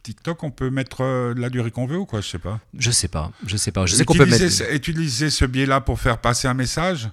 TikTok, 0.03 0.43
on 0.43 0.51
peut 0.51 0.69
mettre 0.69 1.01
de 1.35 1.39
la 1.41 1.49
durée 1.49 1.71
qu'on 1.71 1.85
veut 1.87 1.97
ou 1.97 2.05
quoi? 2.05 2.21
Je 2.21 2.27
sais 2.29 2.39
pas. 2.39 2.59
Je 2.77 2.91
sais 2.91 3.07
pas, 3.07 3.31
je 3.45 3.57
sais 3.57 3.71
pas. 3.71 3.80
Je 3.85 3.95
sais 3.95 4.05
qu'on 4.05 4.13
peut 4.13 4.23
utiliser, 4.23 4.45
mettre. 4.45 4.55
ce- 4.71 4.75
utiliser 4.75 5.29
ce 5.29 5.45
biais-là 5.45 5.81
pour 5.81 5.99
faire 5.99 6.17
passer 6.17 6.47
un 6.47 6.53
message? 6.53 7.09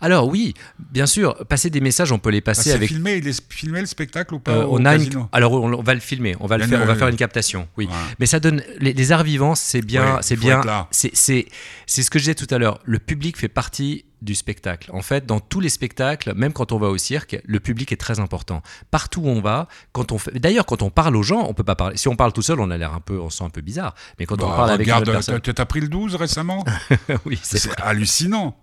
Alors 0.00 0.28
oui, 0.28 0.54
bien 0.90 1.06
sûr, 1.06 1.36
passer 1.46 1.70
des 1.70 1.80
messages, 1.80 2.12
on 2.12 2.18
peut 2.18 2.30
les 2.30 2.38
Ah, 2.38 2.42
passer 2.42 2.62
c'est 2.70 2.72
avec. 2.72 2.88
filmé, 2.88 3.16
il 3.16 3.28
est 3.28 3.42
filmé 3.52 3.80
le 3.80 3.86
spectacle 3.86 4.34
ou 4.34 4.38
pas 4.38 4.52
Euh, 4.52 4.64
au 4.64 4.78
on 4.80 4.84
a 4.84 4.96
une... 4.96 5.26
Alors 5.32 5.52
on, 5.52 5.72
on 5.72 5.82
va 5.82 5.94
le 5.94 6.00
filmer, 6.00 6.36
on 6.40 6.46
va 6.46 6.58
le 6.58 6.66
faire, 6.66 6.78
une- 6.78 6.84
on 6.84 6.86
va 6.86 6.94
faire 6.96 7.08
une 7.08 7.16
captation. 7.16 7.68
Oui. 7.76 7.86
Ouais. 7.86 7.92
Mais 8.18 8.26
ça 8.26 8.40
donne 8.40 8.62
les, 8.78 8.92
les 8.92 9.12
arts 9.12 9.24
vivants, 9.24 9.54
c'est 9.54 9.82
bien, 9.82 10.14
Ouais, 10.16 10.18
c'est 10.22 10.36
bien, 10.36 10.60
c'est 10.90 11.10
c'est 11.14 12.02
ce 12.02 12.10
que 12.10 12.18
je 12.18 12.24
disais 12.24 12.34
tout 12.34 12.52
à 12.54 12.58
l'heure. 12.58 12.78
Le 12.84 12.98
public 12.98 13.36
fait 13.38 13.48
partie 13.48 14.04
du 14.22 14.34
spectacle. 14.34 14.90
En 14.92 15.02
fait, 15.02 15.26
dans 15.26 15.40
tous 15.40 15.60
les 15.60 15.68
spectacles, 15.68 16.32
même 16.34 16.52
quand 16.52 16.72
on 16.72 16.78
va 16.78 16.88
au 16.88 16.96
cirque, 16.98 17.40
le 17.44 17.60
public 17.60 17.92
est 17.92 17.96
très 17.96 18.20
important. 18.20 18.62
Partout 18.90 19.20
où 19.22 19.28
on 19.28 19.40
va, 19.40 19.68
quand 19.92 20.12
on 20.12 20.18
fait, 20.18 20.38
d'ailleurs, 20.38 20.64
quand 20.66 20.82
on 20.82 20.90
parle 20.90 21.16
aux 21.16 21.22
gens, 21.22 21.44
on 21.48 21.54
peut 21.54 21.64
pas 21.64 21.74
parler. 21.74 21.96
Si 21.96 22.08
on 22.08 22.16
parle 22.16 22.32
tout 22.32 22.42
seul, 22.42 22.60
on 22.60 22.70
a 22.70 22.78
l'air 22.78 22.94
un 22.94 23.00
peu, 23.00 23.18
on 23.20 23.30
se 23.30 23.38
sent 23.38 23.44
un 23.44 23.50
peu 23.50 23.60
bizarre. 23.60 23.94
Mais 24.18 24.26
quand 24.26 24.42
on 24.42 24.48
Bah, 24.48 24.56
parle 24.56 24.70
avec 24.70 24.86
une 24.86 24.92
regarde, 24.92 25.02
autre 25.08 25.12
personne, 25.12 25.40
t'as- 25.40 25.66
pris 25.66 25.80
le 25.80 25.88
12 25.88 26.14
récemment 26.14 26.64
oui, 27.26 27.38
c'est 27.42 27.70
hallucinant. 27.80 28.56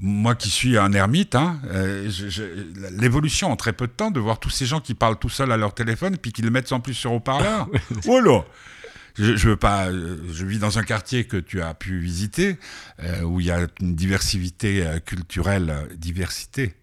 Moi 0.00 0.36
qui 0.36 0.48
suis 0.48 0.78
un 0.78 0.92
ermite, 0.92 1.34
hein, 1.34 1.58
euh, 1.72 2.08
l'évolution 2.92 3.50
en 3.50 3.56
très 3.56 3.72
peu 3.72 3.86
de 3.88 3.92
temps 3.92 4.10
de 4.12 4.20
voir 4.20 4.38
tous 4.38 4.50
ces 4.50 4.64
gens 4.64 4.80
qui 4.80 4.94
parlent 4.94 5.18
tout 5.18 5.28
seuls 5.28 5.50
à 5.50 5.56
leur 5.56 5.74
téléphone 5.74 6.16
puis 6.18 6.32
qui 6.32 6.42
le 6.42 6.50
mettent 6.50 6.70
en 6.72 6.78
plus 6.80 6.94
sur 6.94 7.12
haut-parleur. 7.12 7.68
oh 8.06 8.20
là 8.20 8.44
je, 9.18 9.36
je 9.36 9.48
veux 9.48 9.56
pas. 9.56 9.88
euh, 9.88 10.16
Je 10.32 10.46
vis 10.46 10.58
dans 10.58 10.78
un 10.78 10.82
quartier 10.82 11.24
que 11.24 11.36
tu 11.36 11.60
as 11.62 11.74
pu 11.74 11.98
visiter 11.98 12.58
euh, 13.02 13.22
où 13.22 13.40
il 13.40 13.46
y 13.46 13.50
a 13.50 13.66
une 13.80 13.94
diversité 13.94 14.86
euh, 14.86 14.98
culturelle, 15.00 15.74
diversité, 15.96 16.74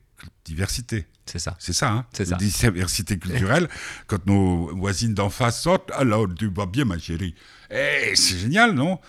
diversité. 0.46 1.06
c'est 1.26 1.40
ça. 1.40 1.56
C'est 1.60 1.74
ça, 1.74 1.92
hein 1.92 2.06
C'est 2.14 2.26
ça. 2.26 2.36
Diversité 2.36 3.18
culturelle. 3.18 3.68
Quand 4.08 4.26
nos 4.28 4.76
voisines 4.76 5.14
d'en 5.14 5.30
face 5.30 5.62
sortent, 5.62 5.92
alors 5.92 6.28
tu 6.38 6.50
vas 6.50 6.66
bien, 6.66 6.86
ma 6.86 6.98
chérie. 7.00 7.36
Eh, 7.72 8.12
c'est 8.16 8.38
génial, 8.38 8.74
non? 8.74 9.00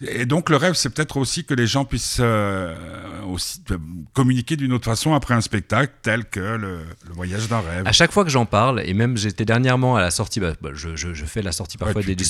Et 0.00 0.26
donc 0.26 0.50
le 0.50 0.56
rêve, 0.56 0.74
c'est 0.74 0.90
peut-être 0.90 1.16
aussi 1.16 1.44
que 1.44 1.54
les 1.54 1.66
gens 1.66 1.84
puissent 1.84 2.18
euh, 2.20 2.74
aussi 3.26 3.60
euh, 3.70 3.78
communiquer 4.12 4.56
d'une 4.56 4.72
autre 4.72 4.84
façon 4.84 5.14
après 5.14 5.34
un 5.34 5.40
spectacle, 5.40 5.92
tel 6.02 6.24
que 6.24 6.40
le, 6.40 6.78
le 7.08 7.12
voyage 7.14 7.48
d'un 7.48 7.60
rêve. 7.60 7.86
À 7.86 7.92
chaque 7.92 8.12
fois 8.12 8.24
que 8.24 8.30
j'en 8.30 8.46
parle, 8.46 8.82
et 8.84 8.92
même 8.94 9.16
j'étais 9.16 9.44
dernièrement 9.44 9.96
à 9.96 10.00
la 10.00 10.10
sortie, 10.10 10.40
bah, 10.40 10.52
bah, 10.60 10.70
je, 10.74 10.96
je- 10.96 11.14
je 11.14 11.24
fais 11.24 11.42
la 11.42 11.52
sortie 11.52 11.78
parfois 11.78 12.02
tu- 12.02 12.08
des- 12.08 12.24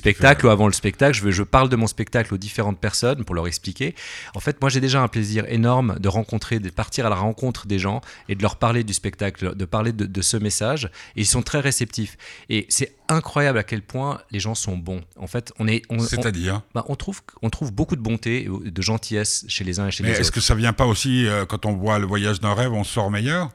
ou 0.47 0.51
avant 0.51 0.67
le 0.67 0.73
spectacle, 0.73 1.31
je 1.31 1.43
parle 1.43 1.69
de 1.69 1.77
mon 1.77 1.87
spectacle 1.87 2.33
aux 2.35 2.39
différentes 2.39 2.79
personnes 2.79 3.25
pour 3.25 3.35
leur 3.35 3.47
expliquer. 3.47 3.95
En 4.35 4.41
fait, 4.41 4.61
moi 4.61 4.71
j'ai 4.71 4.81
déjà 4.81 5.01
un 5.03 5.09
plaisir 5.09 5.45
énorme 5.49 5.97
de 5.99 6.09
rencontrer, 6.09 6.59
de 6.61 6.71
partir 6.71 7.07
à 7.07 7.09
la 7.09 7.17
rencontre 7.17 7.67
des 7.67 7.79
gens 7.79 8.01
et 8.29 8.35
de 8.35 8.43
leur 8.43 8.57
parler 8.57 8.85
du 8.85 8.93
spectacle, 8.93 9.55
de 9.57 9.65
parler 9.65 9.93
de, 9.93 10.05
de 10.07 10.23
ce 10.23 10.37
message. 10.37 10.87
Et 11.17 11.23
ils 11.23 11.27
sont 11.27 11.43
très 11.43 11.61
réceptifs. 11.61 12.17
Et 12.51 12.67
c'est 12.69 12.95
incroyable 13.09 13.59
à 13.59 13.63
quel 13.65 13.83
point 13.83 14.21
les 14.31 14.41
gens 14.41 14.55
sont 14.55 14.77
bons. 14.77 15.03
En 15.19 15.27
fait, 15.27 15.53
on 15.59 15.69
est, 15.69 15.83
on, 15.91 15.97
on- 15.97 15.99
C'est-à-dire 16.01 16.63
bah, 16.75 16.85
on 16.89 16.95
trouve, 16.97 17.21
on 17.43 17.51
trouve 17.51 17.73
beaucoup 17.73 17.97
de 17.97 18.01
bonté, 18.01 18.45
et 18.67 18.71
de 18.71 18.83
gentillesse 18.83 19.45
chez 19.49 19.65
les 19.65 19.79
uns 19.81 19.89
et 19.89 19.91
chez 19.91 20.03
Mais 20.03 20.11
les 20.11 20.15
est-ce 20.21 20.29
autres. 20.29 20.35
que 20.35 20.41
ça 20.41 20.55
vient 20.55 20.73
pas 20.73 20.87
aussi, 20.87 21.27
euh, 21.27 21.45
quand 21.47 21.67
on 21.67 21.75
voit 21.75 21.99
le 21.99 22.07
voyage 22.07 22.41
d'un 22.41 22.55
rêve, 22.55 22.73
on 22.73 22.85
sort 22.85 23.11
meilleur? 23.11 23.51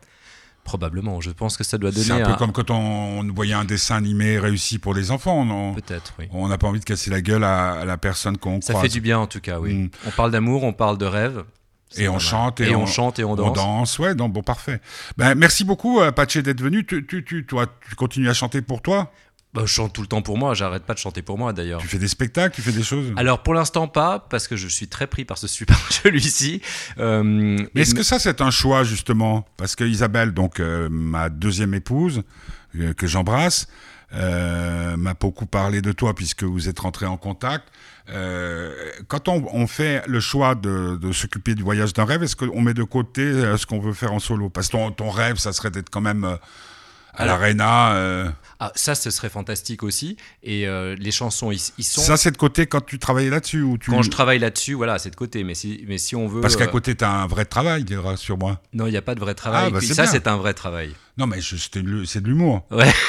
Probablement. 0.63 1.19
Je 1.19 1.31
pense 1.31 1.57
que 1.57 1.63
ça 1.63 1.77
doit 1.79 1.91
C'est 1.91 2.07
donner 2.09 2.21
un 2.21 2.31
peu 2.31 2.35
comme 2.35 2.51
quand 2.51 2.69
on, 2.69 2.75
on 3.21 3.33
voyait 3.33 3.53
un 3.55 3.65
dessin 3.65 3.95
animé 3.95 4.37
réussi 4.37 4.77
pour 4.77 4.93
les 4.93 5.09
enfants, 5.09 5.43
non? 5.43 5.73
Peut-être, 5.73 6.13
oui. 6.19 6.27
On 6.31 6.47
n'a 6.47 6.57
pas 6.59 6.67
envie 6.67 6.79
de 6.79 6.85
casser 6.85 7.09
la 7.09 7.21
gueule 7.21 7.43
à, 7.43 7.71
à 7.79 7.85
la 7.85 7.97
personne 7.97 8.37
qu'on 8.37 8.61
Ça 8.61 8.73
croise. 8.73 8.83
fait 8.83 8.93
du 8.93 9.01
bien 9.01 9.17
en 9.17 9.25
tout 9.25 9.39
cas, 9.39 9.59
oui. 9.59 9.73
Mm. 9.73 9.89
On 10.05 10.11
parle 10.11 10.29
d'amour, 10.31 10.63
on 10.63 10.73
parle 10.73 10.97
de 10.99 11.05
rêve. 11.05 11.43
C'est 11.89 12.03
Et 12.03 12.09
on 12.09 12.19
chante 12.19 12.59
et, 12.59 12.69
Et 12.69 12.75
on 12.75 12.85
chante 12.85 13.17
et 13.17 13.23
on 13.23 13.35
danse. 13.35 13.97
ouais, 13.97 14.13
donc 14.13 14.31
bon, 14.31 14.43
parfait. 14.43 14.79
Ben, 15.17 15.33
merci 15.33 15.63
beaucoup, 15.63 16.01
euh, 16.01 16.11
Patché, 16.11 16.43
d'être 16.43 16.61
venu. 16.61 16.85
Tu, 16.85 17.07
tu, 17.07 17.25
tu, 17.25 17.47
toi, 17.47 17.65
tu 17.89 17.95
continues 17.95 18.29
à 18.29 18.35
chanter 18.35 18.61
pour 18.61 18.83
toi? 18.83 19.11
Bah, 19.51 19.63
je 19.65 19.71
chante 19.71 19.93
tout 19.93 20.01
le 20.01 20.07
temps 20.07 20.21
pour 20.21 20.37
moi, 20.37 20.53
j'arrête 20.53 20.83
pas 20.83 20.93
de 20.93 20.99
chanter 20.99 21.23
pour 21.23 21.39
moi 21.39 21.53
d'ailleurs. 21.53 21.81
Tu 21.81 21.87
fais 21.87 21.97
des 21.97 22.07
spectacles, 22.07 22.53
tu 22.53 22.61
fais 22.61 22.71
des 22.71 22.83
choses 22.83 23.11
Alors 23.17 23.41
pour 23.41 23.55
l'instant 23.55 23.87
pas, 23.87 24.19
parce 24.29 24.47
que 24.47 24.55
je 24.55 24.67
suis 24.67 24.87
très 24.87 25.07
pris 25.07 25.25
par 25.25 25.39
ce 25.39 25.47
super 25.47 25.75
celui-ci. 25.89 26.61
Euh, 26.99 27.23
Mais 27.73 27.81
est-ce 27.81 27.95
que 27.95 28.03
ça, 28.03 28.19
c'est 28.19 28.41
un 28.41 28.51
choix, 28.51 28.83
justement 28.83 29.47
Parce 29.57 29.75
que 29.75 29.83
Isabelle, 29.83 30.33
donc 30.35 30.59
euh, 30.59 30.87
ma 30.91 31.29
deuxième 31.29 31.73
épouse, 31.73 32.21
euh, 32.79 32.93
que 32.93 33.07
j'embrasse, 33.07 33.67
m'a 34.11 35.13
beaucoup 35.19 35.47
parlé 35.47 35.81
de 35.81 35.91
toi 35.93 36.13
puisque 36.13 36.43
vous 36.43 36.69
êtes 36.69 36.79
rentré 36.79 37.07
en 37.07 37.17
contact. 37.17 37.69
Quand 39.07 39.27
on, 39.27 39.47
on 39.51 39.65
fait 39.65 40.03
le 40.07 40.19
choix 40.19 40.53
de, 40.53 40.97
de 40.97 41.11
s'occuper 41.11 41.55
du 41.55 41.63
voyage 41.63 41.93
d'un 41.93 42.05
rêve, 42.05 42.21
est-ce 42.21 42.35
qu'on 42.35 42.61
met 42.61 42.75
de 42.75 42.83
côté 42.83 43.31
ce 43.57 43.65
qu'on 43.65 43.79
veut 43.79 43.93
faire 43.93 44.13
en 44.13 44.19
solo 44.19 44.49
Parce 44.49 44.67
que 44.67 44.73
ton, 44.73 44.91
ton 44.91 45.09
rêve, 45.09 45.37
ça 45.37 45.53
serait 45.53 45.71
d'être 45.71 45.89
quand 45.89 46.01
même 46.01 46.37
à 47.13 47.25
l'arena. 47.25 47.93
euh. 47.93 48.29
Ah, 48.61 48.71
ça, 48.75 48.93
ce 48.95 49.09
serait 49.09 49.29
fantastique 49.29 49.83
aussi. 49.83 50.17
Et 50.43 50.67
euh, 50.67 50.95
les 50.99 51.11
chansons, 51.11 51.51
ils, 51.51 51.61
ils 51.77 51.83
sont. 51.83 52.01
Ça, 52.01 52.17
c'est 52.17 52.31
de 52.31 52.37
côté 52.37 52.67
quand 52.67 52.81
tu 52.85 52.99
travaillais 52.99 53.29
là-dessus 53.29 53.61
ou 53.61 53.77
tu... 53.77 53.89
Quand 53.89 54.01
je 54.01 54.09
travaille 54.09 54.39
là-dessus, 54.39 54.73
voilà, 54.73 54.99
c'est 54.99 55.09
de 55.09 55.15
côté. 55.15 55.43
Mais 55.45 55.55
si, 55.55 55.83
mais 55.87 55.97
si 55.97 56.15
on 56.15 56.27
veut. 56.27 56.41
Parce 56.41 56.55
qu'à 56.57 56.65
euh, 56.65 56.67
côté, 56.67 56.95
tu 56.95 57.03
as 57.05 57.09
un 57.11 57.27
vrai 57.27 57.45
travail, 57.45 57.85
sur 58.17 58.37
moi. 58.37 58.61
Non, 58.73 58.85
il 58.87 58.91
n'y 58.91 58.97
a 58.97 59.01
pas 59.01 59.15
de 59.15 59.19
vrai 59.21 59.33
travail. 59.33 59.65
Ah, 59.67 59.69
bah, 59.71 59.79
ça, 59.81 60.05
c'est 60.07 60.27
un 60.27 60.37
vrai 60.37 60.53
travail. 60.53 60.93
Non, 61.17 61.25
mais 61.27 61.39
c'est 61.41 62.21
de 62.21 62.27
l'humour. 62.27 62.65
Ouais. 62.71 62.91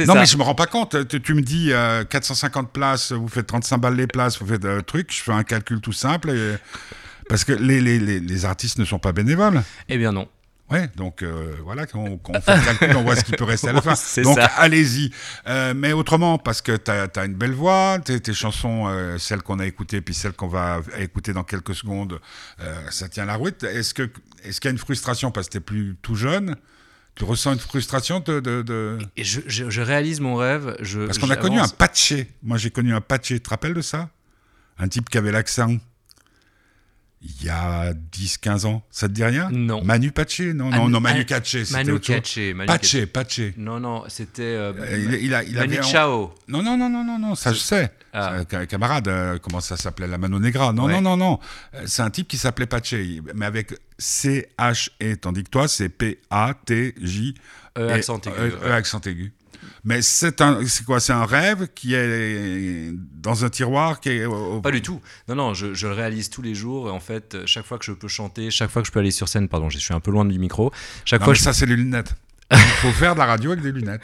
Non, 0.00 0.12
ça. 0.14 0.20
mais 0.20 0.26
je 0.26 0.36
me 0.36 0.42
rends 0.42 0.54
pas 0.54 0.66
compte. 0.66 1.08
Tu, 1.08 1.20
tu 1.22 1.32
me 1.32 1.40
dis 1.40 1.72
euh, 1.72 2.04
450 2.04 2.70
places, 2.72 3.10
vous 3.12 3.26
faites 3.26 3.46
35 3.46 3.78
balles 3.78 3.96
les 3.96 4.06
places, 4.06 4.38
vous 4.38 4.46
faites 4.46 4.64
un 4.66 4.80
truc. 4.82 5.10
Je 5.10 5.22
fais 5.22 5.32
un 5.32 5.44
calcul 5.44 5.80
tout 5.80 5.94
simple. 5.94 6.28
et- 6.30 6.56
Parce 7.30 7.42
que 7.44 7.52
les, 7.52 7.80
les, 7.80 7.98
les, 7.98 8.20
les 8.20 8.44
artistes 8.44 8.78
ne 8.78 8.84
sont 8.84 8.98
pas 8.98 9.12
bénévoles. 9.12 9.62
Eh 9.88 9.96
bien, 9.96 10.12
non. 10.12 10.28
Ouais, 10.70 10.88
donc 10.96 11.22
euh, 11.22 11.56
voilà, 11.64 11.86
quand 11.86 12.00
on, 12.00 12.18
quand 12.18 12.34
on 12.36 12.40
fait 12.42 12.56
le 12.56 12.62
calcul, 12.64 12.96
on 12.96 13.02
voit 13.02 13.16
ce 13.16 13.24
qui 13.24 13.32
peut 13.32 13.44
rester 13.44 13.68
à 13.68 13.72
la 13.72 13.80
fin. 13.94 13.94
Donc 14.22 14.38
allez-y. 14.56 15.10
Euh, 15.46 15.72
mais 15.74 15.92
autrement, 15.94 16.36
parce 16.38 16.60
que 16.60 16.76
tu 16.76 16.90
as, 16.90 17.24
une 17.24 17.34
belle 17.34 17.54
voix, 17.54 17.98
tes, 18.04 18.20
tes 18.20 18.34
chansons, 18.34 18.86
euh, 18.86 19.16
celles 19.18 19.42
qu'on 19.42 19.58
a 19.60 19.66
écoutées, 19.66 20.00
puis 20.02 20.14
celles 20.14 20.34
qu'on 20.34 20.48
va 20.48 20.80
écouter 20.98 21.32
dans 21.32 21.44
quelques 21.44 21.74
secondes, 21.74 22.20
ça 22.90 23.08
tient 23.08 23.24
la 23.24 23.36
route. 23.36 23.62
Est-ce 23.64 23.94
que 23.94 24.10
est-ce 24.44 24.60
qu'il 24.60 24.68
y 24.68 24.70
a 24.70 24.72
une 24.72 24.78
frustration 24.78 25.30
parce 25.30 25.46
que 25.46 25.52
tu 25.52 25.58
es 25.58 25.60
plus 25.60 25.96
tout 26.02 26.14
jeune 26.14 26.54
Tu 27.14 27.24
ressens 27.24 27.54
une 27.54 27.58
frustration 27.58 28.20
de... 28.20 28.38
de, 28.40 28.62
de... 28.62 28.98
Et 29.16 29.24
je, 29.24 29.40
je- 29.46 29.68
je 29.70 29.80
réalise 29.82 30.20
mon 30.20 30.36
rêve. 30.36 30.76
Je, 30.80 31.00
Parce 31.06 31.18
qu'on 31.18 31.30
a 31.30 31.36
connu 31.36 31.58
un 31.58 31.66
patché. 31.68 32.30
Moi, 32.42 32.56
j'ai 32.58 32.70
connu 32.70 32.94
un 32.94 33.00
patché. 33.00 33.34
Tu 33.36 33.40
te 33.40 33.50
rappelles 33.50 33.74
de 33.74 33.80
ça? 33.82 34.10
Un 34.78 34.86
type 34.86 35.08
qui 35.10 35.18
avait 35.18 35.32
l'accent 35.32 35.76
il 37.20 37.44
y 37.46 37.48
a 37.48 37.92
10-15 37.92 38.64
ans. 38.66 38.82
Ça 38.90 39.08
te 39.08 39.12
dit 39.12 39.24
rien? 39.24 39.50
Non. 39.50 39.82
Manu 39.82 40.12
Patché 40.12 40.52
Non, 40.54 40.70
non, 40.70 40.88
non, 40.88 40.98
ah, 40.98 41.00
Manu 41.00 41.26
c'était 41.42 41.72
Manu 41.72 41.98
Patché, 41.98 42.54
Patché. 42.54 43.06
Katché. 43.08 43.54
Non, 43.56 43.80
non, 43.80 44.04
c'était. 44.08 44.42
euh, 44.42 44.72
Euh, 44.78 44.98
Il, 44.98 45.24
il 45.24 45.34
a, 45.34 45.42
il 45.42 45.54
Manu 45.56 45.78
avait 45.78 45.82
Chao. 45.88 46.32
Non, 46.46 46.62
non, 46.62 46.76
non, 46.78 46.88
non, 46.88 47.04
non, 47.04 47.18
non, 47.18 47.34
ça 47.34 47.52
je 47.52 47.58
sais. 47.58 47.90
Ah. 48.12 48.36
Un 48.52 48.66
camarade, 48.66 49.08
euh, 49.08 49.38
comment 49.38 49.60
ça 49.60 49.76
s'appelait 49.76 50.06
La 50.06 50.16
Mano 50.18 50.38
Negra? 50.38 50.72
Non, 50.72 50.84
Ouais. 50.84 50.92
non, 51.00 51.02
non, 51.02 51.16
non. 51.16 51.38
C'est 51.86 52.02
un 52.02 52.10
type 52.10 52.28
qui 52.28 52.36
s'appelait 52.38 52.66
Patché, 52.66 53.20
mais 53.34 53.46
avec 53.46 53.74
C-H-E, 53.98 55.16
tandis 55.16 55.44
que 55.44 55.50
toi, 55.50 55.68
c'est 55.68 55.88
P-A-T-J. 55.88 57.34
Euh, 57.76 57.90
et- 57.90 57.92
accent 57.92 58.18
aigu. 58.18 58.34
euh, 58.36 58.50
euh, 58.64 58.74
accent 58.76 59.00
aigu. 59.06 59.32
Mais 59.88 60.02
c'est 60.02 60.42
un, 60.42 60.66
c'est 60.66 60.84
quoi? 60.84 61.00
C'est 61.00 61.14
un 61.14 61.24
rêve 61.24 61.68
qui 61.74 61.94
est 61.94 62.92
dans 63.22 63.44
un 63.46 63.48
tiroir 63.48 64.00
qui 64.00 64.10
est. 64.10 64.24
au- 64.26 64.60
Pas 64.60 64.70
du 64.70 64.82
tout. 64.82 65.00
Non, 65.28 65.34
non, 65.34 65.54
je, 65.54 65.72
je 65.72 65.86
le 65.86 65.94
réalise 65.94 66.28
tous 66.28 66.42
les 66.42 66.54
jours. 66.54 66.88
Et 66.88 66.90
en 66.90 67.00
fait, 67.00 67.38
chaque 67.46 67.64
fois 67.64 67.78
que 67.78 67.86
je 67.86 67.92
peux 67.92 68.06
chanter, 68.08 68.50
chaque 68.50 68.70
fois 68.70 68.82
que 68.82 68.88
je 68.88 68.92
peux 68.92 69.00
aller 69.00 69.10
sur 69.10 69.28
scène, 69.28 69.48
pardon, 69.48 69.70
je 69.70 69.78
suis 69.78 69.94
un 69.94 70.00
peu 70.00 70.10
loin 70.10 70.26
du 70.26 70.38
micro. 70.38 70.70
Chaque 71.06 71.20
Non, 71.20 71.24
fois, 71.24 71.32
mais 71.32 71.38
je- 71.38 71.42
ça, 71.44 71.54
c'est 71.54 71.64
les 71.64 71.76
lunettes. 71.76 72.14
Il 72.50 72.56
faut 72.80 72.92
faire 72.92 73.12
de 73.14 73.18
la 73.18 73.26
radio 73.26 73.52
avec 73.52 73.62
des 73.62 73.72
lunettes. 73.72 74.00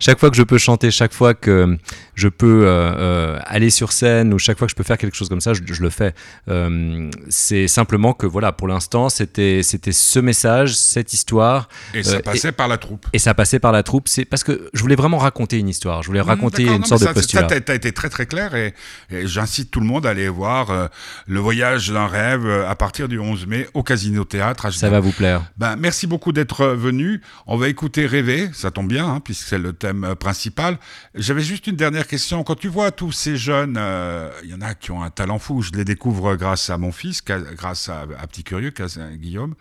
chaque 0.00 0.18
fois 0.18 0.30
que 0.30 0.36
je 0.36 0.42
peux 0.42 0.56
chanter, 0.56 0.90
chaque 0.90 1.12
fois 1.12 1.34
que 1.34 1.76
je 2.14 2.28
peux 2.28 2.62
euh, 2.66 2.94
euh, 2.96 3.38
aller 3.44 3.68
sur 3.68 3.92
scène 3.92 4.32
ou 4.32 4.38
chaque 4.38 4.56
fois 4.56 4.66
que 4.66 4.70
je 4.70 4.76
peux 4.76 4.82
faire 4.82 4.96
quelque 4.96 5.14
chose 5.16 5.28
comme 5.28 5.42
ça, 5.42 5.52
je, 5.52 5.60
je 5.66 5.82
le 5.82 5.90
fais. 5.90 6.14
Euh, 6.48 7.10
c'est 7.28 7.68
simplement 7.68 8.14
que 8.14 8.24
voilà, 8.26 8.50
pour 8.52 8.66
l'instant, 8.66 9.10
c'était 9.10 9.60
c'était 9.62 9.92
ce 9.92 10.18
message, 10.20 10.74
cette 10.74 11.12
histoire, 11.12 11.68
Et 11.92 12.02
ça 12.02 12.16
Euh, 12.16 12.20
passait 12.20 12.52
par 12.52 12.66
la 12.68 12.78
troupe. 12.78 13.06
et 13.12 13.18
ça 13.18 13.34
passait 13.34 13.58
par 13.58 13.72
la 13.72 13.82
troupe. 13.82 14.08
C'est 14.08 14.24
parce 14.24 14.42
que 14.42 14.70
je 14.72 14.80
voulais 14.80 14.96
vraiment 14.96 15.18
raconter 15.18 15.58
une 15.58 15.68
histoire. 15.68 16.02
Je 16.02 16.06
voulais 16.06 16.22
raconter 16.22 16.64
Mmh, 16.64 16.68
une 16.72 16.78
non, 16.80 16.84
sorte 16.86 17.02
mais 17.02 17.08
de 17.08 17.10
ça, 17.10 17.14
postulat. 17.14 17.48
Ça, 17.50 17.60
t'as 17.60 17.74
été 17.74 17.92
très 17.92 18.08
très 18.08 18.24
clair 18.24 18.54
et, 18.54 18.72
et 19.10 19.26
j'incite 19.26 19.70
tout 19.70 19.80
le 19.80 19.86
monde 19.86 20.06
à 20.06 20.10
aller 20.10 20.28
voir 20.30 20.88
le 21.26 21.40
voyage 21.40 21.90
d'un 21.90 22.06
rêve 22.06 22.46
à 22.48 22.74
partir 22.74 23.06
du 23.08 23.18
11 23.18 23.46
mai 23.46 23.68
au 23.74 23.82
Casino 23.82 24.24
Théâtre. 24.24 24.64
à 24.64 24.70
Ça 24.70 24.88
va 24.88 25.00
vous 25.00 25.12
plaire. 25.12 25.42
Ben, 25.58 25.76
merci 25.76 26.06
beaucoup 26.06 26.32
d'être 26.32 26.64
venu. 26.68 27.20
On 27.46 27.58
va 27.58 27.68
écouter 27.68 27.81
Rêver, 27.96 28.50
ça 28.52 28.70
tombe 28.70 28.88
bien, 28.88 29.06
hein, 29.06 29.20
puisque 29.20 29.48
c'est 29.48 29.58
le 29.58 29.72
thème 29.72 30.04
euh, 30.04 30.14
principal. 30.14 30.78
J'avais 31.14 31.42
juste 31.42 31.66
une 31.66 31.76
dernière 31.76 32.06
question. 32.06 32.44
Quand 32.44 32.54
tu 32.54 32.68
vois 32.68 32.90
tous 32.90 33.12
ces 33.12 33.36
jeunes, 33.36 33.76
euh, 33.78 34.30
il 34.44 34.50
y 34.50 34.54
en 34.54 34.60
a 34.60 34.74
qui 34.74 34.90
ont 34.90 35.02
un 35.02 35.10
talent 35.10 35.38
fou, 35.38 35.62
je 35.62 35.72
les 35.72 35.84
découvre 35.84 36.36
grâce 36.36 36.70
à 36.70 36.78
mon 36.78 36.92
fils, 36.92 37.22
grâce 37.24 37.88
à, 37.88 38.06
Petit 38.28 38.44
Curieux, 38.44 38.72
à 38.78 39.16
Guillaume. 39.16 39.54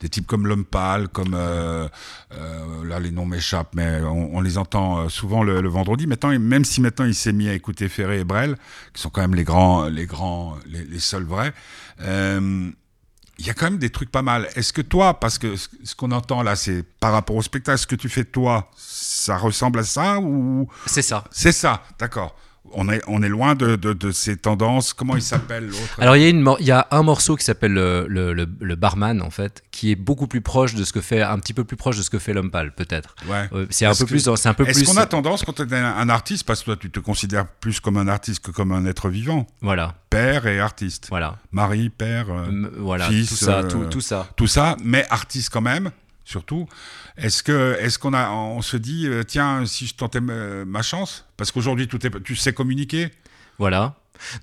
Des 0.00 0.10
types 0.10 0.26
comme 0.26 0.46
L'Homme 0.46 0.66
Pâle, 0.66 1.08
comme... 1.08 1.34
euh, 1.34 1.88
euh, 2.32 2.84
là, 2.84 3.00
les 3.00 3.10
noms 3.10 3.26
m'échappent, 3.26 3.74
mais 3.74 4.00
on, 4.02 4.40
les 4.40 4.58
entend 4.58 4.98
euh, 4.98 5.08
souvent 5.08 5.42
le, 5.42 5.66
vendredi. 5.68 6.06
Maintenant, 6.06 6.38
même 6.38 6.64
si 6.64 6.80
maintenant 6.80 7.04
il 7.06 7.14
s'est 7.14 7.32
mis 7.32 7.48
à 7.48 7.54
écouter 7.54 7.88
Ferré 7.88 8.20
et 8.20 8.24
Brel, 8.24 8.56
qui 8.92 9.00
sont 9.00 9.10
quand 9.10 9.22
même 9.22 9.34
les 9.34 9.44
grands, 9.44 9.86
les 9.86 10.06
grands, 10.06 10.56
les, 10.66 10.98
seuls 10.98 11.24
vrais, 11.24 11.52
euh, 12.02 12.70
il 13.38 13.46
y 13.46 13.50
a 13.50 13.54
quand 13.54 13.66
même 13.66 13.78
des 13.78 13.90
trucs 13.90 14.10
pas 14.10 14.22
mal. 14.22 14.48
Est-ce 14.56 14.72
que 14.72 14.80
toi, 14.82 15.20
parce 15.20 15.38
que 15.38 15.56
ce 15.56 15.94
qu'on 15.94 16.10
entend 16.12 16.42
là, 16.42 16.56
c'est 16.56 16.82
par 16.82 17.12
rapport 17.12 17.36
au 17.36 17.42
spectacle, 17.42 17.78
ce 17.78 17.86
que 17.86 17.94
tu 17.96 18.08
fais 18.08 18.24
toi, 18.24 18.70
ça 18.76 19.36
ressemble 19.36 19.80
à 19.80 19.84
ça 19.84 20.18
ou 20.20 20.68
C'est 20.86 21.02
ça. 21.02 21.24
c'est 21.30 21.52
ça 21.52 21.82
D'accord. 21.98 22.34
On 22.72 22.88
est, 22.90 23.00
on 23.06 23.22
est 23.22 23.28
loin 23.28 23.54
de, 23.54 23.76
de, 23.76 23.92
de 23.92 24.10
ces 24.10 24.36
tendances. 24.36 24.92
Comment 24.92 25.16
il 25.16 25.22
s'appelle 25.22 25.66
l'autre? 25.66 25.98
Alors 25.98 26.16
il 26.16 26.22
y, 26.22 26.26
a 26.26 26.28
une 26.28 26.46
il 26.60 26.66
y 26.66 26.70
a 26.72 26.86
un 26.90 27.02
morceau 27.02 27.36
qui 27.36 27.44
s'appelle 27.44 27.72
le, 27.72 28.06
le- 28.08 28.32
le- 28.34 28.48
le 28.60 28.74
barman 28.76 29.22
en 29.22 29.30
fait, 29.30 29.62
qui 29.70 29.90
est 29.90 29.96
beaucoup 29.96 30.26
plus 30.26 30.40
proche 30.40 30.74
de 30.74 30.84
ce 30.84 30.92
que 30.92 31.00
fait, 31.00 31.22
un 31.22 31.38
petit 31.38 31.54
peu 31.54 31.64
plus 31.64 31.76
proche 31.76 31.96
de 31.96 32.02
ce 32.02 32.10
que 32.10 32.18
fait 32.18 32.32
l'homme 32.34 32.50
pâle 32.50 32.74
peut-être. 32.74 33.14
Ouais. 33.28 33.48
Euh, 33.52 33.66
c'est 33.70 33.86
un 33.86 33.94
peu 33.94 34.04
que- 34.04 34.10
plus, 34.10 34.28
un 34.28 34.54
peu 34.54 34.66
Est-ce 34.68 34.84
qu'on 34.84 34.96
a 34.96 35.06
tendance, 35.06 35.44
quand 35.44 35.52
tu 35.54 35.62
es 35.62 35.74
un, 35.76 36.08
artiste, 36.08 36.44
parce 36.44 36.60
que 36.60 36.66
toi 36.66 36.76
tu 36.76 36.90
te 36.90 37.00
considères 37.00 37.46
plus 37.46 37.80
comme 37.80 37.96
un 37.96 38.08
artiste 38.08 38.44
que 38.44 38.50
comme 38.50 38.72
un 38.72 38.84
être 38.86 39.08
vivant, 39.08 39.46
Voilà, 39.62 39.94
père 40.10 40.46
et 40.46 40.60
artiste, 40.60 41.06
voilà, 41.08 41.36
mari, 41.52 41.88
père, 41.90 42.26
euh, 42.30 42.70
voilà, 42.78 43.08
fils, 43.08 43.28
tout 43.30 43.36
ça, 43.36 43.58
euh, 43.58 43.68
tout, 43.70 43.84
tout 43.84 44.00
ça. 44.00 44.28
tout 44.36 44.46
ça, 44.46 44.76
mais 44.84 45.06
artiste 45.10 45.50
quand 45.52 45.60
même, 45.60 45.90
surtout. 46.26 46.68
Est-ce 47.16 47.42
que, 47.42 47.78
est-ce 47.80 47.98
qu'on 47.98 48.12
a, 48.12 48.28
on 48.30 48.60
se 48.60 48.76
dit, 48.76 49.06
euh, 49.06 49.22
tiens, 49.22 49.64
si 49.64 49.86
je 49.86 49.94
tentais 49.94 50.20
ma, 50.20 50.82
chance, 50.82 51.24
parce 51.38 51.50
qu'aujourd'hui 51.50 51.88
tout 51.88 52.04
est, 52.06 52.22
tu 52.22 52.36
sais 52.36 52.52
communiquer. 52.52 53.10
Voilà. 53.58 53.94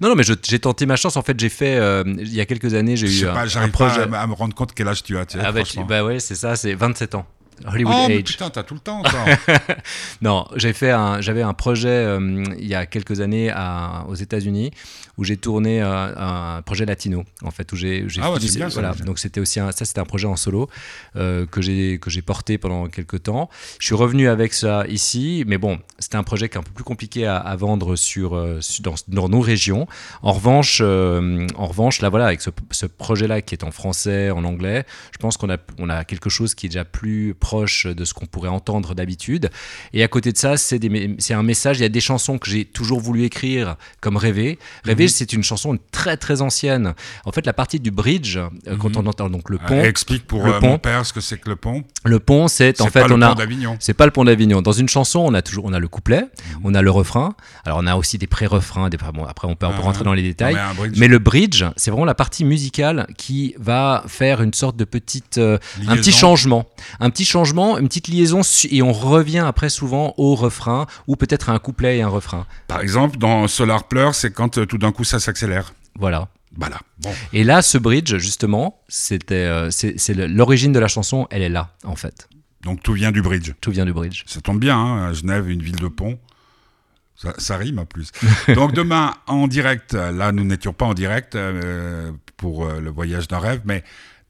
Non, 0.02 0.10
non, 0.10 0.16
mais 0.16 0.24
j'ai 0.24 0.60
tenté 0.60 0.86
ma 0.86 0.96
chance. 0.96 1.18
En 1.18 1.22
fait, 1.22 1.40
j'ai 1.40 1.50
fait 1.50 1.76
euh, 1.76 2.04
il 2.06 2.34
y 2.34 2.42
a 2.42 2.46
quelques 2.46 2.74
années, 2.74 2.96
j'ai 2.96 3.08
eu 3.08 3.20
sais 3.20 3.28
un, 3.28 3.34
pas, 3.34 3.58
un 3.60 3.70
projet. 3.70 4.08
pas 4.08 4.20
à, 4.20 4.22
à 4.22 4.28
me 4.28 4.34
rendre 4.34 4.56
compte 4.56 4.74
quel 4.74 4.88
âge 4.88 5.04
tu 5.04 5.18
as. 5.18 5.26
Tu 5.26 5.38
sais, 5.38 5.44
Ah 5.46 5.52
bah, 5.52 5.62
bah 5.88 6.04
ouais, 6.04 6.20
c'est 6.20 6.36
ça, 6.36 6.56
c'est 6.56 6.74
27 6.74 7.16
ans. 7.16 7.26
Hollywood 7.66 7.94
oh, 7.98 8.06
mais 8.08 8.18
Age. 8.18 8.24
putain, 8.24 8.50
t'as 8.50 8.64
tout 8.64 8.74
le 8.74 8.80
temps. 8.80 9.02
toi. 9.04 9.26
Non, 10.22 10.48
j'ai 10.56 10.74
fait 10.74 10.92
un, 10.92 11.22
j'avais 11.22 11.42
un 11.42 11.54
projet 11.54 11.90
euh, 11.90 12.44
il 12.58 12.68
y 12.68 12.76
a 12.76 12.86
quelques 12.86 13.22
années 13.22 13.50
à, 13.54 14.06
aux 14.08 14.16
États-Unis 14.16 14.72
où 15.18 15.24
j'ai 15.24 15.38
tourné 15.38 15.82
euh, 15.82 16.14
un 16.58 16.62
projet 16.62 16.86
latino 16.86 17.24
en 17.44 17.52
fait 17.52 17.72
où 17.72 17.76
j'ai, 17.76 18.06
Ah 18.22 18.32
ouais, 18.32 18.40
bien, 18.40 18.70
ça, 18.70 18.74
voilà 18.74 18.94
donc 19.06 19.20
c'était 19.20 19.40
aussi 19.40 19.60
un, 19.60 19.72
ça 19.72 19.86
c'était 19.86 20.00
un 20.00 20.06
projet 20.06 20.28
en 20.28 20.36
solo 20.36 20.70
euh, 21.16 21.46
que 21.46 21.62
j'ai 21.62 22.00
que 22.00 22.10
j'ai 22.10 22.22
porté 22.22 22.58
pendant 22.58 22.88
quelques 22.88 23.24
temps. 23.24 23.50
Je 23.80 23.86
suis 23.86 23.96
revenu 23.96 24.28
avec 24.28 24.54
ça 24.54 24.86
ici, 24.88 25.44
mais 25.48 25.58
bon 25.58 25.80
c'était 26.00 26.18
un 26.18 26.24
projet 26.24 26.50
qui 26.50 26.56
est 26.56 26.60
un 26.60 26.64
peu 26.64 26.72
plus 26.72 26.84
compliqué 26.84 27.26
à, 27.26 27.38
à 27.38 27.56
vendre 27.56 27.96
sur, 27.96 28.32
dans, 28.82 28.96
dans 29.08 29.30
nos 29.30 29.42
régions. 29.42 29.88
En 30.22 30.34
revanche, 30.34 30.82
en 30.82 31.68
revanche 31.68 32.02
là 32.02 32.10
voilà 32.10 32.26
avec 32.26 32.42
ce, 32.42 32.50
ce 32.72 32.86
projet 32.86 33.28
là 33.28 33.42
qui 33.42 33.56
est 33.56 33.64
en 33.64 33.72
français, 33.72 34.32
en 34.32 34.44
anglais, 34.44 34.86
je 35.12 35.18
pense 35.18 35.38
qu'on 35.38 35.50
a 35.50 35.58
on 35.78 35.90
a 35.90 36.04
quelque 36.04 36.30
chose 36.30 36.56
qui 36.56 36.66
est 36.66 36.70
déjà 36.70 36.86
plus 36.86 37.36
proche 37.40 37.53
de 37.62 38.06
ce 38.06 38.14
qu'on 38.14 38.26
pourrait 38.26 38.50
entendre 38.50 38.96
d'habitude. 38.96 39.50
Et 39.94 40.04
à 40.04 40.08
côté 40.08 40.32
de 40.32 40.38
ça, 40.38 40.58
c'est 40.58 40.80
un 41.32 41.44
message. 41.44 41.78
Il 41.80 41.82
y 41.84 41.86
a 41.86 41.90
des 41.90 42.02
chansons 42.02 42.38
que 42.40 42.50
j'ai 42.50 42.66
toujours 42.66 43.00
voulu 43.00 43.24
écrire, 43.24 43.76
comme 44.02 44.18
Rêver. 44.18 44.58
Rêver, 44.84 45.08
c'est 45.08 45.34
une 45.34 45.44
chanson 45.44 45.78
très 45.92 46.18
très 46.18 46.42
ancienne. 46.42 46.94
En 47.26 47.32
fait, 47.32 47.46
la 47.46 47.54
partie 47.54 47.80
du 47.80 47.92
bridge, 47.92 48.38
euh, 48.38 48.50
quand 48.80 48.98
on 48.98 49.06
entend 49.06 49.30
donc 49.30 49.50
le 49.50 49.60
Ah, 49.64 49.68
pont, 49.68 49.82
Explique 49.84 50.26
pour 50.26 50.44
le 50.46 50.54
euh, 50.54 50.60
pont. 50.60 50.68
mon 50.70 50.80
père 50.80 51.06
ce 51.06 51.14
que 51.14 51.22
c'est 51.22 51.38
que 51.38 51.50
le 51.50 51.56
pont. 51.56 51.84
le 52.06 52.20
pont, 52.20 52.48
c'est 52.48 52.82
en 52.82 52.88
fait 52.88 53.02
pas 53.02 53.08
le 53.08 53.16
on 53.16 53.20
pont 53.20 53.26
a 53.32 53.36
d'Avignon. 53.36 53.78
c'est 53.80 53.94
pas 53.94 54.06
le 54.06 54.12
pont 54.12 54.24
d'Avignon. 54.26 54.62
Dans 54.62 54.72
une 54.72 54.90
chanson, 54.90 55.20
on 55.20 55.34
a 55.34 55.42
toujours 55.42 55.66
on 55.66 55.74
a 55.74 55.80
le 55.80 55.88
couplet, 55.88 56.22
Mhm. 56.22 56.62
on 56.64 56.74
a 56.74 56.82
le 56.82 56.90
refrain. 56.92 57.36
Alors 57.66 57.80
on 57.82 57.88
a 57.88 57.96
aussi 57.96 58.18
des 58.18 58.28
pré-refrains. 58.28 58.90
Des, 58.90 58.98
bon, 58.98 59.26
après, 59.26 59.48
on 59.48 59.56
peut, 59.56 59.68
on 59.68 59.70
peut 59.72 59.76
Ah, 59.80 59.82
rentrer 59.82 60.04
dans 60.04 60.14
les 60.14 60.22
Non, 60.24 60.28
détails. 60.30 60.58
mais 60.98 61.08
le 61.08 61.20
bridge, 61.20 61.64
c'est 61.76 61.92
vraiment 61.92 62.06
la 62.06 62.16
partie 62.16 62.46
musicale 62.46 63.08
qui 63.18 63.54
va 63.60 64.04
faire 64.08 64.42
une 64.42 64.54
sorte 64.54 64.76
de 64.78 64.86
petite, 64.86 65.38
euh, 65.38 65.58
un 65.88 65.96
petit 65.96 66.12
changement, 66.12 66.66
un 67.00 67.10
petit 67.10 67.26
changement, 67.34 67.80
une 67.80 67.88
petite 67.88 68.08
liaison, 68.08 68.42
et 68.70 68.84
on 68.84 68.94
revient 68.94 69.40
après 69.40 69.70
souvent 69.70 70.14
au 70.18 70.36
refrain 70.36 70.86
ou 71.08 71.16
peut-être 71.16 71.50
à 71.50 71.54
un 71.54 71.60
couplet 71.60 71.98
et 71.98 72.02
un 72.04 72.08
refrain. 72.08 72.46
Par 72.68 72.80
exemple, 72.82 73.18
dans 73.18 73.48
Solar 73.48 73.88
Pleur, 73.88 74.14
c'est 74.14 74.32
quand 74.32 74.60
euh, 74.60 74.68
tout 74.68 74.78
d'un 74.78 74.92
coup 74.92 75.04
ça 75.04 75.20
s'accélère. 75.20 75.74
Voilà. 75.98 76.28
Voilà. 76.56 76.80
Bon. 77.00 77.12
Et 77.34 77.44
là, 77.44 77.64
ce 77.64 77.80
bridge, 77.80 78.16
justement, 78.18 78.80
c'était, 78.88 79.34
euh, 79.34 79.72
c'est, 79.72 80.14
l'origine 80.14 80.72
de 80.72 80.78
la 80.78 80.88
chanson, 80.88 81.28
elle 81.32 81.42
est 81.42 81.50
là, 81.50 81.72
en 81.84 81.96
fait. 81.96 82.30
Donc 82.62 82.84
tout 82.84 82.94
vient 82.94 83.12
du 83.12 83.24
bridge. 83.24 83.52
Tout 83.62 83.72
vient 83.72 83.86
du 83.86 83.94
bridge. 83.94 84.24
Ça 84.28 84.40
tombe 84.40 84.60
bien, 84.60 84.78
hein, 84.78 85.10
à 85.10 85.14
Genève, 85.14 85.50
une 85.50 85.64
ville 85.64 85.80
de 85.80 85.88
pont. 85.88 86.20
Ça, 87.16 87.34
ça 87.40 87.58
rime 87.58 87.80
en 87.80 87.86
plus. 87.86 88.12
Donc 88.56 88.74
demain, 88.74 89.16
en 89.26 89.48
direct, 89.48 89.94
là 89.94 90.32
nous 90.32 90.44
n'étions 90.44 90.74
pas 90.74 90.86
en 90.86 90.94
direct 90.94 91.36
euh, 91.36 92.12
pour 92.38 92.66
euh, 92.66 92.80
le 92.80 92.90
voyage 92.90 93.28
d'un 93.28 93.40
rêve, 93.40 93.62
mais 93.66 93.84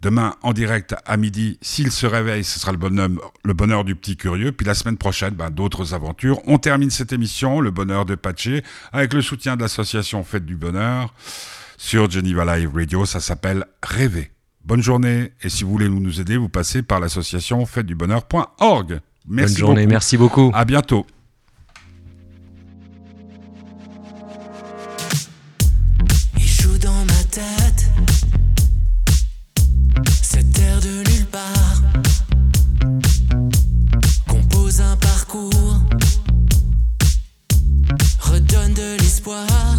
demain 0.04 0.36
en 0.44 0.54
direct 0.54 0.94
à 1.06 1.18
midi, 1.18 1.58
s'il 1.62 1.92
se 1.92 2.06
réveille, 2.06 2.44
ce 2.44 2.60
sera 2.60 2.72
le 2.74 2.78
bonheur, 2.78 3.10
le 3.44 3.54
bonheur 3.54 3.84
du 3.86 3.96
petit 3.96 4.18
curieux. 4.18 4.52
Puis 4.52 4.68
la 4.68 4.76
semaine 4.76 4.98
prochaine, 4.98 5.34
ben, 5.34 5.50
d'autres 5.50 5.94
aventures. 5.96 6.40
On 6.46 6.60
termine 6.60 6.92
cette 6.92 7.14
émission, 7.14 7.62
le 7.62 7.72
bonheur 7.72 8.06
de 8.06 8.16
Patché, 8.16 8.64
avec 8.92 9.14
le 9.14 9.22
soutien 9.22 9.56
de 9.56 9.62
l'association 9.62 10.24
Fête 10.24 10.46
du 10.46 10.56
Bonheur 10.58 11.14
sur 11.78 12.12
Geneva 12.12 12.58
Live 12.58 12.72
Radio. 12.76 13.06
Ça 13.06 13.22
s'appelle 13.22 13.66
Rêver. 13.82 14.30
Bonne 14.66 14.84
journée. 14.84 15.32
Et 15.42 15.50
si 15.50 15.64
vous 15.64 15.72
voulez 15.72 15.90
nous 15.90 16.22
aider, 16.22 16.38
vous 16.38 16.50
passez 16.50 16.84
par 16.84 17.00
l'association 17.00 17.66
fêtedubonheur.org. 17.66 19.00
Merci 19.26 19.54
Bonne 19.56 19.60
journée, 19.60 19.82
beaucoup. 19.84 19.92
merci 19.92 20.18
beaucoup. 20.18 20.52
À 20.54 20.66
bientôt. 20.66 21.08
De 39.34 39.73